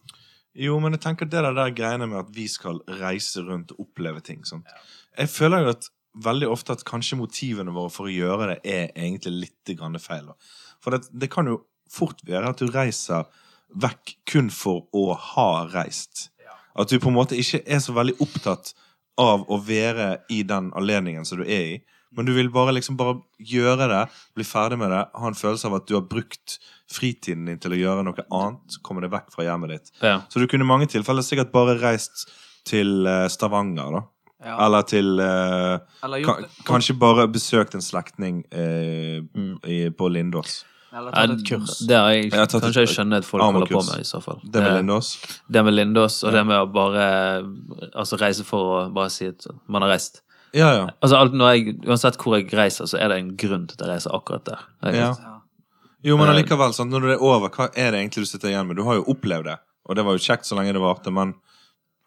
Jo, 0.53 0.77
men 0.85 0.93
jeg 0.93 1.05
tenker 1.07 1.29
det 1.33 1.41
der, 1.47 1.73
greiene 1.73 2.09
med 2.11 2.21
at 2.27 2.33
vi 2.35 2.45
skal 2.51 2.83
reise 3.01 3.41
rundt 3.47 3.73
og 3.73 3.87
oppleve 3.87 4.21
ting. 4.25 4.43
Sånt. 4.45 4.69
Jeg 5.17 5.33
føler 5.33 5.65
jo 5.65 5.73
at 5.73 5.89
veldig 6.23 6.51
ofte 6.53 6.77
at 6.77 6.85
kanskje 6.85 7.17
motivene 7.17 7.73
våre 7.73 7.93
for 7.93 8.09
å 8.09 8.13
gjøre 8.13 8.51
det 8.51 8.59
er 8.69 8.91
egentlig 8.91 9.47
litt 9.47 9.73
grann 9.79 9.97
feil. 10.03 10.29
For 10.85 10.93
det, 10.93 11.07
det 11.09 11.31
kan 11.33 11.49
jo 11.49 11.63
fort 11.93 12.21
være 12.29 12.53
at 12.53 12.61
du 12.61 12.69
reiser 12.69 13.25
vekk 13.81 14.17
kun 14.29 14.51
for 14.53 14.85
å 14.93 15.13
ha 15.17 15.49
reist. 15.73 16.29
At 16.77 16.93
du 16.93 16.99
på 17.01 17.11
en 17.11 17.17
måte 17.17 17.37
ikke 17.37 17.63
er 17.65 17.81
så 17.85 17.95
veldig 17.97 18.19
opptatt 18.25 18.75
av 19.21 19.45
å 19.53 19.59
være 19.61 20.23
i 20.33 20.41
den 20.49 20.71
anledningen 20.77 21.25
som 21.29 21.41
du 21.41 21.45
er 21.45 21.65
i. 21.75 21.75
Men 22.17 22.27
du 22.29 22.33
vil 22.37 22.51
bare 22.53 22.75
liksom 22.77 22.97
bare 23.01 23.17
gjøre 23.41 23.87
det, 23.89 24.03
bli 24.37 24.45
ferdig 24.45 24.79
med 24.79 24.91
det, 24.93 25.03
ha 25.17 25.27
en 25.31 25.35
følelse 25.39 25.67
av 25.71 25.75
at 25.79 25.87
du 25.89 25.95
har 25.97 26.03
brukt 26.09 26.59
fritiden 26.93 27.47
din 27.49 27.59
til 27.63 27.73
å 27.73 27.79
gjøre 27.81 28.03
noe 28.05 28.25
annet, 28.31 28.77
komme 28.85 29.01
deg 29.01 29.11
vekk 29.15 29.31
fra 29.33 29.47
hjemmet 29.47 29.71
ditt. 29.73 29.93
Ja. 30.05 30.19
Så 30.29 30.43
du 30.43 30.47
kunne 30.47 30.67
i 30.67 30.69
mange 30.69 30.87
tilfeller 30.93 31.25
sikkert 31.25 31.53
bare 31.55 31.79
reist 31.81 32.27
til 32.69 33.07
eh, 33.09 33.29
Stavanger, 33.33 33.97
da. 33.97 34.03
Ja. 34.43 34.57
Eller 34.67 34.83
til 34.91 35.21
eh, 35.23 35.79
Eller, 36.03 36.25
ka- 36.27 36.65
Kanskje 36.67 36.97
bare 36.99 37.29
besøkt 37.31 37.75
en 37.79 37.85
slektning 37.85 38.43
eh, 38.51 39.23
Mm. 39.23 39.57
i, 39.65 39.89
på 39.95 40.09
Lindås. 40.11 40.65
eller 40.93 41.13
tatt 41.15 41.31
et 41.39 41.45
kurs. 41.49 41.79
Det 41.89 41.97
har 41.97 42.11
jeg, 42.13 42.25
Jeg 42.33 42.49
tatt 42.53 42.63
kanskje 42.67 42.83
jeg 42.85 42.91
skjønner 42.93 43.23
at 43.23 43.25
folk 43.25 43.43
holder 43.47 43.71
på 43.71 43.81
med, 43.87 44.01
i 44.03 44.05
så 44.05 44.21
fall. 44.21 44.41
Det 44.45 44.61
med 44.61 44.71
Eh, 44.73 44.77
Lindås. 44.83 45.13
Det 45.49 45.63
med 45.65 45.73
Lindås, 45.79 46.19
og 46.25 46.33
det 46.37 46.43
med 46.47 46.59
å 46.59 46.67
bare 46.75 47.07
altså 47.97 48.19
reise 48.21 48.45
for 48.45 48.83
å 48.83 48.93
bare 48.93 49.09
si 49.15 49.31
at 49.31 49.47
man 49.73 49.83
har 49.87 49.95
reist. 49.95 50.21
Ja, 50.55 50.71
ja. 50.77 50.87
Altså, 51.01 51.17
alt, 51.17 51.33
når 51.33 51.53
jeg, 51.55 51.77
uansett 51.89 52.17
hvor 52.21 52.37
jeg 52.37 52.51
reiser, 52.53 52.85
så 52.91 52.99
er 53.01 53.09
det 53.09 53.19
en 53.23 53.31
grunn 53.41 53.67
til 53.71 53.77
at 53.79 53.87
jeg 53.87 53.93
reiser 53.95 54.15
akkurat 54.19 54.45
der. 54.45 54.65
Ja. 54.85 55.13
Ja. 55.17 55.39
Jo, 56.05 56.17
men 56.19 56.29
Eh, 56.29 56.35
allikevel, 56.35 56.73
sant? 56.75 56.91
når 56.91 57.01
det 57.07 57.15
er 57.17 57.23
over, 57.23 57.49
hva 57.49 57.69
er 57.79 57.91
det 57.95 58.01
egentlig 58.03 58.25
du 58.27 58.31
sitter 58.33 58.49
igjen 58.51 58.67
med? 58.67 58.77
Du 58.77 58.83
har 58.85 58.95
jo 58.99 59.05
opplevd 59.15 59.45
det, 59.49 59.59
og 59.89 59.97
det 59.97 60.05
var 60.05 60.13
jo 60.19 60.19
kjekt 60.25 60.45
så 60.49 60.57
lenge 60.59 60.73
det 60.75 60.83
varte, 60.83 61.13
men 61.15 61.35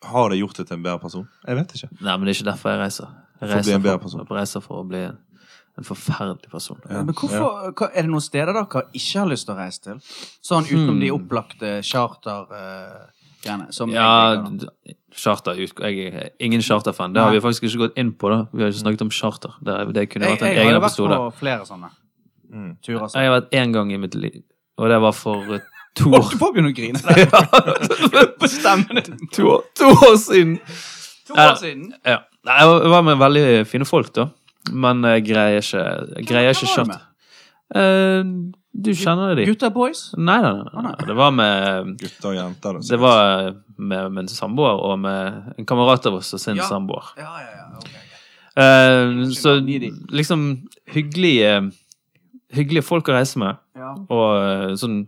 har 0.03 0.29
det 0.29 0.38
gjort 0.41 0.58
deg 0.60 0.67
til 0.67 0.77
en 0.77 0.84
bedre 0.84 0.99
person? 0.99 1.27
Jeg 1.47 1.55
vet 1.55 1.71
ikke. 1.77 1.89
Nei, 2.01 2.17
men 2.17 2.25
det 2.27 2.34
er 2.36 2.38
ikke 2.41 2.51
derfor 2.51 2.69
jeg 2.75 2.79
reiser. 2.84 3.08
Jeg 3.08 3.39
For 3.39 3.45
å 3.45 3.47
bli 3.47 3.55
reiser 3.55 3.75
en 3.79 3.81
bedre 3.86 3.97
for, 3.97 4.03
person. 4.10 4.19
jeg 4.27 4.38
reiser 4.38 4.62
for 4.62 4.81
å 4.84 4.88
bli 4.91 4.99
en, 5.08 5.17
en 5.79 5.84
forferdelig 5.88 6.51
person. 6.51 6.77
Ja. 6.89 7.01
Men 7.03 7.15
hvorfor, 7.15 7.71
hva, 7.73 7.89
Er 7.95 8.01
det 8.05 8.12
noen 8.12 8.21
steder 8.27 8.53
dere 8.53 8.84
ikke 8.93 9.19
har 9.23 9.31
lyst 9.31 9.47
til 9.47 9.55
å 9.55 9.58
reise 9.63 9.81
til? 9.88 10.03
Sånn 10.45 10.67
utenom 10.69 10.99
de 11.01 11.10
opplagte 11.15 11.71
charter-greiene. 11.84 13.73
som 13.73 13.89
Ja, 13.89 14.36
liker, 14.36 14.43
da. 14.43 14.65
d- 14.65 14.95
charter 15.15 15.56
ut- 15.63 15.80
Jeg 15.82 16.13
er 16.13 16.30
ingen 16.39 16.62
charterfan. 16.62 17.13
Det 17.13 17.21
har 17.23 17.32
vi 17.32 17.39
faktisk 17.39 17.63
ikke 17.63 17.78
gått 17.88 17.97
inn 17.97 18.12
på. 18.13 18.30
da 18.30 18.45
Vi 18.54 18.62
har 18.63 18.69
ikke 18.71 18.84
snakket 18.84 19.01
om 19.01 19.10
charter. 19.12 19.54
Det, 19.63 19.93
det 19.93 20.10
kunne 20.12 20.25
jeg, 20.25 20.38
vært 20.38 20.41
en 20.41 20.47
jeg 20.47 20.58
har 20.58 20.65
egen 20.65 20.73
jo 20.75 20.82
vært 20.88 20.97
på 20.97 21.39
flere 21.39 21.65
sånne 21.65 21.89
Mm. 22.54 22.78
turer. 22.86 23.10
Jeg 23.15 23.30
har 23.30 23.41
vært 23.41 23.49
én 23.51 23.73
gang 23.73 23.91
i 23.91 23.97
mitt 23.97 24.15
liv, 24.15 24.43
og 24.78 24.89
det 24.89 24.99
var 25.01 25.12
for 25.12 25.54
eh, 25.56 25.60
to 25.95 26.10
Å, 26.10 26.19
år 26.19 26.30
du 26.32 26.38
får 26.38 26.54
begynne 26.54 26.71
å 26.71 26.75
grine 26.75 26.99
der. 27.08 28.28
på 28.39 28.47
stemmen 28.47 29.01
din. 29.04 29.28
to, 29.34 29.47
år- 29.49 29.63
to 29.75 29.86
år 29.89 30.15
siden. 30.17 30.60
To 31.28 31.34
år 31.34 31.56
siden. 31.60 31.93
Ja. 32.06 32.19
Jeg 32.45 32.91
var- 32.91 33.01
med 33.04 33.17
veldig 33.17 33.65
fine 33.67 33.86
folk, 33.86 34.13
da. 34.13 34.28
Men 34.71 35.01
jeg 35.04 35.25
greier 35.25 35.58
ikke 35.62 35.84
jeg 36.17 36.25
greier 36.28 36.54
ikke 36.54 36.67
charter. 36.75 37.01
Eh, 37.75 38.23
du 38.75 38.91
kjenner 38.97 39.35
de? 39.39 39.45
Gutta 39.47 39.69
boys? 39.71 40.09
Nei, 40.17 40.39
nei, 40.43 40.81
nei. 40.83 40.93
Det 41.07 41.15
var 41.15 41.31
med 41.31 41.93
Gutter 42.01 42.29
og 42.33 42.35
jenter. 42.35 42.79
Det 42.89 42.99
var 42.99 43.53
med, 43.77 44.11
med 44.11 44.23
en 44.25 44.27
samboer 44.31 44.81
og 44.89 44.97
med 44.99 45.53
en 45.57 45.67
kamerat 45.69 46.05
av 46.09 46.17
oss 46.19 46.33
og 46.35 46.41
sin 46.43 46.59
Ja. 46.59 46.67
samboer. 46.67 47.13
Ja, 47.17 47.31
ja, 47.39 47.51
ja. 47.61 47.67
Okay, 47.79 47.93
okay. 47.95 48.01
Uh, 48.55 49.31
så 49.35 49.57
liksom 50.15 50.67
hyggelige 50.93 51.71
Hyggelige 52.55 52.85
folk 52.88 53.09
å 53.09 53.15
reise 53.17 53.39
med, 53.41 53.57
Ja. 53.75 53.89
og 54.07 54.35
eh, 54.39 54.75
sånn 54.79 55.01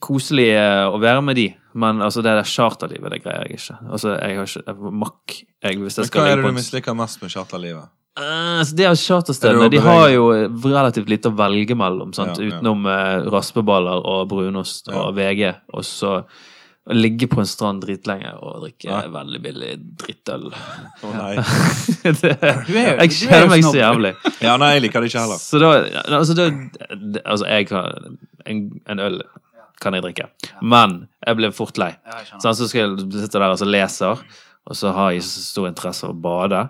koselige 0.00 0.60
å 0.88 0.98
være 1.02 1.22
med 1.24 1.36
de, 1.36 1.46
Men 1.74 1.98
altså, 2.00 2.22
det 2.24 2.32
der 2.38 2.46
charterlivet, 2.48 3.10
det 3.12 3.18
greier 3.24 3.42
jeg 3.44 3.58
ikke. 3.58 3.74
Altså, 3.92 4.14
jeg 4.16 4.36
har 4.38 4.46
ikke 4.48 4.62
jeg 4.66 4.92
makk 5.02 5.34
jeg, 5.36 5.78
hvis 5.82 5.98
jeg 5.98 6.04
Men 6.04 6.08
skal 6.08 6.22
hva 6.22 6.30
er 6.30 6.36
det 6.40 6.44
du 6.46 6.56
misliker 6.56 6.94
mest 6.96 7.20
med 7.20 7.30
charterlivet? 7.34 7.90
Eh, 8.16 8.64
så 8.64 8.76
de 8.76 8.84
Er 8.88 8.96
charterstedene 8.96 9.68
de 9.68 9.80
har 9.84 10.08
jo 10.14 10.26
relativt 10.64 11.10
lite 11.12 11.28
å 11.28 11.36
velge 11.36 11.76
mellom, 11.76 12.14
sant? 12.16 12.38
Ja, 12.38 12.48
ja. 12.48 12.56
utenom 12.56 12.86
uh, 12.88 13.26
raspeballer 13.32 14.04
og 14.08 14.28
brunost 14.32 14.88
Ja. 14.88 15.02
og 15.04 15.16
VG. 15.18 15.52
Og 15.76 15.84
så 15.84 16.22
ligge 16.86 17.26
på 17.26 17.40
en 17.42 17.48
strand 17.50 17.82
dritlenge 17.82 18.30
og 18.40 18.62
drikke 18.62 18.88
Ja. 18.88 19.02
veldig 19.10 19.40
billig 19.42 19.72
drittøl. 20.00 20.48
Å 21.02 21.12
nei. 21.12 21.32
det, 22.22 22.36
er 22.40 22.62
jeg 22.70 23.28
er 23.28 23.42
jo 23.42 23.50
meg 23.50 23.66
så 23.66 23.74
jævlig. 23.74 24.14
Ja, 24.40 24.56
nei, 24.56 24.74
jeg 24.76 24.86
liker 24.86 25.02
det 25.02 25.10
ikke 25.10 25.24
heller. 25.26 25.42
Så 25.42 25.60
da 25.60 25.72
Altså, 26.20 26.36
da, 26.38 26.46
altså 27.24 27.50
jeg 27.50 27.68
kan 27.68 28.18
en, 28.46 28.62
en 28.86 29.02
øl 29.02 29.22
kan 29.82 29.92
jeg 29.92 30.06
drikke, 30.06 30.30
men 30.64 31.02
jeg 31.26 31.36
blir 31.36 31.52
fort 31.52 31.76
lei. 31.76 31.90
Ja, 32.08 32.38
så 32.40 32.64
skal 32.64 32.80
jeg 32.80 33.10
sitte 33.12 33.42
der 33.42 33.50
og 33.52 33.58
så 33.60 33.66
leser, 33.68 34.22
og 34.64 34.78
så 34.78 34.92
har 34.96 35.10
jeg 35.12 35.26
så 35.26 35.42
stor 35.44 35.66
interesse 35.68 36.06
av 36.06 36.14
å 36.14 36.16
bade. 36.16 36.62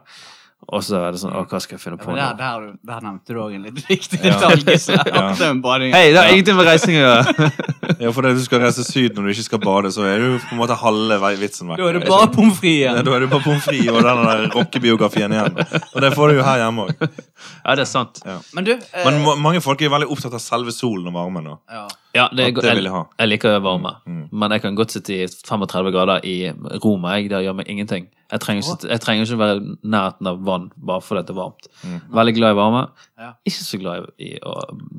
Og 0.74 0.82
så 0.82 0.96
er 0.98 1.12
det 1.14 1.20
sånn 1.22 1.30
Å, 1.30 1.44
hva 1.46 1.58
skal 1.62 1.76
jeg 1.76 1.82
finne 1.84 1.94
Ja, 1.94 2.02
på 2.02 2.10
men 2.10 2.16
nå? 2.18 2.22
der, 2.26 2.36
der, 2.40 2.78
der 2.90 3.04
nevnte 3.06 3.34
du 3.36 3.38
òg 3.38 3.52
en 3.54 3.66
litt 3.68 3.76
viktig 3.86 4.18
detalj. 4.18 4.64
Ja. 4.90 5.28
Hei, 5.38 6.10
det 6.10 6.18
har 6.18 6.30
ingenting 6.32 6.56
med 6.58 6.66
reising 6.66 6.96
å 6.98 7.04
gjøre. 7.04 7.50
Ja, 8.02 8.10
for 8.12 8.26
det 8.26 8.32
du 8.36 8.40
skal 8.44 8.60
reise 8.60 8.82
syd 8.84 9.14
når 9.16 9.28
du 9.28 9.30
ikke 9.32 9.44
skal 9.46 9.60
bade, 9.62 9.88
så 9.94 10.02
er 10.04 10.18
du 10.20 10.34
på 10.42 10.52
en 10.52 10.58
måte 10.58 10.74
halve 10.76 11.30
vitsen 11.40 11.70
vekk. 11.70 11.78
Da 11.80 11.86
er 11.88 11.96
det 11.96 12.08
bare 12.10 12.26
pommes 12.34 12.58
frites 12.58 12.82
Ja, 12.82 12.90
igjen. 12.96 13.06
da 13.06 13.14
er 13.16 13.22
det 13.24 13.28
bare 13.30 13.44
pommes 13.46 13.64
frites 13.64 13.92
og 13.94 14.02
den 14.04 14.20
der 14.26 14.42
rockebiografien 14.52 15.32
igjen. 15.36 15.60
Og 15.94 16.02
det 16.04 16.10
får 16.18 16.32
du 16.34 16.40
jo 16.40 16.44
her 16.44 16.60
hjemme 16.64 16.88
òg. 16.90 17.06
Ja, 17.06 17.76
det 17.78 17.86
er 17.86 17.88
sant. 17.88 18.20
Men 18.56 18.66
du 18.66 18.72
eh, 18.74 19.06
Men 19.06 19.22
mange 19.40 19.62
folk 19.64 19.80
er 19.86 19.92
veldig 19.94 20.10
opptatt 20.12 20.34
av 20.36 20.42
selve 20.44 20.74
solen 20.74 21.08
og 21.08 21.16
varmen. 21.16 21.46
Og, 21.54 21.62
ja. 21.72 21.86
Ja, 22.16 22.26
det, 22.32 22.50
er 22.50 22.60
det 22.66 22.74
vil 22.82 22.88
jeg 22.90 22.94
ha. 22.96 23.02
jeg 23.22 23.28
liker 23.32 23.58
varme, 23.64 23.94
Mm. 24.06 24.22
men 24.32 24.52
jeg 24.56 24.62
kan 24.66 24.76
godt 24.78 24.92
sitte 24.96 25.12
i 25.14 25.24
35 25.28 25.90
grader 25.94 26.24
i 26.26 26.36
Roma. 26.82 27.16
Jeg, 27.18 27.30
det 27.32 27.42
gjør 27.46 27.56
meg 27.62 27.68
ingenting. 27.72 28.06
Jeg 28.32 28.42
trenger, 28.42 28.62
ikke, 28.64 28.88
jeg 28.90 29.00
trenger 29.00 29.26
ikke 29.26 29.38
være 29.38 29.56
i 29.58 29.74
nærheten 29.86 30.28
av 30.30 30.38
vann 30.46 30.70
bare 30.88 31.02
fordi 31.04 31.22
det 31.26 31.34
er 31.34 31.38
varmt. 31.38 31.68
Mm. 31.82 31.98
Veldig 32.18 32.34
glad 32.34 32.54
i 32.54 32.58
varme. 32.58 32.80
Ja. 33.22 33.28
Ikke 33.46 33.66
så 33.66 33.78
glad 33.78 34.08
i 34.18 34.32
å 34.42 34.54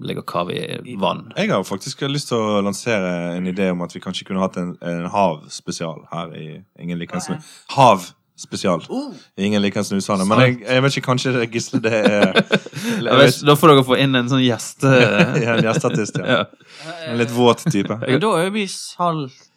ligge 0.08 0.24
og 0.24 0.30
kave 0.32 0.56
i 0.56 0.96
vann. 1.00 1.26
Jeg 1.36 1.52
har 1.52 1.66
faktisk 1.68 2.06
lyst 2.08 2.32
til 2.32 2.40
å 2.40 2.62
lansere 2.64 3.10
en 3.36 3.50
idé 3.52 3.72
om 3.74 3.84
at 3.84 3.96
vi 3.96 4.04
kanskje 4.04 4.30
kunne 4.30 4.44
hatt 4.44 4.60
en, 4.62 4.78
en 4.80 5.10
havspesial 5.12 6.06
her 6.14 6.32
i 6.40 6.48
Ingen 6.80 7.02
liker 7.02 7.20
en 7.20 7.44
Hav! 7.76 8.14
Spesial. 8.38 8.84
Uh. 8.86 9.16
Ingen 9.42 9.64
liker 9.64 9.82
snusene. 9.82 10.22
Men 10.30 10.44
jeg, 10.44 10.60
jeg 10.62 10.82
vet 10.86 10.98
ikke, 11.00 11.06
kanskje 11.08 11.32
Gisle, 11.50 11.80
det 11.82 11.94
er 12.06 12.36
vet, 13.18 13.40
da 13.42 13.56
får 13.58 13.72
dere 13.74 13.86
få 13.88 13.98
inn 13.98 14.14
en 14.14 14.30
sånn 14.30 14.44
gjest... 14.46 14.86
ja, 15.42 15.56
En 15.56 15.66
gjesteartist, 15.66 16.20
ja. 16.22 16.28
ja. 16.36 16.92
En 17.10 17.18
litt 17.18 17.34
våt 17.34 17.66
type. 17.66 17.98
Da 17.98 18.34
er 18.44 18.54
vi 18.54 18.68
salt 18.70 19.48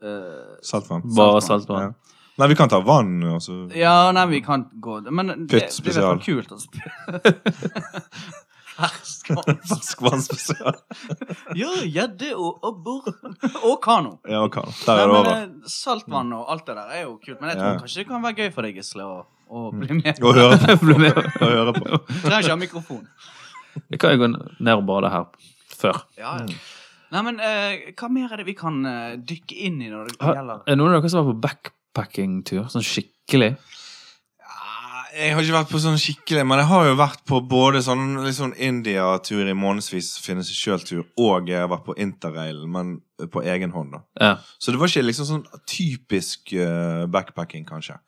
Uh, 0.00 0.56
Saltvann. 0.62 1.02
Bare 1.16 1.40
Saltvann. 1.40 1.60
saltvann. 1.60 1.82
Ja. 1.82 2.13
Nei, 2.38 2.48
vi 2.50 2.56
kan 2.58 2.68
ta 2.68 2.80
vann. 2.82 3.20
Altså. 3.36 3.60
Ja, 3.78 4.10
nei, 4.16 4.24
vi 4.32 4.40
kan 4.42 4.64
gå 4.82 4.96
Men 5.14 5.28
det, 5.28 5.36
det, 5.52 5.60
er 5.62 5.68
i 5.68 5.68
hvert 5.68 5.70
fall 5.70 6.18
spesial. 6.18 6.18
kult 6.24 6.52
Altså. 6.52 6.66
spille. 6.66 7.34
Ferskvann. 8.74 9.58
Ferskvannsspesial. 9.70 10.74
Ja, 11.54 11.68
gjedde 11.86 12.32
og 12.34 12.64
abbor. 12.66 13.06
Og 13.62 13.76
kano. 13.84 14.16
Ja, 14.26 14.40
og 14.42 14.50
kano. 14.56 14.72
Der 14.82 14.98
er 14.98 15.06
det 15.06 15.14
over. 15.20 15.30
eh, 15.30 15.68
Saltvann 15.70 16.32
og 16.34 16.48
alt 16.50 16.66
det 16.66 16.74
der 16.80 16.90
er 16.96 17.04
jo 17.04 17.12
kult. 17.22 17.38
Men 17.40 17.52
jeg 17.52 17.58
tror 17.60 17.68
Ja. 17.70 17.78
kanskje 17.84 18.02
det 18.02 18.06
kan 18.08 18.22
være 18.26 18.34
gøy 18.40 18.50
for 18.56 18.66
deg, 18.66 18.74
Gisle, 18.80 19.06
å, 19.06 19.20
å 19.46 19.62
bli 19.70 20.00
med. 20.00 20.18
Å 20.18 20.32
høre 20.34 20.58
på. 20.58 20.78
Bli 20.88 20.96
med. 21.04 21.14
Å 21.38 21.50
høre 21.52 21.74
på. 21.76 21.84
Du 21.86 22.18
trenger 22.24 22.40
ikke 22.42 22.50
ha 22.50 22.56
mikrofon. 22.64 23.06
Vi 23.90 23.98
kan 24.02 24.10
jo 24.16 24.24
gå 24.24 24.32
ned 24.34 24.74
og 24.74 24.84
bade 24.90 25.10
her 25.14 25.30
før. 25.78 26.02
Ja, 26.18 26.34
ja. 26.42 26.58
Nei, 27.14 27.22
men 27.28 27.38
uh, 27.38 27.92
hva 27.94 28.08
mer 28.10 28.32
er 28.34 28.40
det 28.42 28.46
vi 28.48 28.56
kan 28.58 28.80
uh, 28.82 29.14
dykke 29.22 29.54
inn 29.68 29.78
i 29.86 29.86
når 29.92 30.08
det 30.10 30.14
gjelder 30.18 30.64
Er 30.66 30.72
det 30.72 30.78
noen 30.80 30.96
av 30.96 31.02
dere 31.04 31.10
som 31.12 31.22
var 31.22 31.30
på 31.30 31.38
backpacking-tur? 31.94 32.68
Sånn 32.72 32.84
skikkelig? 32.84 33.54
Jeg 35.14 35.30
har 35.30 35.44
ikke 35.44 35.54
vært 35.54 35.70
på 35.70 35.78
sånn 35.78 35.98
skikkelig, 36.00 36.42
men 36.42 36.58
jeg 36.58 36.66
har 36.72 36.88
jo 36.88 36.94
vært 36.98 37.20
på 37.28 37.38
både 37.46 37.84
sånn 37.86 38.16
sånn 38.34 38.54
India-tur 38.58 39.46
i 39.46 39.54
månedsvis, 39.54 40.16
finne 40.18 40.42
seg 40.42 40.58
sjøl-tur, 40.58 41.04
og 41.22 41.46
jeg 41.46 41.60
har 41.62 41.70
vært 41.70 41.84
på 41.86 41.94
interrail, 42.02 42.64
men 42.66 42.96
på 43.30 43.44
egen 43.46 43.70
hånd, 43.76 43.94
da. 43.94 44.00
Ja. 44.18 44.32
Så 44.58 44.74
det 44.74 44.80
var 44.80 44.90
ikke 44.90 45.06
liksom 45.06 45.28
sånn 45.28 45.44
typisk 45.70 46.50
uh, 46.58 47.06
backpacking, 47.06 47.62
kanskje. 47.68 48.00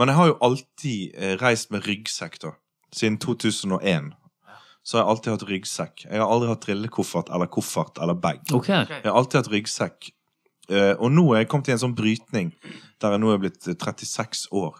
Men 0.00 0.08
jeg 0.08 0.20
har 0.20 0.30
jo 0.30 0.38
alltid 0.48 1.18
uh, 1.18 1.34
reist 1.42 1.74
med 1.74 1.84
ryggsekk, 1.84 2.40
da. 2.46 2.54
Siden 2.96 3.20
2001. 3.20 4.14
Så 4.88 4.96
har 4.96 5.02
jeg 5.04 5.12
alltid 5.12 5.34
hatt 5.34 5.48
ryggsekk. 5.50 6.04
Jeg 6.06 6.22
har 6.22 6.30
aldri 6.32 6.48
hatt 6.48 6.62
trillekoffert 6.64 7.28
eller 7.28 7.50
koffert 7.52 8.00
eller 8.00 8.16
bag. 8.16 8.40
Okay. 8.56 8.86
Jeg 8.88 9.04
har 9.04 9.18
alltid 9.20 9.42
hatt 9.42 9.50
ryggsekk. 9.52 10.14
Eh, 10.68 10.94
og 10.98 11.12
nå 11.14 11.24
er 11.34 11.42
jeg 11.42 11.48
kommet 11.52 11.70
i 11.70 11.74
en 11.76 11.80
sånn 11.80 11.96
brytning 11.96 12.52
der 13.00 13.14
jeg 13.14 13.22
nå 13.22 13.30
er 13.32 13.40
blitt 13.42 13.68
eh, 13.70 13.76
36 13.78 14.48
år. 14.52 14.74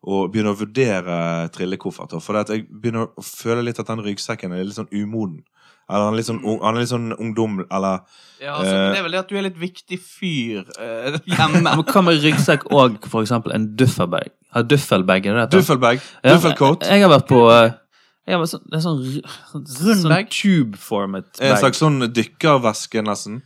Og 0.00 0.30
begynner 0.32 0.54
å 0.54 0.60
vurdere 0.60 1.16
trillekofferter. 1.52 2.22
For 2.24 2.38
at 2.40 2.48
jeg 2.52 2.66
begynner 2.72 3.10
å 3.10 3.24
føle 3.24 3.64
litt 3.66 3.80
at 3.82 3.88
den 3.90 4.00
ryggsekken 4.04 4.52
er 4.56 4.64
litt 4.64 4.78
sånn 4.78 4.88
umoden. 4.92 5.42
Eller 5.90 6.06
han 6.06 6.14
er 6.14 6.20
litt 6.20 6.28
sånn, 6.28 6.38
han 6.46 6.76
er 6.76 6.84
litt 6.84 6.92
sånn 6.92 7.08
ungdom, 7.16 7.58
eller 7.66 8.04
Ja, 8.40 8.54
altså, 8.60 8.70
Eh. 8.72 8.92
Det 8.92 8.98
er 9.00 9.02
vel 9.02 9.12
det 9.16 9.18
at 9.20 9.28
du 9.28 9.36
er 9.36 9.42
litt 9.48 9.58
viktig 9.58 9.98
fyr 10.00 10.62
eh, 10.78 11.18
hjemme. 11.34 11.60
Men 11.66 11.82
hva 11.84 12.02
med 12.06 12.22
ryggsekk 12.22 12.68
og 12.70 13.00
for 13.10 13.26
eksempel 13.26 13.52
en 13.56 13.66
duffelbag? 13.76 14.30
Ja, 14.54 14.62
duffelbag, 14.62 15.26
er 15.26 15.34
det 15.34 15.36
det 15.36 15.42
heter? 15.48 15.58
Duffelbag. 15.58 16.00
Ja, 16.24 16.34
Duffelcoat. 16.36 16.86
Jeg 16.88 17.02
har 17.04 17.10
vært 17.12 17.28
på 17.28 17.42
eh, 17.52 17.72
jeg 18.28 18.36
har 18.36 18.42
vært 18.44 18.52
sånn, 18.52 18.64
Det 18.70 18.76
er 18.78 18.82
sånn, 18.84 18.98
sånn, 19.50 19.62
Rund 19.88 20.02
sånn 20.04 20.12
bag? 20.14 20.28
tube-formet 20.30 21.40
En 21.40 21.50
bag. 21.54 21.60
slags 21.64 21.80
sånn 21.82 21.98
dykkerveske, 22.14 23.02
nesten. 23.02 23.40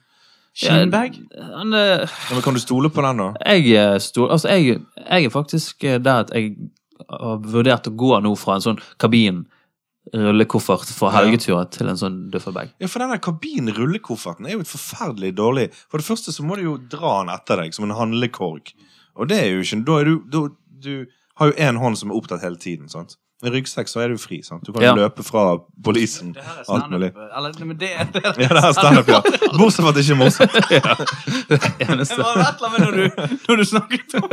Skinnbag? 0.55 1.17
Ja, 1.35 1.49
han, 1.59 1.75
eh, 1.75 2.05
Ja, 2.07 2.35
men 2.35 2.43
kan 2.43 2.55
du 2.55 2.61
stole 2.63 2.91
på 2.91 3.03
den, 3.03 3.17
da? 3.19 3.33
jeg, 3.45 3.73
er 3.75 3.99
altså 3.99 4.49
jeg, 4.49 4.81
jeg 5.11 5.25
er 5.27 5.31
faktisk 5.35 5.85
eh, 5.85 5.99
der 5.99 6.25
at 6.25 6.31
jeg 6.35 6.55
har 7.11 7.41
vurdert 7.43 7.89
å 7.91 7.95
gå 7.99 8.13
nå 8.23 8.37
fra 8.39 8.55
en 8.55 8.65
sånn 8.65 8.79
kabin 9.03 9.45
rullekoffert 10.15 10.85
for 10.93 11.11
Ja. 11.11 11.65
til 11.65 11.89
en 11.89 11.97
sånn 11.97 12.31
duffelbag. 12.31 12.71
Ja, 12.79 12.87
for 12.87 13.01
denne 13.01 13.19
kabinrullekofferten 13.19 14.47
er 14.47 14.53
jo 14.53 14.61
et 14.61 14.69
forferdelig 14.71 15.35
dårlig 15.35 15.73
For 15.89 15.99
det 15.99 16.07
første 16.07 16.31
så 16.33 16.45
må 16.45 16.57
du 16.57 16.63
jo 16.63 16.77
dra 16.77 17.23
den 17.25 17.33
etter 17.35 17.57
deg 17.63 17.75
som 17.75 17.85
en 17.89 17.97
handlekorg. 17.97 18.73
Og 19.17 19.29
det 19.29 19.39
er 19.43 19.51
jo 19.55 19.61
ikke 19.65 19.85
Da 19.85 19.99
er 20.01 20.05
du 20.05 20.19
da, 20.31 20.49
Du 20.85 21.07
har 21.37 21.47
jo 21.51 21.53
én 21.59 21.79
hånd 21.81 21.99
som 21.99 22.11
er 22.11 22.15
opptatt 22.17 22.43
hele 22.43 22.57
tiden, 22.57 22.89
sant? 22.89 23.17
Med 23.45 23.53
ryggsekk 23.53 23.91
så 23.93 24.01
er 24.01 24.09
du 24.15 24.19
fri, 24.21 24.39
sant? 24.47 24.65
Du 24.65 24.73
kan 24.73 24.83
jo 24.83 24.89
Ja. 24.89 24.95
løpe 25.05 25.23
fra 25.27 25.59
polisen. 25.85 26.33
Det 26.33 26.43
her 26.43 26.63
er 26.63 26.71
Alt 26.73 26.91
mulig. 26.91 27.11
standup. 27.13 27.37
Eller, 27.37 27.65
men 27.69 27.77
det, 27.77 27.91
det, 28.15 28.23
Ja, 28.45 28.49
det 28.57 28.63
er 28.65 28.73
standup, 28.73 29.09
ja. 29.13 29.21
Bortsett 29.59 29.85
fra 29.85 29.93
at 29.93 29.99
det 29.99 30.05
ikke 30.05 30.17
er 30.17 30.21
morsomt. 30.23 30.55
Det 31.51 31.59
Eneste. 31.85 32.17
var 32.19 32.41
et 32.41 32.57
eller 32.57 32.69
annet 32.69 32.81
når 32.81 32.93
du, 32.97 33.37
når 33.49 33.57
du 33.61 33.65
snakket 33.69 34.15
om 34.19 34.29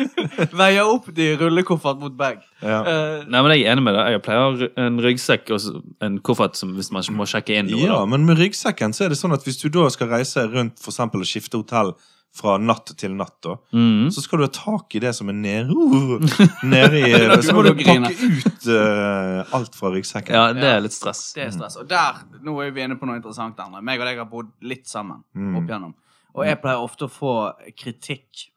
Veier 0.62 0.86
opp 0.86 1.08
de 1.16 1.26
rullekoffert 1.40 1.98
mot 2.00 2.14
bag. 2.18 2.38
Ja. 2.62 2.78
Eh, 2.86 3.24
Nei, 3.26 3.42
men 3.42 3.50
Jeg 3.56 3.64
er 3.66 3.72
enig 3.74 3.82
med 3.88 3.94
deg. 3.98 4.12
Jeg 4.14 4.22
pleier 4.22 4.64
en 4.86 5.00
ryggsekk 5.02 5.50
og 5.56 5.82
en 6.06 6.20
koffert 6.24 6.56
som 6.60 6.74
hvis 6.78 6.92
man 6.94 7.02
må 7.18 7.26
sjekke 7.26 7.58
inn 7.58 7.70
noe. 7.72 7.82
ja, 7.82 7.98
da. 7.98 8.06
men 8.06 8.24
med 8.28 8.38
ryggsekken 8.38 8.94
så 8.94 9.06
er 9.08 9.12
det 9.14 9.18
sånn 9.18 9.34
at 9.34 9.42
hvis 9.46 9.58
du 9.64 9.68
da 9.74 9.88
skal 9.90 10.08
reise 10.14 10.46
rundt 10.52 10.78
for 10.78 10.94
eksempel 10.94 11.24
og 11.24 11.26
skifte 11.28 11.58
hotell 11.58 11.94
fra 12.32 12.54
natt 12.56 12.94
til 12.96 13.12
natt, 13.12 13.34
da, 13.44 13.56
mm. 13.76 14.06
så 14.14 14.22
skal 14.24 14.40
du 14.40 14.46
ha 14.46 14.52
tak 14.56 14.94
i 14.96 15.02
det 15.04 15.10
som 15.16 15.28
er 15.28 15.36
nede 15.36 15.74
uh, 15.76 16.22
Nede 16.72 17.02
i 17.02 17.10
Så 17.44 17.52
må 17.52 17.64
du 17.66 17.74
pakke 17.76 18.08
ut 18.08 18.68
uh, 18.72 19.56
alt 19.58 19.76
fra 19.76 19.90
ryggsekken. 19.92 20.32
Ja, 20.32 20.46
det 20.56 20.70
er 20.70 20.80
litt 20.80 20.96
stress. 20.96 21.26
Det 21.36 21.44
er 21.44 21.52
stress. 21.52 21.76
Og 21.82 21.90
der, 21.90 22.22
nå 22.44 22.54
er 22.64 22.72
vi 22.72 22.86
inne 22.86 22.96
på 22.96 23.08
noe 23.08 23.18
interessant, 23.20 23.60
Endre. 23.60 23.82
Meg 23.84 24.00
og 24.00 24.08
deg 24.08 24.22
har 24.22 24.30
bodd 24.30 24.54
litt 24.64 24.88
sammen 24.88 25.20
Mm. 25.36 25.58
opp 25.60 25.68
igjennom. 25.68 25.92
Og 26.32 26.46
jeg 26.48 26.58
pleier 26.62 26.80
ofte 26.80 27.06
å 27.06 27.12
få 27.12 27.34
kritikk 27.76 28.48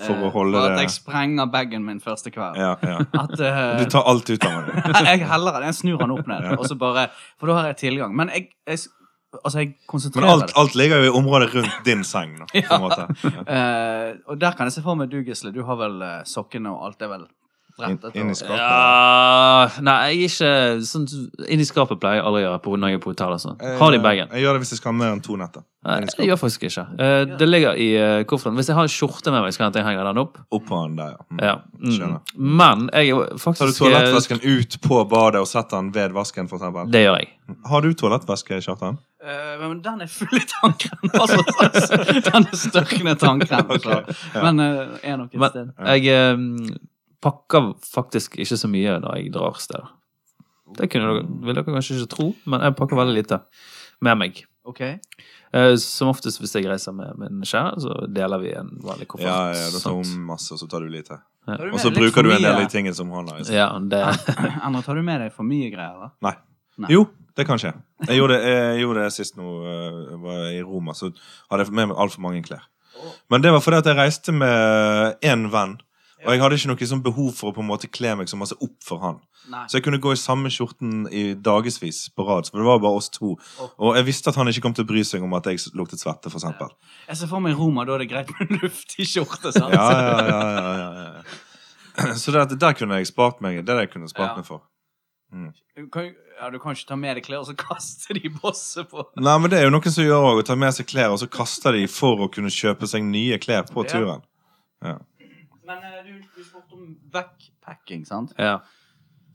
For 0.00 0.16
å 0.16 0.28
eh, 0.28 0.32
holde 0.32 0.58
for 0.58 0.72
at 0.72 0.80
jeg 0.80 0.92
sprenger 0.94 1.48
bagen 1.52 1.84
min 1.86 2.00
første 2.02 2.32
kveld. 2.34 2.58
Ja, 2.58 2.74
ja. 2.82 2.98
At 3.20 3.34
uh, 3.38 3.62
Du 3.82 3.86
tar 3.92 4.06
alt 4.10 4.30
ut 4.30 4.46
av 4.48 4.66
den. 4.66 4.94
jeg 5.10 5.26
heller 5.28 5.58
den. 5.58 5.68
Jeg 5.68 5.78
snur 5.82 5.98
den 6.02 6.14
opp 6.16 6.26
ned, 6.30 6.50
og 6.56 6.66
så 6.66 6.78
bare 6.80 7.08
For 7.38 7.50
da 7.50 7.58
har 7.60 7.70
jeg 7.74 7.82
tilgang. 7.84 8.14
Men 8.16 8.32
jeg, 8.34 8.48
jeg 8.66 8.86
Altså, 9.42 9.58
jeg 9.62 9.74
konsentrerer 9.90 10.26
Men 10.26 10.34
alt, 10.34 10.52
alt 10.60 10.74
ligger 10.78 11.02
jo 11.02 11.08
i 11.08 11.14
området 11.20 11.48
rundt 11.54 11.80
din 11.86 12.04
seng. 12.06 12.36
Da, 12.40 12.46
på 12.54 12.76
en 12.78 12.84
måte. 12.86 13.06
Ja. 13.24 13.46
Uh, 13.46 14.20
og 14.32 14.40
der 14.40 14.58
kan 14.58 14.70
jeg 14.70 14.76
se 14.76 14.84
for 14.84 14.98
meg 14.98 15.10
du, 15.12 15.20
Gisle. 15.26 15.52
Du 15.54 15.64
har 15.68 15.80
vel 15.80 15.98
uh, 16.02 16.20
sokkene 16.28 16.72
og 16.74 16.86
alt 16.90 17.02
er 17.02 17.12
vel 17.16 17.26
rettet? 17.82 18.14
Inn- 18.14 18.22
inn 18.22 18.30
i 18.30 18.38
skapet. 18.38 18.56
Ja 18.58 19.82
Nei, 19.84 19.94
jeg 20.14 20.18
er 20.18 20.30
ikke 20.30 20.86
sånn 20.86 21.06
Inni 21.50 21.66
skapet 21.68 22.00
pleier 22.02 22.20
jeg 22.20 22.26
aldri 22.28 22.42
å 22.42 22.46
gjøre 22.48 22.60
på, 22.64 22.74
når 22.78 22.92
jeg 22.92 23.00
er 23.00 23.04
på 23.04 23.12
hotell. 23.14 23.32
Altså. 23.36 23.54
Har 23.60 23.78
Ha 23.80 23.90
det 23.90 23.98
i 24.00 24.04
bagen. 24.04 24.28
Jeg 24.34 24.44
gjør 24.44 24.56
det 24.58 24.64
hvis 24.64 24.74
jeg 24.74 24.80
skal 24.82 24.92
ha 24.92 24.98
mer 24.98 25.14
enn 25.14 25.22
to 25.24 25.36
netter. 25.40 25.64
Nei, 25.84 25.98
jeg 26.08 26.28
gjør 26.30 26.38
faktisk 26.40 26.62
ikke. 26.64 26.82
Eh, 26.96 27.22
det 27.36 27.46
ligger 27.48 27.76
i 27.76 27.88
uh, 28.00 28.22
kofferten. 28.24 28.56
Hvis 28.56 28.70
jeg 28.70 28.76
har 28.78 28.86
en 28.86 28.92
skjorte 28.92 29.32
med 29.34 29.42
meg, 29.44 29.52
så 29.52 29.60
kan 29.60 29.74
jeg 29.76 29.84
henge 29.84 30.04
den 30.06 30.20
opp. 30.22 30.38
Oppå 30.56 30.78
den 30.86 30.94
der, 30.96 31.10
ja. 31.12 31.24
Mm. 31.28 31.42
Ja. 31.44 31.56
Mm. 31.76 32.14
Men 32.62 32.86
jeg 32.94 33.18
faktisk 33.42 33.60
Tar 33.60 33.72
du 33.72 33.76
toalettvasken 33.82 34.40
ut 34.44 34.78
på 34.86 35.02
badet 35.10 35.42
og 35.44 35.50
setter 35.50 35.76
den 35.82 35.90
ved 35.92 36.14
vasken, 36.16 36.48
for 36.48 36.56
eksempel? 36.56 36.88
Det 36.94 37.04
gjør 37.04 37.18
jeg. 37.20 37.28
Har 37.68 37.84
du 37.84 37.90
toalettvaske 37.92 38.62
Kjartan? 38.64 38.96
Uh, 39.24 39.52
men 39.60 39.78
den 39.84 40.00
er 40.04 40.08
full 40.12 40.32
i 40.40 40.42
tannkrem. 40.48 41.12
Altså, 41.20 41.44
den 42.30 42.48
er 42.48 42.56
størknet 42.56 43.20
tannkrem. 43.20 43.70
okay. 43.76 44.02
Ja. 44.32 44.40
Men 44.48 44.60
uh, 44.64 44.98
er 45.02 45.20
nok 45.20 45.32
et 45.36 45.40
Men 45.40 45.52
sted. 45.52 45.70
jeg 45.84 46.08
eh, 46.08 46.74
pakker 47.24 47.72
faktisk 47.88 48.36
ikke 48.44 48.58
så 48.60 48.68
mye 48.70 48.98
når 49.02 49.20
jeg 49.22 49.32
drar 49.34 49.56
steder. 49.62 49.92
Det 50.74 50.88
kunne 50.92 51.10
dere, 51.10 51.24
vil 51.44 51.56
dere 51.56 51.64
kanskje 51.68 51.98
ikke 52.00 52.12
tro, 52.16 52.26
men 52.50 52.64
jeg 52.64 52.76
pakker 52.78 52.98
veldig 53.00 53.16
lite 53.18 53.40
med 54.04 54.20
meg. 54.20 54.44
Ok. 54.64 54.80
Eh, 54.80 55.74
Som 55.80 56.08
oftest 56.10 56.40
hvis 56.40 56.54
jeg 56.56 56.66
reiser 56.70 56.94
med 56.96 57.18
min 57.20 57.44
kjære, 57.44 57.76
så 57.84 57.96
deler 58.08 58.40
vi 58.42 58.54
en 58.56 58.70
vanlig 58.84 59.06
koffert. 59.12 59.28
Ja, 59.28 59.52
ja, 59.52 59.68
da 59.74 59.82
tar 59.82 59.98
hun 59.98 60.14
masse, 60.30 60.50
og 60.56 60.60
så 60.62 60.68
tar 60.70 60.84
du 60.86 60.88
lite. 60.92 61.20
Ja. 61.44 61.58
Og 61.68 61.76
så 61.82 61.92
bruker 61.92 62.24
du 62.24 62.32
en 62.32 62.40
del 62.40 62.48
av 62.54 62.62
de 62.62 62.70
tingene 62.72 62.96
som 62.96 63.10
han 63.12 63.28
har. 63.28 63.42
Liksom. 63.42 63.54
Ja, 63.54 63.68
det 63.78 64.00
Andre, 64.64 64.82
tar 64.86 64.96
du 64.96 65.04
med 65.04 65.20
deg 65.20 65.34
for 65.36 65.44
mye 65.46 65.68
greier, 65.72 65.98
da? 66.00 66.10
Nei. 66.24 66.34
Nei. 66.80 66.88
Jo, 66.90 67.04
det 67.36 67.44
kan 67.46 67.60
skje. 67.60 67.70
Jeg 68.08 68.16
gjorde 68.18 68.38
det, 68.40 68.54
jeg 68.54 68.80
gjorde 68.82 69.02
det 69.04 69.12
sist 69.14 69.36
nå 69.38 69.50
jeg 69.62 70.16
var 70.24 70.46
i 70.48 70.62
Roma, 70.64 70.94
så 70.96 71.12
hadde 71.52 71.66
jeg 71.68 71.76
med 71.76 71.92
meg 71.92 72.00
altfor 72.02 72.24
mange 72.24 72.40
klær. 72.46 72.64
Men 73.30 73.44
det 73.44 73.52
var 73.52 73.60
fordi 73.62 73.82
at 73.82 73.90
jeg 73.92 73.98
reiste 74.00 74.32
med 74.34 75.20
én 75.28 75.44
venn, 75.52 75.76
og 76.24 76.32
jeg 76.32 76.42
hadde 76.42 76.58
ikke 76.58 76.70
noe 76.72 76.88
sånn 76.90 77.04
behov 77.04 77.30
for 77.36 77.50
å 77.50 77.54
på 77.56 77.62
en 77.62 77.68
måte 77.68 77.90
kle 77.92 78.14
meg 78.18 78.30
så 78.30 78.38
masse 78.40 78.56
opp 78.58 78.76
for 78.84 79.02
han. 79.04 79.20
Nei. 79.52 79.64
Så 79.68 79.78
jeg 79.78 79.86
kunne 79.86 80.00
gå 80.02 80.14
i 80.14 80.20
samme 80.20 80.50
skjorten 80.52 81.06
i 81.12 81.24
dagevis 81.36 82.06
på 82.16 82.26
rad, 82.26 82.48
for 82.50 82.62
det 82.62 82.68
var 82.68 82.82
bare 82.82 83.00
oss 83.00 83.10
to. 83.12 83.34
Og 83.76 83.98
jeg 83.98 84.08
visste 84.08 84.32
at 84.32 84.38
han 84.40 84.48
ikke 84.50 84.64
kom 84.64 84.76
til 84.76 84.86
å 84.86 84.90
bry 84.90 85.04
seg 85.04 85.24
om 85.24 85.36
at 85.36 85.48
jeg 85.50 85.60
luktet 85.76 86.02
svette, 86.02 86.32
for 86.32 86.40
eksempel. 86.40 86.72
Jeg 87.08 87.20
ser 87.20 87.32
for 87.32 87.44
meg 87.44 87.58
Roma, 87.60 87.84
da 87.88 87.98
er 87.98 88.04
det 88.04 88.10
greit 88.12 88.32
med 88.38 88.56
luftig 88.62 89.08
skjorte. 89.10 89.52
sant? 89.56 89.74
Ja, 89.76 89.88
ja, 89.92 90.20
ja, 90.30 90.44
ja, 90.54 90.78
ja, 90.80 91.08
ja. 91.18 92.14
Så 92.20 92.32
det, 92.34 92.56
der 92.58 92.72
kunne 92.74 92.98
jeg 92.98 93.12
spart 93.12 93.44
meg. 93.44 93.60
Det 93.62 93.70
er 93.70 93.84
det 93.84 93.88
jeg 93.88 93.96
kunne 93.98 94.10
spart 94.10 94.40
meg 94.40 94.48
for. 94.48 94.64
Du 95.76 95.88
kan, 95.90 96.04
ja, 96.40 96.50
du 96.50 96.58
kan 96.62 96.76
ikke 96.76 96.86
ta 96.86 96.96
med 96.98 97.16
deg 97.18 97.24
klær 97.26 97.42
og 97.42 97.48
så 97.48 97.56
kaste 97.58 98.14
de 98.14 98.20
i 98.28 98.30
bosset 98.30 98.86
på 98.90 99.02
Nei, 99.18 99.34
men 99.42 99.50
det 99.50 99.58
er 99.58 99.66
jo 99.66 99.72
noen 99.74 99.94
som 99.94 100.06
gjør 100.06 100.28
òg. 100.28 100.42
Å 100.42 100.46
ta 100.46 100.54
med 100.58 100.76
seg 100.76 100.86
klær, 100.90 101.14
og 101.14 101.18
så 101.22 101.26
kaster 101.30 101.74
de 101.74 101.88
for 101.90 102.22
å 102.22 102.30
kunne 102.30 102.52
kjøpe 102.54 102.86
seg 102.90 103.02
nye 103.08 103.38
klær 103.42 103.66
på 103.70 103.82
turen. 103.90 104.22
Ja. 104.84 104.98
Men 105.66 105.78
eh, 105.84 106.00
du, 106.06 106.14
du 106.36 106.42
spurte 106.44 106.72
om 106.76 106.96
backpacking, 107.12 108.04
sant? 108.08 108.32
Ja. 108.38 108.58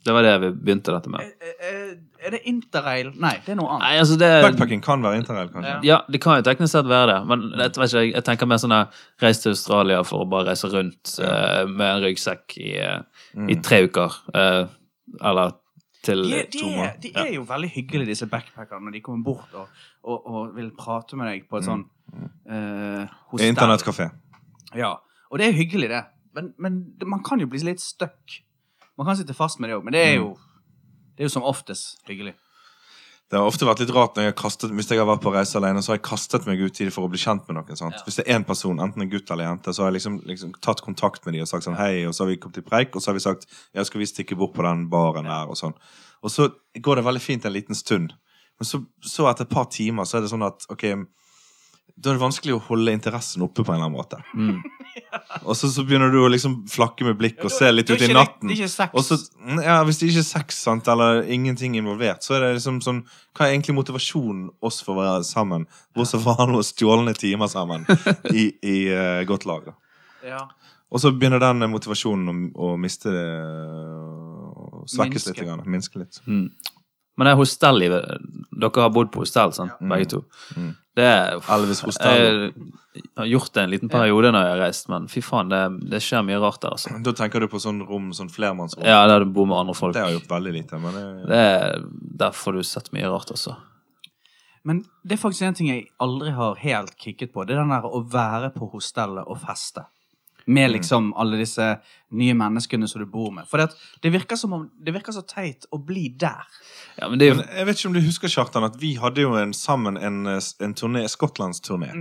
Det 0.06 0.14
var 0.16 0.24
det 0.24 0.34
vi 0.40 0.50
begynte 0.56 0.94
dette 0.96 1.10
med. 1.12 1.26
Eh, 1.44 1.56
eh, 1.70 1.90
Er 2.24 2.32
det 2.32 2.40
interrail? 2.48 3.10
Nei, 3.20 3.34
det 3.46 3.52
er 3.52 3.58
noe 3.60 3.68
annet. 3.74 3.84
Nei, 3.84 3.98
altså 4.00 4.16
det 4.20 4.30
Backpacking 4.46 4.82
kan 4.86 5.02
være 5.04 5.18
interrail, 5.20 5.50
kanskje. 5.52 5.74
Ja. 5.74 5.80
Ja, 5.84 5.98
det 6.08 6.22
kan 6.24 6.38
jo 6.40 6.46
teknisk 6.48 6.72
sett 6.72 6.88
være 6.88 7.10
det, 7.12 7.18
men 7.28 7.44
jeg, 7.50 7.58
vet 7.60 7.80
ikke, 7.80 8.04
jeg- 8.06 8.14
jeg 8.16 8.24
tenker 8.30 8.48
mer 8.48 8.62
sånn 8.64 8.76
reise 8.78 9.22
Reis 9.26 9.42
til 9.44 9.52
Australia 9.52 10.04
for 10.08 10.24
å 10.24 10.30
bare 10.32 10.48
reise 10.54 10.70
rundt 10.72 11.16
eh, 11.20 11.66
med 11.68 11.88
en 11.98 12.04
ryggsekk 12.06 12.58
i, 12.64 12.70
mm. 13.36 13.50
i 13.50 13.56
Mm. 13.58 13.64
tre 13.64 13.82
uker. 13.90 14.16
Uh, 14.36 14.68
eller 15.26 15.52
til 16.04 16.24
De, 16.24 16.30
de, 16.48 16.60
to 16.60 16.68
er, 16.70 16.78
måneder. 16.78 17.00
de 17.04 17.12
er 17.20 17.34
jo 17.36 17.44
veldig 17.50 17.70
hyggelige, 17.76 18.08
disse 18.14 18.28
backpackerne, 18.32 18.86
når 18.88 18.92
de 18.96 19.02
kommer 19.02 19.24
bort 19.24 19.52
og, 19.54 19.68
og, 20.04 20.28
og 20.32 20.56
vil 20.56 20.72
prate 20.80 21.18
med 21.20 21.28
deg 21.28 21.50
på 21.50 21.58
et 21.60 21.66
sånn 21.68 21.84
eh, 22.48 23.04
hostell. 23.34 23.50
Internettkafé. 23.52 24.08
Ja, 24.80 24.94
og 25.30 25.40
det 25.42 25.50
er 25.50 25.58
hyggelig, 25.60 25.90
det. 25.92 26.04
Men, 26.40 26.54
men 26.58 27.10
man 27.10 27.24
kan 27.26 27.42
jo 27.42 27.50
bli 27.52 27.62
litt 27.68 27.84
stuck. 27.84 28.40
Man 29.00 29.08
kan 29.08 29.18
sitte 29.20 29.36
fast 29.38 29.60
med 29.60 29.72
det 29.72 29.80
òg, 29.80 29.84
men 29.88 29.96
det 29.96 30.06
er 30.06 30.16
jo 30.20 30.38
Det 31.16 31.26
er 31.26 31.28
jo 31.28 31.34
som 31.34 31.44
oftest 31.44 32.00
hyggelig. 32.08 32.36
Det 33.30 33.38
har 33.38 33.46
ofte 33.46 33.68
vært 33.68 33.84
litt 33.84 33.92
rart 33.94 34.16
når 34.16 34.26
jeg 34.26 34.32
har 34.32 34.38
kastet, 34.40 34.72
Hvis 34.74 34.88
jeg 34.90 34.98
har 34.98 35.06
vært 35.06 35.22
på 35.22 35.34
reise 35.34 35.58
alene, 35.60 35.84
så 35.86 35.92
har 35.92 36.00
jeg 36.00 36.06
kastet 36.08 36.48
meg 36.50 36.62
ut 36.64 36.80
i 36.80 36.88
det 36.88 36.94
for 36.96 37.06
å 37.06 37.12
bli 37.12 37.20
kjent 37.22 37.44
med 37.46 37.60
noen. 37.60 37.78
sant? 37.78 38.00
Ja. 38.00 38.06
Hvis 38.08 38.18
det 38.18 38.26
er 38.26 38.40
én 38.40 38.46
person, 38.48 38.80
enten 38.82 39.06
en 39.06 39.12
gutt 39.12 39.30
eller 39.30 39.46
en 39.46 39.54
jente, 39.54 39.74
så 39.76 39.84
har 39.84 39.92
jeg 39.92 40.00
liksom, 40.00 40.16
liksom 40.26 40.56
tatt 40.66 40.82
kontakt 40.82 41.26
med 41.26 41.36
dem 41.36 41.46
og 41.46 41.52
sagt 41.52 41.68
sånn 41.68 41.78
hei, 41.78 42.08
og 42.10 42.16
så 42.16 42.24
har 42.24 42.32
vi 42.32 42.40
kommet 42.42 42.58
i 42.58 42.66
preik, 42.66 42.96
og 42.96 43.04
så 43.04 43.12
har 43.12 43.20
vi 43.20 43.26
sagt 43.28 43.46
ja, 43.76 43.86
skal 43.86 44.02
vi 44.02 44.10
stikke 44.10 44.38
bort 44.40 44.56
på 44.56 44.66
den 44.66 44.88
baren 44.90 45.30
der, 45.30 45.52
og 45.52 45.60
sånn. 45.60 45.78
Og 46.26 46.34
så 46.34 46.50
går 46.82 47.00
det 47.00 47.06
veldig 47.06 47.22
fint 47.22 47.46
en 47.46 47.54
liten 47.54 47.78
stund. 47.78 48.16
Men 48.58 48.68
så, 48.72 48.82
så 49.06 49.30
etter 49.30 49.46
et 49.46 49.54
par 49.54 49.70
timer 49.72 50.10
så 50.10 50.18
er 50.18 50.26
det 50.26 50.34
sånn 50.34 50.48
at 50.48 50.66
ok, 50.74 50.88
da 52.00 52.12
er 52.12 52.16
det 52.16 52.22
vanskelig 52.22 52.54
å 52.56 52.62
holde 52.70 52.93
interessen 52.95 53.43
oppe 53.43 53.64
på 53.66 53.74
en 53.74 53.82
eller 53.82 53.89
annen 53.89 53.97
måte. 53.97 54.20
Mm. 54.32 54.62
Og 55.50 55.56
så, 55.58 55.68
så 55.72 55.84
begynner 55.88 56.14
du 56.14 56.20
å 56.22 56.30
liksom 56.32 56.62
flakke 56.72 57.04
med 57.08 57.18
blikk 57.20 57.41
og 57.43 57.52
se 57.52 57.68
litt 57.72 57.89
ut 57.91 58.02
i 58.06 58.12
natten. 58.14 58.52
Det 58.52 58.70
sex. 58.72 58.93
Og 58.93 59.04
så, 59.06 59.18
ja, 59.64 59.80
Hvis 59.88 60.00
det 60.00 60.10
ikke 60.12 60.22
er 60.22 60.28
sex 60.28 60.62
sant, 60.64 60.88
eller 60.91 61.24
ingenting 61.32 61.76
involvert, 61.80 62.24
så 62.24 62.38
er 62.38 62.45
det 62.45 62.54
liksom 62.60 62.80
sånn 62.86 63.02
Hva 63.36 63.47
er 63.47 63.56
egentlig 63.56 63.76
motivasjonen 63.78 64.47
oss 64.66 64.80
for 64.86 64.95
å 64.95 65.04
være 65.04 65.28
sammen? 65.28 65.68
Bortsett 65.95 66.24
fra 66.24 66.47
noen 66.50 66.66
stjålne 66.66 67.16
timer 67.20 67.52
sammen 67.52 67.86
i, 68.39 68.50
i 68.64 68.78
uh, 68.93 69.22
godt 69.30 69.50
lag. 69.50 69.74
ja. 70.28 70.47
Og 70.89 70.97
så 70.97 71.12
begynner 71.14 71.38
den 71.38 71.62
motivasjonen 71.70 72.30
å, 72.32 72.72
å 72.72 72.78
miste 72.82 73.12
det 73.14 73.26
Å 73.30 74.86
svekkes 74.89 75.28
litt. 75.30 75.43
Minske 75.70 76.02
litt. 76.02 76.18
Mm. 76.26 76.47
Men 77.20 77.28
det 77.28 77.32
er 77.34 77.40
hostellivet 77.42 78.28
Dere 78.60 78.84
har 78.86 78.92
bodd 78.96 79.10
på 79.12 79.26
hostell, 79.26 79.52
sant? 79.56 79.76
begge 79.92 80.08
to. 80.14 80.22
Mm. 80.56 80.70
Det 81.00 81.06
er 81.06 81.52
Elvis 81.56 81.82
hostell. 81.84 82.50
Jeg 82.96 83.06
har 83.20 83.28
gjort 83.30 83.54
det 83.56 83.64
en 83.64 83.72
liten 83.72 83.92
periode 83.92 84.32
når 84.34 84.46
jeg 84.46 84.54
har 84.56 84.62
reist, 84.66 84.90
men 84.92 85.06
fy 85.12 85.22
faen, 85.24 85.52
det, 85.52 85.60
det 85.92 86.02
skjer 86.04 86.26
mye 86.28 86.40
rart 86.42 86.60
der, 86.64 86.76
altså. 86.76 86.96
Da 87.06 87.14
tenker 87.16 87.44
du 87.44 87.48
på 87.52 87.62
sånn 87.64 87.80
rom, 87.88 88.10
sånn 88.16 88.32
flermannsrom. 88.34 88.84
Ja, 88.88 89.06
der 89.08 89.24
du 89.24 89.32
bor 89.36 89.48
med 89.48 89.60
andre 89.62 89.76
folk. 89.78 89.96
Det 89.96 90.04
har 90.04 90.12
jeg 90.12 90.20
gjort 90.22 90.34
veldig 90.34 90.56
lite. 90.58 90.80
Men 90.84 90.98
det, 90.98 91.06
Det 91.30 91.42
er, 91.46 91.86
der 92.24 92.36
får 92.36 92.58
du 92.60 92.64
sett 92.68 92.92
mye 92.96 93.12
rart, 93.12 93.32
altså. 93.36 93.56
Men 94.68 94.82
det 95.08 95.16
er 95.16 95.22
faktisk 95.22 95.48
en 95.48 95.56
ting 95.60 95.70
jeg 95.72 95.86
aldri 96.04 96.34
har 96.36 96.60
helt 96.64 96.98
kicket 97.00 97.32
på. 97.36 97.46
Det 97.48 97.56
er 97.56 97.62
den 97.64 97.72
der 97.72 97.88
å 97.88 98.04
være 98.12 98.52
på 98.56 98.68
hostellet 98.74 99.28
og 99.28 99.40
feste. 99.44 99.86
Med 100.50 100.72
liksom 100.74 101.12
alle 101.20 101.38
disse 101.38 101.66
nye 102.18 102.34
menneskene 102.34 102.88
som 102.89 103.04
du 103.04 103.06
bor 103.10 103.30
med. 103.32 103.45
For 103.50 103.62
det, 103.62 103.70
det, 104.02 104.10
virker 104.14 104.38
som 104.39 104.54
om, 104.56 104.64
det 104.82 104.93
virker 104.95 105.14
så 105.14 105.22
teit 105.28 105.68
å 105.70 105.78
bli 105.78 106.08
der. 106.20 106.47
Ja, 106.97 107.10
men 107.10 107.22
det 107.22 107.28
er 107.28 107.34
jo 107.34 107.38
men 107.39 107.52
jeg 107.54 107.68
vet 107.68 107.80
ikke 107.80 107.89
om 107.91 107.97
du 107.97 108.02
husker, 108.02 108.32
Kjartan, 108.34 108.66
at 108.66 108.80
vi 108.82 108.95
hadde 109.02 109.22
jo 109.22 109.36
en, 109.38 109.54
sammen 109.54 110.00
en, 110.02 110.24
en 110.30 110.74
turné, 110.78 111.06
Skottlandsturné. 111.12 111.91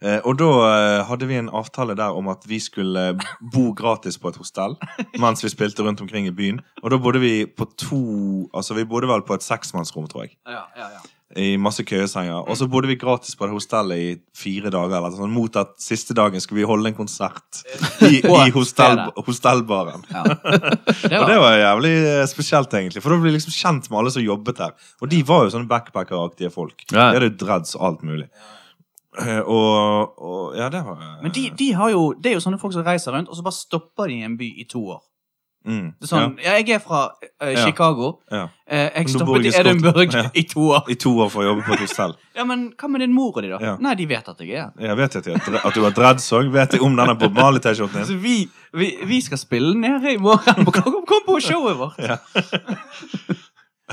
Eh, 0.00 0.18
og 0.28 0.38
da 0.40 0.48
eh, 0.68 1.02
hadde 1.08 1.28
vi 1.28 1.38
en 1.40 1.52
avtale 1.52 1.96
der 1.98 2.16
om 2.16 2.30
at 2.32 2.44
vi 2.48 2.58
skulle 2.60 3.10
bo 3.40 3.70
gratis 3.76 4.18
på 4.20 4.32
et 4.32 4.40
hostell 4.40 4.76
mens 5.22 5.44
vi 5.44 5.52
spilte 5.52 5.84
rundt 5.84 6.02
omkring 6.04 6.28
i 6.28 6.34
byen. 6.36 6.62
Og 6.82 6.92
da 6.92 7.00
bodde 7.00 7.22
vi 7.22 7.34
på 7.46 7.68
to 7.76 8.02
Altså 8.56 8.76
vi 8.76 8.84
bodde 8.88 9.08
vel 9.08 9.24
på 9.26 9.36
et 9.36 9.44
seksmannsrom, 9.44 10.08
tror 10.08 10.26
jeg. 10.26 10.36
Ja, 10.48 10.64
ja, 10.76 10.88
ja. 10.96 11.15
I 11.36 11.56
masse 11.60 11.84
køyesenger. 11.84 12.46
Og 12.48 12.56
så 12.56 12.66
bodde 12.72 12.88
vi 12.88 12.96
gratis 12.96 13.36
på 13.36 13.44
det 13.46 13.52
hostellet 13.52 13.98
i 14.00 14.08
fire 14.36 14.70
dager. 14.72 14.96
Eller 14.96 15.12
sånn, 15.16 15.32
mot 15.34 15.56
at 15.60 15.74
siste 15.82 16.14
dagen 16.16 16.40
skulle 16.40 16.62
vi 16.62 16.68
holde 16.70 16.88
en 16.88 16.96
konsert 16.96 17.60
i, 18.08 18.22
i 18.46 18.50
hostell, 18.54 19.02
hostellbaren. 19.26 20.04
ja. 20.12 20.24
Det 21.10 21.18
Og 21.20 21.28
det 21.28 21.38
var, 21.42 21.56
jævlig 21.60 21.94
eh, 22.08 22.24
spesielt, 22.30 22.72
egentlig. 22.74 23.02
For 23.04 23.12
da 23.12 23.20
ble 23.20 23.30
vi 23.30 23.36
liksom 23.36 23.54
kjent 23.56 23.90
med 23.90 23.98
alle 24.00 24.12
som 24.14 24.24
jobbet 24.24 24.60
der. 24.62 24.76
Og 25.04 25.10
de 25.12 25.22
var 25.28 25.44
jo 25.46 25.52
sånne 25.56 25.68
backpackeraktige 25.70 26.50
folk. 26.54 26.86
De 26.90 26.96
hadde 26.98 27.28
jo 27.30 27.34
dreads 27.44 27.76
og 27.78 27.84
alt 27.90 28.06
mulig. 28.06 28.28
Eh, 29.20 29.40
Og, 29.40 30.16
og 30.20 30.56
Ja, 30.56 30.68
det 30.72 30.82
var 30.84 31.20
men 31.22 31.32
de, 31.32 31.50
de 31.58 31.70
har 31.72 31.90
jo, 31.92 32.14
det 32.20 32.30
er 32.30 32.34
jo 32.38 32.42
sånne 32.44 32.58
folk 32.60 32.74
som 32.76 32.84
reiser 32.86 33.12
rundt, 33.16 33.28
og 33.28 33.36
så 33.38 33.44
bare 33.44 33.56
stopper 33.56 34.08
de 34.12 34.18
i 34.20 34.26
en 34.26 34.36
by 34.40 34.48
i 34.60 34.66
to 34.68 34.82
år. 34.96 35.02
Mm, 35.66 35.86
Det 36.00 36.06
er 36.06 36.10
sånn, 36.10 36.36
ja. 36.42 36.52
jeg 36.60 36.70
er 36.76 36.78
fra 36.84 37.00
uh, 37.18 37.50
Chicago. 37.64 38.12
ja, 38.30 38.36
ja. 38.36 38.46
Eh, 38.66 38.88
jeg 38.96 39.06
du 39.06 39.12
bor 39.24 39.38
stoppet 39.38 39.46
i 39.46 39.52
Edinburgh 39.60 40.14
Ja. 40.16 40.22
i 40.34 40.42
to 40.50 40.60
år. 40.74 40.88
I 40.90 40.96
to 40.98 41.12
år 41.22 41.28
for 41.30 41.42
å 41.42 41.46
jobbe 41.50 41.62
på 41.66 41.74
et 41.76 41.82
hostell. 41.84 42.14
Ja, 42.36 42.44
men 42.44 42.64
hva 42.76 42.88
med 42.90 43.00
din 43.00 43.12
mor 43.14 43.30
og 43.36 43.42
de, 43.44 43.50
da? 43.54 43.58
Ja. 43.62 43.74
Nei, 43.80 43.94
de 43.96 44.06
vet 44.10 44.26
at 44.28 44.40
jeg 44.42 44.50
er 44.54 44.64
her. 44.66 44.72
Jeg 44.88 44.96
vet 44.98 45.16
at, 45.20 45.26
jeg, 45.30 45.40
at 45.64 45.74
du 45.74 45.82
har 45.84 45.94
dreads 45.96 46.26
òg. 46.36 46.50
Vet 46.52 46.74
jeg 46.76 46.82
om 46.84 46.96
denne 46.98 47.14
Bob 47.18 47.32
Marley-T-skjorten 47.38 48.00
din? 48.02 48.08
Så 48.10 48.16
vi, 48.20 48.34
vi, 48.76 48.90
vi 49.08 49.20
skal 49.24 49.38
spille 49.40 49.72
nede 49.78 50.12
i 50.12 50.18
morgen. 50.20 50.66
Kom, 50.74 50.98
kom 51.08 51.22
på 51.28 51.38
showet 51.40 51.78
vårt! 51.78 51.96
Ja. 52.02 52.18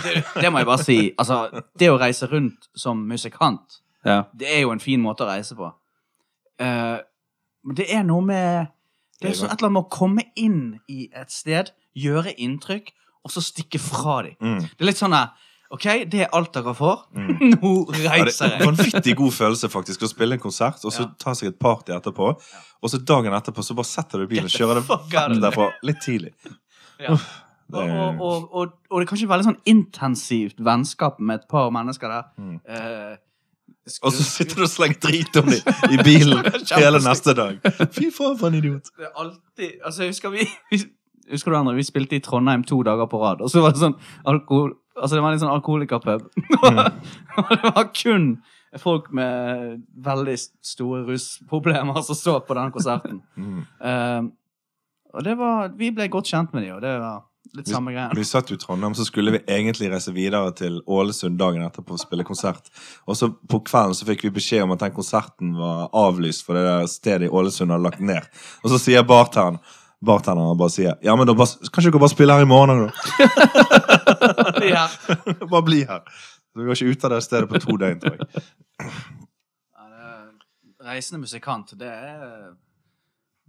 det, 0.03 0.23
det 0.41 0.51
må 0.51 0.59
jeg 0.63 0.67
bare 0.67 0.83
si. 0.83 0.97
Altså, 1.21 1.37
det 1.79 1.89
å 1.93 1.97
reise 2.01 2.27
rundt 2.31 2.69
som 2.75 3.05
musikant, 3.07 3.79
Ja. 4.05 4.23
det 4.35 4.49
er 4.57 4.61
jo 4.65 4.71
en 4.73 4.81
fin 4.83 4.99
måte 5.01 5.23
å 5.23 5.29
reise 5.29 5.55
på. 5.55 5.69
Uh, 6.61 6.97
Men 7.63 7.75
det 7.79 7.85
er 7.95 8.03
noe 8.03 8.21
med 8.25 8.67
Det 9.23 9.31
er 9.31 9.39
sånn 9.39 9.49
et 9.53 9.57
eller 9.57 9.69
annet 9.71 9.77
med 9.79 9.85
å 9.87 9.89
komme 9.95 10.25
inn 10.35 10.59
i 10.91 11.07
et 11.15 11.31
sted, 11.33 11.71
gjøre 11.95 12.33
inntrykk, 12.43 12.91
og 13.23 13.31
så 13.31 13.41
stikke 13.45 13.79
fra 13.79 14.21
dem. 14.27 14.35
Mm. 14.43 14.59
Det 14.67 14.83
er 14.83 14.89
litt 14.91 14.99
sånn 14.99 15.15
at, 15.15 15.31
OK, 15.73 15.85
det 16.11 16.19
er 16.25 16.33
alt 16.37 16.51
dere 16.53 16.73
får. 16.77 16.99
Mm. 17.17 17.29
Nå 17.55 17.69
Ja, 18.03 18.17
det 18.19 18.33
er 18.35 18.43
en 18.45 18.51
jeg. 18.51 18.65
vanvittig 18.67 19.15
god 19.17 19.33
følelse 19.33 19.69
faktisk 19.73 20.03
å 20.05 20.09
spille 20.11 20.35
en 20.37 20.43
konsert, 20.43 20.83
og 20.85 20.93
så 20.93 21.07
Ja. 21.07 21.13
ta 21.17 21.33
seg 21.33 21.49
et 21.53 21.57
party 21.59 21.95
etterpå. 21.95 22.27
Og 22.83 22.91
så 22.91 22.99
dagen 23.01 23.33
etterpå 23.33 23.63
så 23.65 23.73
bare 23.79 23.89
setter 23.89 24.19
du 24.21 24.27
bilen 24.27 24.45
og 24.45 24.53
kjører 24.53 24.81
det 24.81 24.85
fuck 24.85 25.09
derfra 25.41 25.71
litt 25.87 26.01
tidlig. 26.03 26.33
Ja. 26.99 27.15
Det 27.73 27.79
Og, 27.79 27.89
er- 27.89 27.97
og, 27.97 28.21
og, 28.21 28.49
og, 28.53 28.73
og 28.91 28.99
det 28.99 29.05
er 29.07 29.09
kanskje 29.15 29.27
veldig 29.31 29.45
sånn 29.47 29.61
intensivt 29.71 30.59
vennskap 30.61 31.17
med 31.23 31.39
et 31.39 31.47
par 31.49 31.71
mennesker 31.73 32.11
der. 32.11 32.25
Mm. 32.37 32.59
Eh, 32.67 33.15
Og 33.83 34.13
så 34.15 34.23
sitter 34.23 34.61
du 34.61 34.63
og 34.63 34.71
slenger 34.71 34.99
drit 35.03 35.39
om 35.41 35.49
dem 35.51 35.91
i 35.91 35.97
bilen 36.05 36.45
hele 36.79 37.01
neste 37.03 37.33
dag. 37.35 37.57
Fy 37.91 38.07
faen, 38.15 38.37
for 38.39 38.47
en 38.47 38.59
idiot. 38.61 38.91
det 38.95 39.09
er 39.09 39.17
alltid 39.19 39.73
Altså, 39.83 40.05
jeg 40.05 40.13
husker 40.13 40.31
vi, 40.31 40.47
vi 40.71 40.79
Husker 41.31 41.51
du 41.51 41.57
andre? 41.57 41.75
Vi 41.75 41.83
spilte 41.87 42.15
i 42.15 42.23
Trondheim 42.23 42.63
to 42.67 42.81
dager 42.83 43.07
på 43.11 43.19
rad, 43.21 43.41
og 43.43 43.51
så 43.51 43.63
var 43.63 43.75
det 43.75 43.79
sånn 43.83 43.95
alkohol... 44.27 44.73
Altså, 44.93 45.15
det 45.15 45.23
var 45.23 45.33
en 45.33 45.41
sånn 45.41 45.53
alkoholikerpub. 45.53 46.25
og 47.39 47.47
det 47.49 47.71
var 47.73 47.87
kun 47.95 48.27
folk 48.83 49.07
med 49.15 49.79
veldig 50.05 50.35
store 50.65 51.03
rusproblemer 51.07 52.01
som 52.05 52.17
så 52.19 52.35
på 52.45 52.57
den 52.57 52.73
konserten. 52.75 53.21
Mm. 53.39 53.61
Eh, 53.89 54.21
og 55.13 55.25
det 55.25 55.35
var 55.37 55.71
Vi 55.77 55.91
ble 55.95 56.09
godt 56.11 56.29
kjent 56.29 56.53
med 56.53 56.65
dem, 56.65 56.75
og 56.75 56.83
det 56.83 56.93
var 56.99 57.23
litt 57.57 57.69
samme 57.69 57.93
greia. 57.93 58.09
Vi 58.15 58.25
satt 58.25 58.49
jo 58.49 58.57
i 58.57 58.61
Trondheim, 58.61 58.95
så 58.97 59.05
skulle 59.05 59.35
vi 59.35 59.43
egentlig 59.51 59.91
reise 59.91 60.13
videre 60.15 60.51
til 60.57 60.79
Ålesund 60.89 61.37
dagen 61.39 61.65
etterpå 61.65 61.95
og 61.97 62.01
spille 62.01 62.25
konsert. 62.27 62.71
Og 63.05 63.17
så 63.19 63.29
på 63.29 63.61
kvelden 63.67 63.97
så 63.97 64.07
fikk 64.09 64.25
vi 64.27 64.33
beskjed 64.39 64.65
om 64.65 64.73
at 64.75 64.83
den 64.85 64.95
konserten 64.95 65.53
var 65.59 65.87
avlyst 65.93 66.45
for 66.47 66.57
det 66.57 66.65
der 66.65 66.89
stedet 66.91 67.29
i 67.29 67.31
Ålesund 67.33 67.73
hadde 67.73 67.85
lagt 67.85 68.03
ned. 68.03 68.27
Og 68.63 68.73
så 68.73 68.81
sier 68.81 69.07
bartenderen 69.07 69.61
Bartenderen 70.03 70.57
bare 70.59 70.71
sier 70.73 70.97
Ja, 70.99 71.13
men 71.15 71.29
da 71.29 71.35
bare, 71.37 71.69
kan 71.71 71.79
ikke 71.79 71.93
dere 71.93 72.03
bare 72.03 72.11
spille 72.11 72.35
her 72.35 72.43
i 72.43 72.49
morgen 72.49 72.81
da? 72.83 72.89
Ja. 74.73 74.87
bare 75.51 75.63
bli 75.63 75.83
her. 75.87 76.03
Så 76.51 76.59
vi 76.59 76.67
var 76.67 76.75
ikke 76.75 76.91
ut 76.91 77.05
av 77.07 77.13
det 77.13 77.21
stedet 77.23 77.49
på 77.49 77.61
to 77.63 77.77
døgn, 77.79 78.01
tror 78.03 78.19
jeg. 78.19 78.43
Ja, 78.83 80.09
reisende 80.91 81.23
musikant, 81.23 81.71
det 81.79 81.89
er 81.89 82.51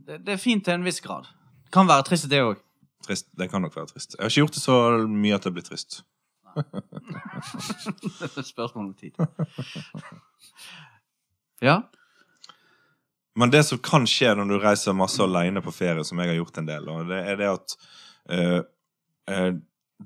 det, 0.05 0.21
det 0.27 0.35
er 0.35 0.41
fint 0.41 0.65
til 0.67 0.77
en 0.77 0.87
viss 0.87 1.01
grad. 1.03 1.27
Kan 1.73 1.89
være 1.91 2.07
trist, 2.07 2.31
det 2.31 2.43
òg. 2.45 2.64
Trist. 3.05 3.29
Det 3.37 3.51
kan 3.53 3.63
nok 3.65 3.77
være 3.77 3.93
trist. 3.93 4.17
Jeg 4.17 4.23
har 4.25 4.33
ikke 4.33 4.45
gjort 4.45 4.57
det 4.57 4.63
så 4.65 4.79
mye 5.11 5.37
at 5.37 5.47
det 5.47 5.55
blir 5.57 5.67
trist. 5.67 6.03
Det 6.55 8.25
er 8.25 8.39
et 8.41 8.47
spørsmål 8.47 8.87
om 8.87 8.95
tid. 8.95 9.19
Ja. 11.63 11.83
Men 13.35 13.51
det 13.51 13.65
som 13.67 13.81
kan 13.83 14.07
skje 14.07 14.35
når 14.37 14.51
du 14.51 14.59
reiser 14.63 14.97
masse 14.97 15.23
alene 15.23 15.63
på 15.65 15.73
ferie, 15.75 16.05
som 16.07 16.21
jeg 16.21 16.31
har 16.31 16.39
gjort 16.39 16.59
en 16.61 16.69
del, 16.69 16.91
og 16.91 17.09
det 17.11 17.21
er 17.33 17.39
det 17.41 17.49
at 17.51 17.77
uh, 18.31 18.61
uh, 19.31 19.51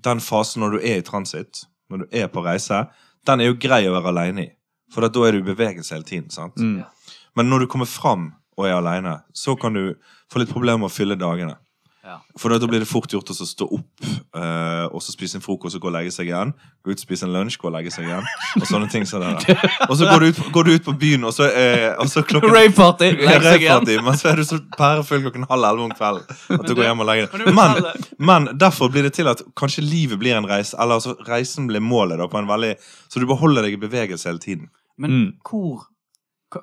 den 0.08 0.22
fasen 0.24 0.64
når 0.64 0.76
du 0.76 0.78
er 0.80 1.00
i 1.00 1.04
transit, 1.04 1.64
når 1.92 2.04
du 2.04 2.16
er 2.22 2.30
på 2.32 2.44
reise, 2.44 2.84
den 3.28 3.42
er 3.42 3.50
jo 3.50 3.58
grei 3.60 3.82
å 3.88 3.94
være 3.96 4.12
alene 4.14 4.46
i. 4.46 4.50
For 4.92 5.04
da 5.04 5.26
er 5.26 5.36
du 5.36 5.42
i 5.42 5.50
bevegelse 5.50 5.96
hele 5.96 6.08
tiden. 6.08 6.30
sant? 6.32 6.56
Mm. 6.56 6.84
Men 7.36 7.50
når 7.50 7.64
du 7.64 7.70
kommer 7.72 7.88
fram 7.88 8.30
og 8.56 8.66
er 8.66 8.78
alene, 8.78 9.18
så 9.36 9.56
kan 9.60 9.76
du 9.76 9.92
få 10.32 10.40
litt 10.40 10.52
problemer 10.52 10.80
med 10.80 10.88
å 10.88 10.94
fylle 10.94 11.18
dagene. 11.18 11.58
Ja. 12.08 12.16
For 12.40 12.48
da 12.54 12.66
blir 12.70 12.80
det 12.80 12.88
fort 12.88 13.12
gjort 13.12 13.28
å 13.28 13.36
så 13.36 13.44
stå 13.48 13.66
opp 13.76 14.06
uh, 14.32 14.86
og 14.88 15.02
så 15.04 15.12
spise 15.12 15.36
en 15.36 15.44
frokost 15.44 15.76
og 15.76 15.82
gå 15.84 15.90
og 15.90 15.94
legge 15.98 16.12
seg 16.14 16.30
igjen. 16.30 16.54
Gå 16.82 16.94
ut, 16.94 16.96
og 16.96 17.04
spise 17.04 17.26
en 17.28 17.34
lunsj, 17.34 17.58
gå 17.60 17.68
og 17.68 17.74
legge 17.76 17.92
seg 17.92 18.06
igjen. 18.08 18.24
Og 18.62 18.64
sånne 18.70 18.88
ting 18.92 19.04
som 19.08 19.20
det 19.20 19.34
der. 19.44 19.74
Og 19.90 19.92
så 20.00 20.08
går 20.08 20.24
du 20.24 20.28
ut, 20.30 20.40
går 20.56 20.68
du 20.68 20.72
ut 20.78 20.86
på 20.88 20.94
byen, 21.02 21.26
og 21.28 21.34
så, 21.36 21.50
uh, 21.52 21.90
og 22.00 22.08
så 22.08 22.22
klokken 22.24 22.54
Rave-party! 22.54 23.10
Legg 23.20 23.44
seg 23.44 23.66
igjen. 23.66 23.84
Rave-party, 23.84 23.98
Men 24.08 24.18
så 24.22 24.30
er 24.32 24.40
du 24.40 24.46
så 24.48 24.58
pærefull 24.78 25.22
klokken 25.26 25.44
halv 25.52 25.68
elleve 25.70 25.88
om 25.90 25.94
kvelden 25.98 26.24
at 26.58 26.64
du 26.64 26.72
du- 26.72 26.74
går 26.80 26.88
hjem 26.88 27.04
og 27.04 27.10
legger 27.12 27.28
deg. 27.36 27.52
Men, 27.60 27.92
men 28.32 28.48
derfor 28.64 28.88
blir 28.94 29.04
det 29.08 29.12
til 29.20 29.28
at 29.28 29.44
kanskje 29.58 29.84
livet 29.84 30.18
blir 30.24 30.38
en 30.40 30.48
reise, 30.48 30.72
eller 30.80 30.96
altså 31.02 31.14
reisen 31.28 31.68
blir 31.68 31.84
målet, 31.84 32.16
da, 32.18 32.26
på 32.32 32.40
en 32.40 32.48
veldig 32.48 32.72
Så 33.12 33.20
du 33.20 33.26
beholder 33.28 33.68
deg 33.68 33.76
i 33.76 33.84
bevegelse 33.84 34.28
hele 34.32 34.42
tiden. 34.42 34.68
Men 34.98 35.10
Mm. 35.18 35.30
hvor 35.46 35.84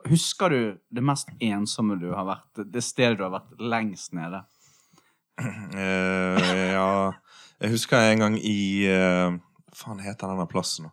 Husker 0.10 0.50
du 0.50 0.62
det 0.90 1.04
mest 1.06 1.28
ensomme 1.46 1.94
du 2.02 2.08
har 2.18 2.26
vært? 2.26 2.64
Det 2.74 2.82
stedet 2.82 3.20
du 3.20 3.24
har 3.28 3.36
vært 3.36 3.60
lengst 3.62 4.16
nede? 4.18 4.40
Eh, 5.36 6.70
ja 6.72 7.12
Jeg 7.60 7.74
husker 7.74 8.00
en 8.00 8.22
gang 8.22 8.36
i 8.40 8.88
uh, 8.88 9.36
faen 9.76 10.00
heter 10.00 10.32
denne 10.32 10.46
plassen? 10.48 10.88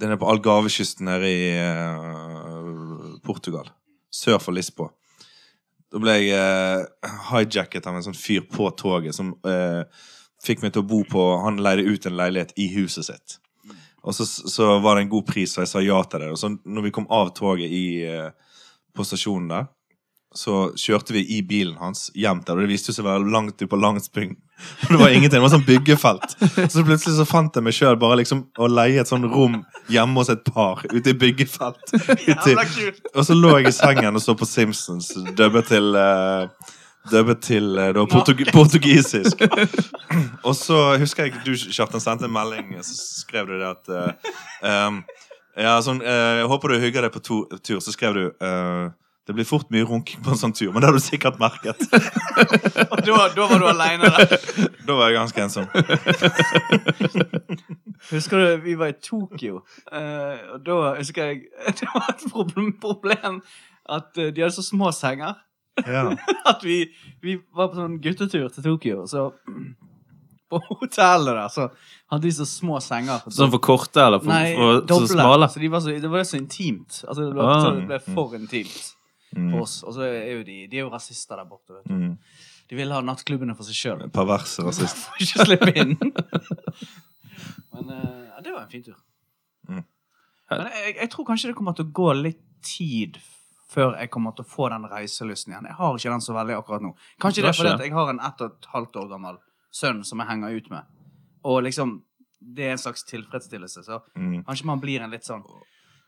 Den 0.00 0.12
er 0.12 0.18
på 0.20 0.28
Algarvekysten 0.28 1.06
nede 1.08 1.30
i 1.30 1.46
uh, 1.56 3.14
Portugal. 3.24 3.70
Sør 4.12 4.40
for 4.42 4.56
Lisboa. 4.56 4.90
Da 5.94 6.00
ble 6.02 6.16
jeg 6.18 6.34
uh, 6.34 6.84
hijacket 7.30 7.86
av 7.86 7.96
en 7.96 8.04
sånn 8.08 8.18
fyr 8.18 8.42
på 8.50 8.66
toget 8.74 9.14
som 9.14 9.30
eh, 9.46 9.84
fikk 10.42 10.64
meg 10.64 10.72
til 10.74 10.82
å 10.82 10.88
bo 10.90 11.04
på 11.06 11.22
Han 11.44 11.60
leide 11.62 11.86
ut 11.86 12.08
en 12.08 12.16
leilighet 12.18 12.50
i 12.58 12.66
huset 12.74 13.06
sitt. 13.06 13.36
Og 14.04 14.16
så, 14.16 14.26
så 14.26 14.74
var 14.84 14.96
det 14.96 15.04
en 15.04 15.12
god 15.14 15.28
pris, 15.28 15.54
og 15.56 15.62
jeg 15.62 15.70
sa 15.70 15.80
ja 15.80 16.00
til 16.10 16.24
det. 16.24 16.32
Og 16.34 16.40
så 16.40 16.50
når 16.52 16.88
vi 16.88 16.92
kom 16.96 17.06
av 17.14 17.30
toget 17.36 17.70
i, 17.72 18.02
eh, 18.04 18.58
på 18.94 19.06
stasjonen 19.06 19.48
der, 19.52 19.70
så 20.34 20.72
kjørte 20.78 21.14
vi 21.14 21.22
i 21.36 21.40
bilen 21.46 21.76
hans 21.78 22.08
hjem 22.18 22.42
der, 22.44 22.56
og 22.56 22.64
det 22.64 22.72
viste 22.74 22.94
seg 22.94 23.06
å 23.06 23.12
være 23.12 23.30
langt 23.30 23.62
ut 23.62 23.70
på 23.70 23.78
Landsbygd. 23.78 24.36
Det 24.88 24.96
var 24.96 25.10
ingenting, 25.10 25.34
det 25.34 25.42
var 25.42 25.50
sånn 25.50 25.64
byggefelt. 25.66 26.36
Så 26.70 26.84
plutselig 26.86 27.16
så 27.16 27.24
fant 27.26 27.56
jeg 27.58 27.64
meg 27.66 27.74
sjøl 27.74 27.96
bare 27.98 28.20
liksom 28.20 28.44
å 28.62 28.68
leie 28.70 29.00
et 29.02 29.10
sånn 29.10 29.26
rom 29.26 29.56
hjemme 29.90 30.22
hos 30.22 30.30
et 30.30 30.44
par 30.46 30.84
ute 30.92 31.10
i 31.10 31.16
byggefelt. 31.18 31.90
Ute 32.30 32.54
og 33.10 33.26
så 33.26 33.34
lå 33.34 33.50
jeg 33.58 33.72
i 33.72 33.74
sengen 33.74 34.14
og 34.14 34.22
så 34.22 34.36
på 34.38 34.46
Simpsons, 34.48 35.10
dubbet 35.34 35.68
til 35.72 35.98
uh, 35.98 36.46
Dubbet 37.10 37.42
til 37.44 37.74
uh, 37.76 37.90
var 37.92 38.06
portug 38.08 38.40
portugisisk. 38.54 39.42
Og 40.48 40.54
så 40.56 40.78
husker 41.00 41.26
jeg 41.26 41.42
du, 41.44 41.52
Kjartan, 41.52 42.00
sendte 42.00 42.24
en 42.24 42.32
melding, 42.32 42.70
så 42.80 42.96
skrev 43.20 43.50
du 43.50 43.58
det 43.58 43.68
at 43.68 43.90
uh, 43.92 44.30
um, 44.88 45.02
Ja, 45.54 45.76
sånn 45.84 46.00
eh, 46.02 46.40
Jeg 46.40 46.48
håper 46.50 46.72
du 46.72 46.80
hygger 46.82 47.04
deg 47.06 47.12
på 47.14 47.20
to, 47.22 47.36
tur. 47.62 47.82
Så 47.84 47.92
skrev 47.94 48.16
du 48.16 48.24
eh, 48.24 48.88
det 49.26 49.32
blir 49.32 49.44
fort 49.48 49.70
mye 49.72 49.86
runking 49.88 50.20
på 50.20 50.34
en 50.34 50.36
sånn 50.36 50.52
tur, 50.52 50.68
men 50.72 50.82
det 50.82 50.88
har 50.90 50.96
du 50.96 51.00
sikkert 51.00 51.38
merket. 51.40 51.80
Og 52.90 52.98
da, 53.06 53.14
da 53.32 53.46
var 53.48 53.62
du 53.62 53.66
aleine 53.70 54.10
der. 54.12 54.34
Da 54.84 54.96
var 54.98 55.08
jeg 55.08 55.16
ganske 55.16 55.44
ensom. 55.46 55.68
Husker 58.10 58.36
du 58.42 58.48
vi 58.66 58.74
var 58.76 58.90
i 58.92 58.96
Tokyo, 59.00 59.62
eh, 59.88 60.42
og 60.52 60.58
da 60.66 60.74
husker 60.98 61.30
jeg 61.30 61.38
Det 61.80 61.88
var 61.94 62.10
et 62.12 62.24
problem, 62.28 62.68
problem 62.80 63.38
at 63.88 64.12
eh, 64.20 64.28
de 64.28 64.44
hadde 64.44 64.52
så 64.58 64.64
små 64.66 64.90
senger. 64.92 65.38
Ja. 65.88 66.04
At 66.46 66.60
vi, 66.62 66.84
vi 67.24 67.38
var 67.56 67.70
på 67.72 67.80
sånn 67.80 67.96
guttetur 68.04 68.50
til 68.52 68.62
Tokyo, 68.66 69.00
og 69.06 69.08
så 69.10 69.24
På 70.52 70.58
hotellet 70.68 71.32
der 71.32 71.48
så 71.48 71.64
hadde 72.12 72.26
de 72.26 72.30
så 72.36 72.44
små 72.46 72.76
senger. 72.84 73.24
Sånn 73.32 73.48
for 73.54 73.62
korte, 73.64 74.02
eller 74.04 74.20
for, 74.20 74.28
Nei, 74.28 74.52
for, 74.52 74.84
så 75.00 75.06
smale? 75.14 75.48
Så 75.50 75.58
de 75.62 75.70
var 75.72 75.80
så, 75.80 75.88
det 76.04 76.10
var 76.12 76.20
så 76.28 76.36
intimt. 76.36 77.00
Altså, 77.08 77.24
det, 77.24 77.32
ble, 77.32 77.46
Ah. 77.48 77.62
så 77.64 77.70
det 77.78 77.86
ble 77.88 77.98
for 78.04 78.36
intimt 78.36 78.92
Mm. 79.36 79.52
på 79.52 79.60
oss. 79.62 79.82
Og 79.84 79.94
så 79.96 80.02
er 80.06 80.32
jo 80.36 80.42
de 80.46 80.66
De 80.70 80.76
er 80.78 80.84
jo 80.84 80.90
rasister 80.92 81.36
der 81.36 81.44
borte. 81.48 81.74
Vet 81.74 81.84
du. 81.88 81.94
Mm. 81.94 82.18
De 82.70 82.76
vil 82.76 82.92
ha 82.92 83.00
nattklubbene 83.04 83.54
for 83.56 83.64
seg 83.68 83.74
sjøl. 83.76 84.04
Perverse 84.14 84.62
rasist. 84.64 84.96
Får 84.96 85.20
ikke 85.24 85.46
slippe 85.46 85.74
inn. 85.80 85.96
Men 87.74 87.90
eh, 87.90 88.26
ja, 88.30 88.40
det 88.44 88.52
var 88.52 88.62
en 88.62 88.70
fin 88.70 88.82
tur. 88.86 88.96
Mm. 89.68 89.82
Men 90.50 90.66
jeg, 90.70 90.96
jeg 91.00 91.10
tror 91.10 91.26
kanskje 91.28 91.50
det 91.50 91.56
kommer 91.58 91.74
til 91.76 91.86
å 91.88 91.92
gå 91.96 92.10
litt 92.18 92.42
tid 92.64 93.18
før 93.74 93.96
jeg 93.98 94.10
kommer 94.14 94.30
til 94.38 94.44
å 94.46 94.48
få 94.48 94.68
den 94.70 94.84
reiselysten 94.86 95.52
igjen. 95.52 95.66
Jeg 95.66 95.74
har 95.80 95.96
ikke 95.98 96.12
den 96.12 96.22
så 96.22 96.34
veldig 96.36 96.54
akkurat 96.60 96.84
nå. 96.84 96.92
Kanskje 97.22 97.42
det 97.42 97.50
er 97.50 97.56
fordi 97.58 97.72
at 97.74 97.82
jeg 97.88 97.94
har 97.96 98.10
en 98.12 98.20
ett 98.22 98.42
og 98.44 98.52
et 98.52 98.68
halvt 98.70 98.98
år 99.02 99.08
gammel 99.10 99.40
sønn 99.74 100.04
som 100.06 100.20
jeg 100.22 100.28
henger 100.30 100.54
ut 100.60 100.68
med. 100.70 100.90
Og 101.44 101.62
liksom 101.66 102.02
Det 102.44 102.66
er 102.68 102.74
en 102.74 102.78
slags 102.78 103.02
tilfredsstillelse. 103.08 103.82
Så 103.86 104.02
Mm. 104.16 104.44
kanskje 104.44 104.66
man 104.68 104.80
blir 104.80 105.00
en 105.00 105.10
litt 105.10 105.24
sånn 105.24 105.42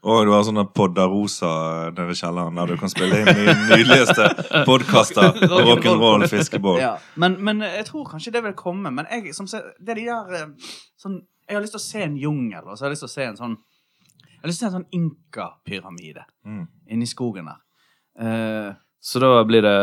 Og 0.06 0.20
du 0.26 0.30
har 0.30 0.44
sånne 0.46 0.62
Podda 0.70 1.06
Rosa 1.10 1.48
nede 1.90 2.14
i 2.14 2.18
kjelleren 2.18 2.54
der 2.60 2.70
du 2.70 2.76
kan 2.78 2.90
spille 2.92 3.18
inn 3.24 3.26
de 3.26 3.54
nydeligste 3.72 4.28
podkaster. 4.68 5.32
Rock'n'roll, 5.66 6.22
fiskebål. 6.30 6.78
Ja, 6.78 6.92
men, 7.18 7.34
men 7.42 7.64
jeg 7.66 7.88
tror 7.88 8.04
kanskje 8.12 8.30
det 8.36 8.42
vil 8.44 8.54
komme. 8.58 8.92
Men 8.94 9.08
jeg, 9.10 9.32
som 9.34 9.48
se, 9.50 9.64
det 9.82 9.96
de 9.98 10.04
der 10.06 10.36
eh, 10.38 10.74
sånn, 11.02 11.16
Jeg 11.48 11.56
har 11.58 11.62
lyst 11.64 11.74
til 11.76 11.82
å 11.82 11.86
se 11.86 12.02
en 12.06 12.14
jungel, 12.18 12.62
og 12.66 12.74
så 12.78 12.84
har 12.84 12.90
jeg 12.90 12.96
lyst 12.96 13.04
til 13.06 13.10
å 13.10 13.14
se 13.16 13.26
en 13.32 13.36
sånn 13.40 13.56
Jeg 13.56 14.40
har 14.44 14.50
lyst 14.52 14.60
til 14.62 14.66
å 14.66 14.70
se 14.70 14.70
en 14.70 14.76
sånn 14.78 14.90
Inka-pyramide 15.00 16.24
Mm. 16.46 16.66
inni 16.94 17.06
skogen 17.10 17.48
der. 17.50 17.58
Uh, 18.18 18.74
Så 19.02 19.18
da 19.22 19.32
blir 19.46 19.62
det 19.66 19.78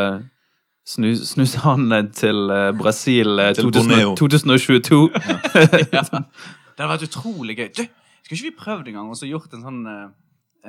snu, 0.88 1.10
snushandel 1.16 2.08
til 2.16 2.50
eh, 2.52 2.72
Brasil 2.76 3.40
eh, 3.40 3.52
Til 3.56 3.68
2000, 3.72 3.92
Borneo. 3.92 4.16
2022. 4.16 5.02
ja. 5.96 6.04
Det 6.74 6.82
hadde 6.82 6.90
vært 6.96 7.06
utrolig 7.06 7.56
gøy. 7.60 7.68
Du, 7.78 7.84
skulle 8.24 8.40
ikke 8.40 8.50
vi 8.50 8.58
prøvd 8.60 8.90
en 8.92 9.00
gang 9.00 9.12
og 9.12 9.20
så 9.20 9.30
gjort 9.30 9.54
en 9.54 9.66
sånn 9.68 9.82
eh, 9.90 10.08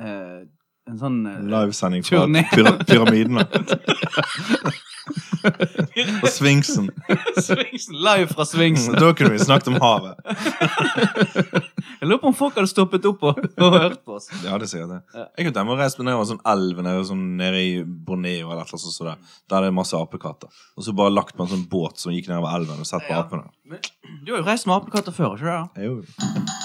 eh, 0.03 0.39
En 0.85 0.99
sånn 1.01 1.21
uh, 1.25 1.39
Livesending 1.49 2.03
fra 2.05 2.27
pyra 2.51 2.75
pyramidene. 2.85 3.41
Og 6.23 6.29
Sfinksen. 6.33 6.89
Svingsen, 7.37 7.97
Live 8.01 8.27
fra 8.33 8.45
Svingsen. 8.45 8.95
Da 8.97 9.11
kunne 9.17 9.35
vi 9.35 9.39
snakket 9.39 9.67
om 9.73 9.77
havet. 9.81 10.17
Jeg 12.01 12.09
lurer 12.09 12.21
på 12.21 12.29
om 12.29 12.37
folk 12.37 12.57
hadde 12.57 12.69
stoppet 12.69 13.05
opp 13.09 13.23
og, 13.25 13.39
og 13.61 13.75
hørt 13.79 14.01
på 14.05 14.17
oss. 14.17 14.27
Ja, 14.43 14.57
det 14.61 14.67
sier 14.69 14.85
det. 14.89 14.99
Ja. 15.15 15.25
Jeg 15.37 15.47
kunne 15.47 15.55
tenkt 15.55 15.79
reise 15.79 16.05
ned 16.05 16.17
over 16.17 16.27
sånn 16.29 16.41
elv 16.51 16.81
nede, 16.85 17.05
sånn, 17.07 17.23
nede 17.39 17.61
i 17.63 17.71
Borneo 17.85 18.51
eller 18.51 18.65
annet 18.65 18.83
sånt. 18.83 18.99
Der, 19.07 19.39
der 19.49 19.65
det 19.65 19.71
er 19.71 19.77
masse 19.79 19.97
apekatter. 19.97 20.51
Og 20.75 20.85
så 20.85 20.93
bare 20.97 21.13
lagt 21.13 21.37
på 21.37 21.45
en 21.47 21.53
sånn 21.55 21.65
båt 21.71 22.01
som 22.01 22.13
gikk 22.13 22.29
nedover 22.29 22.59
elven 22.59 22.83
og 22.83 22.89
sett 22.89 23.07
på 23.07 23.15
Ja. 23.15 23.23
apene. 23.23 23.49
Men, 23.65 23.81
du 24.21 24.33
har 24.33 24.43
jo 24.43 24.45
reist 24.49 24.69
med 24.69 24.77
apekatter 24.77 25.15
før, 25.15 25.39
ikke 25.39 25.65
sant? 26.21 26.64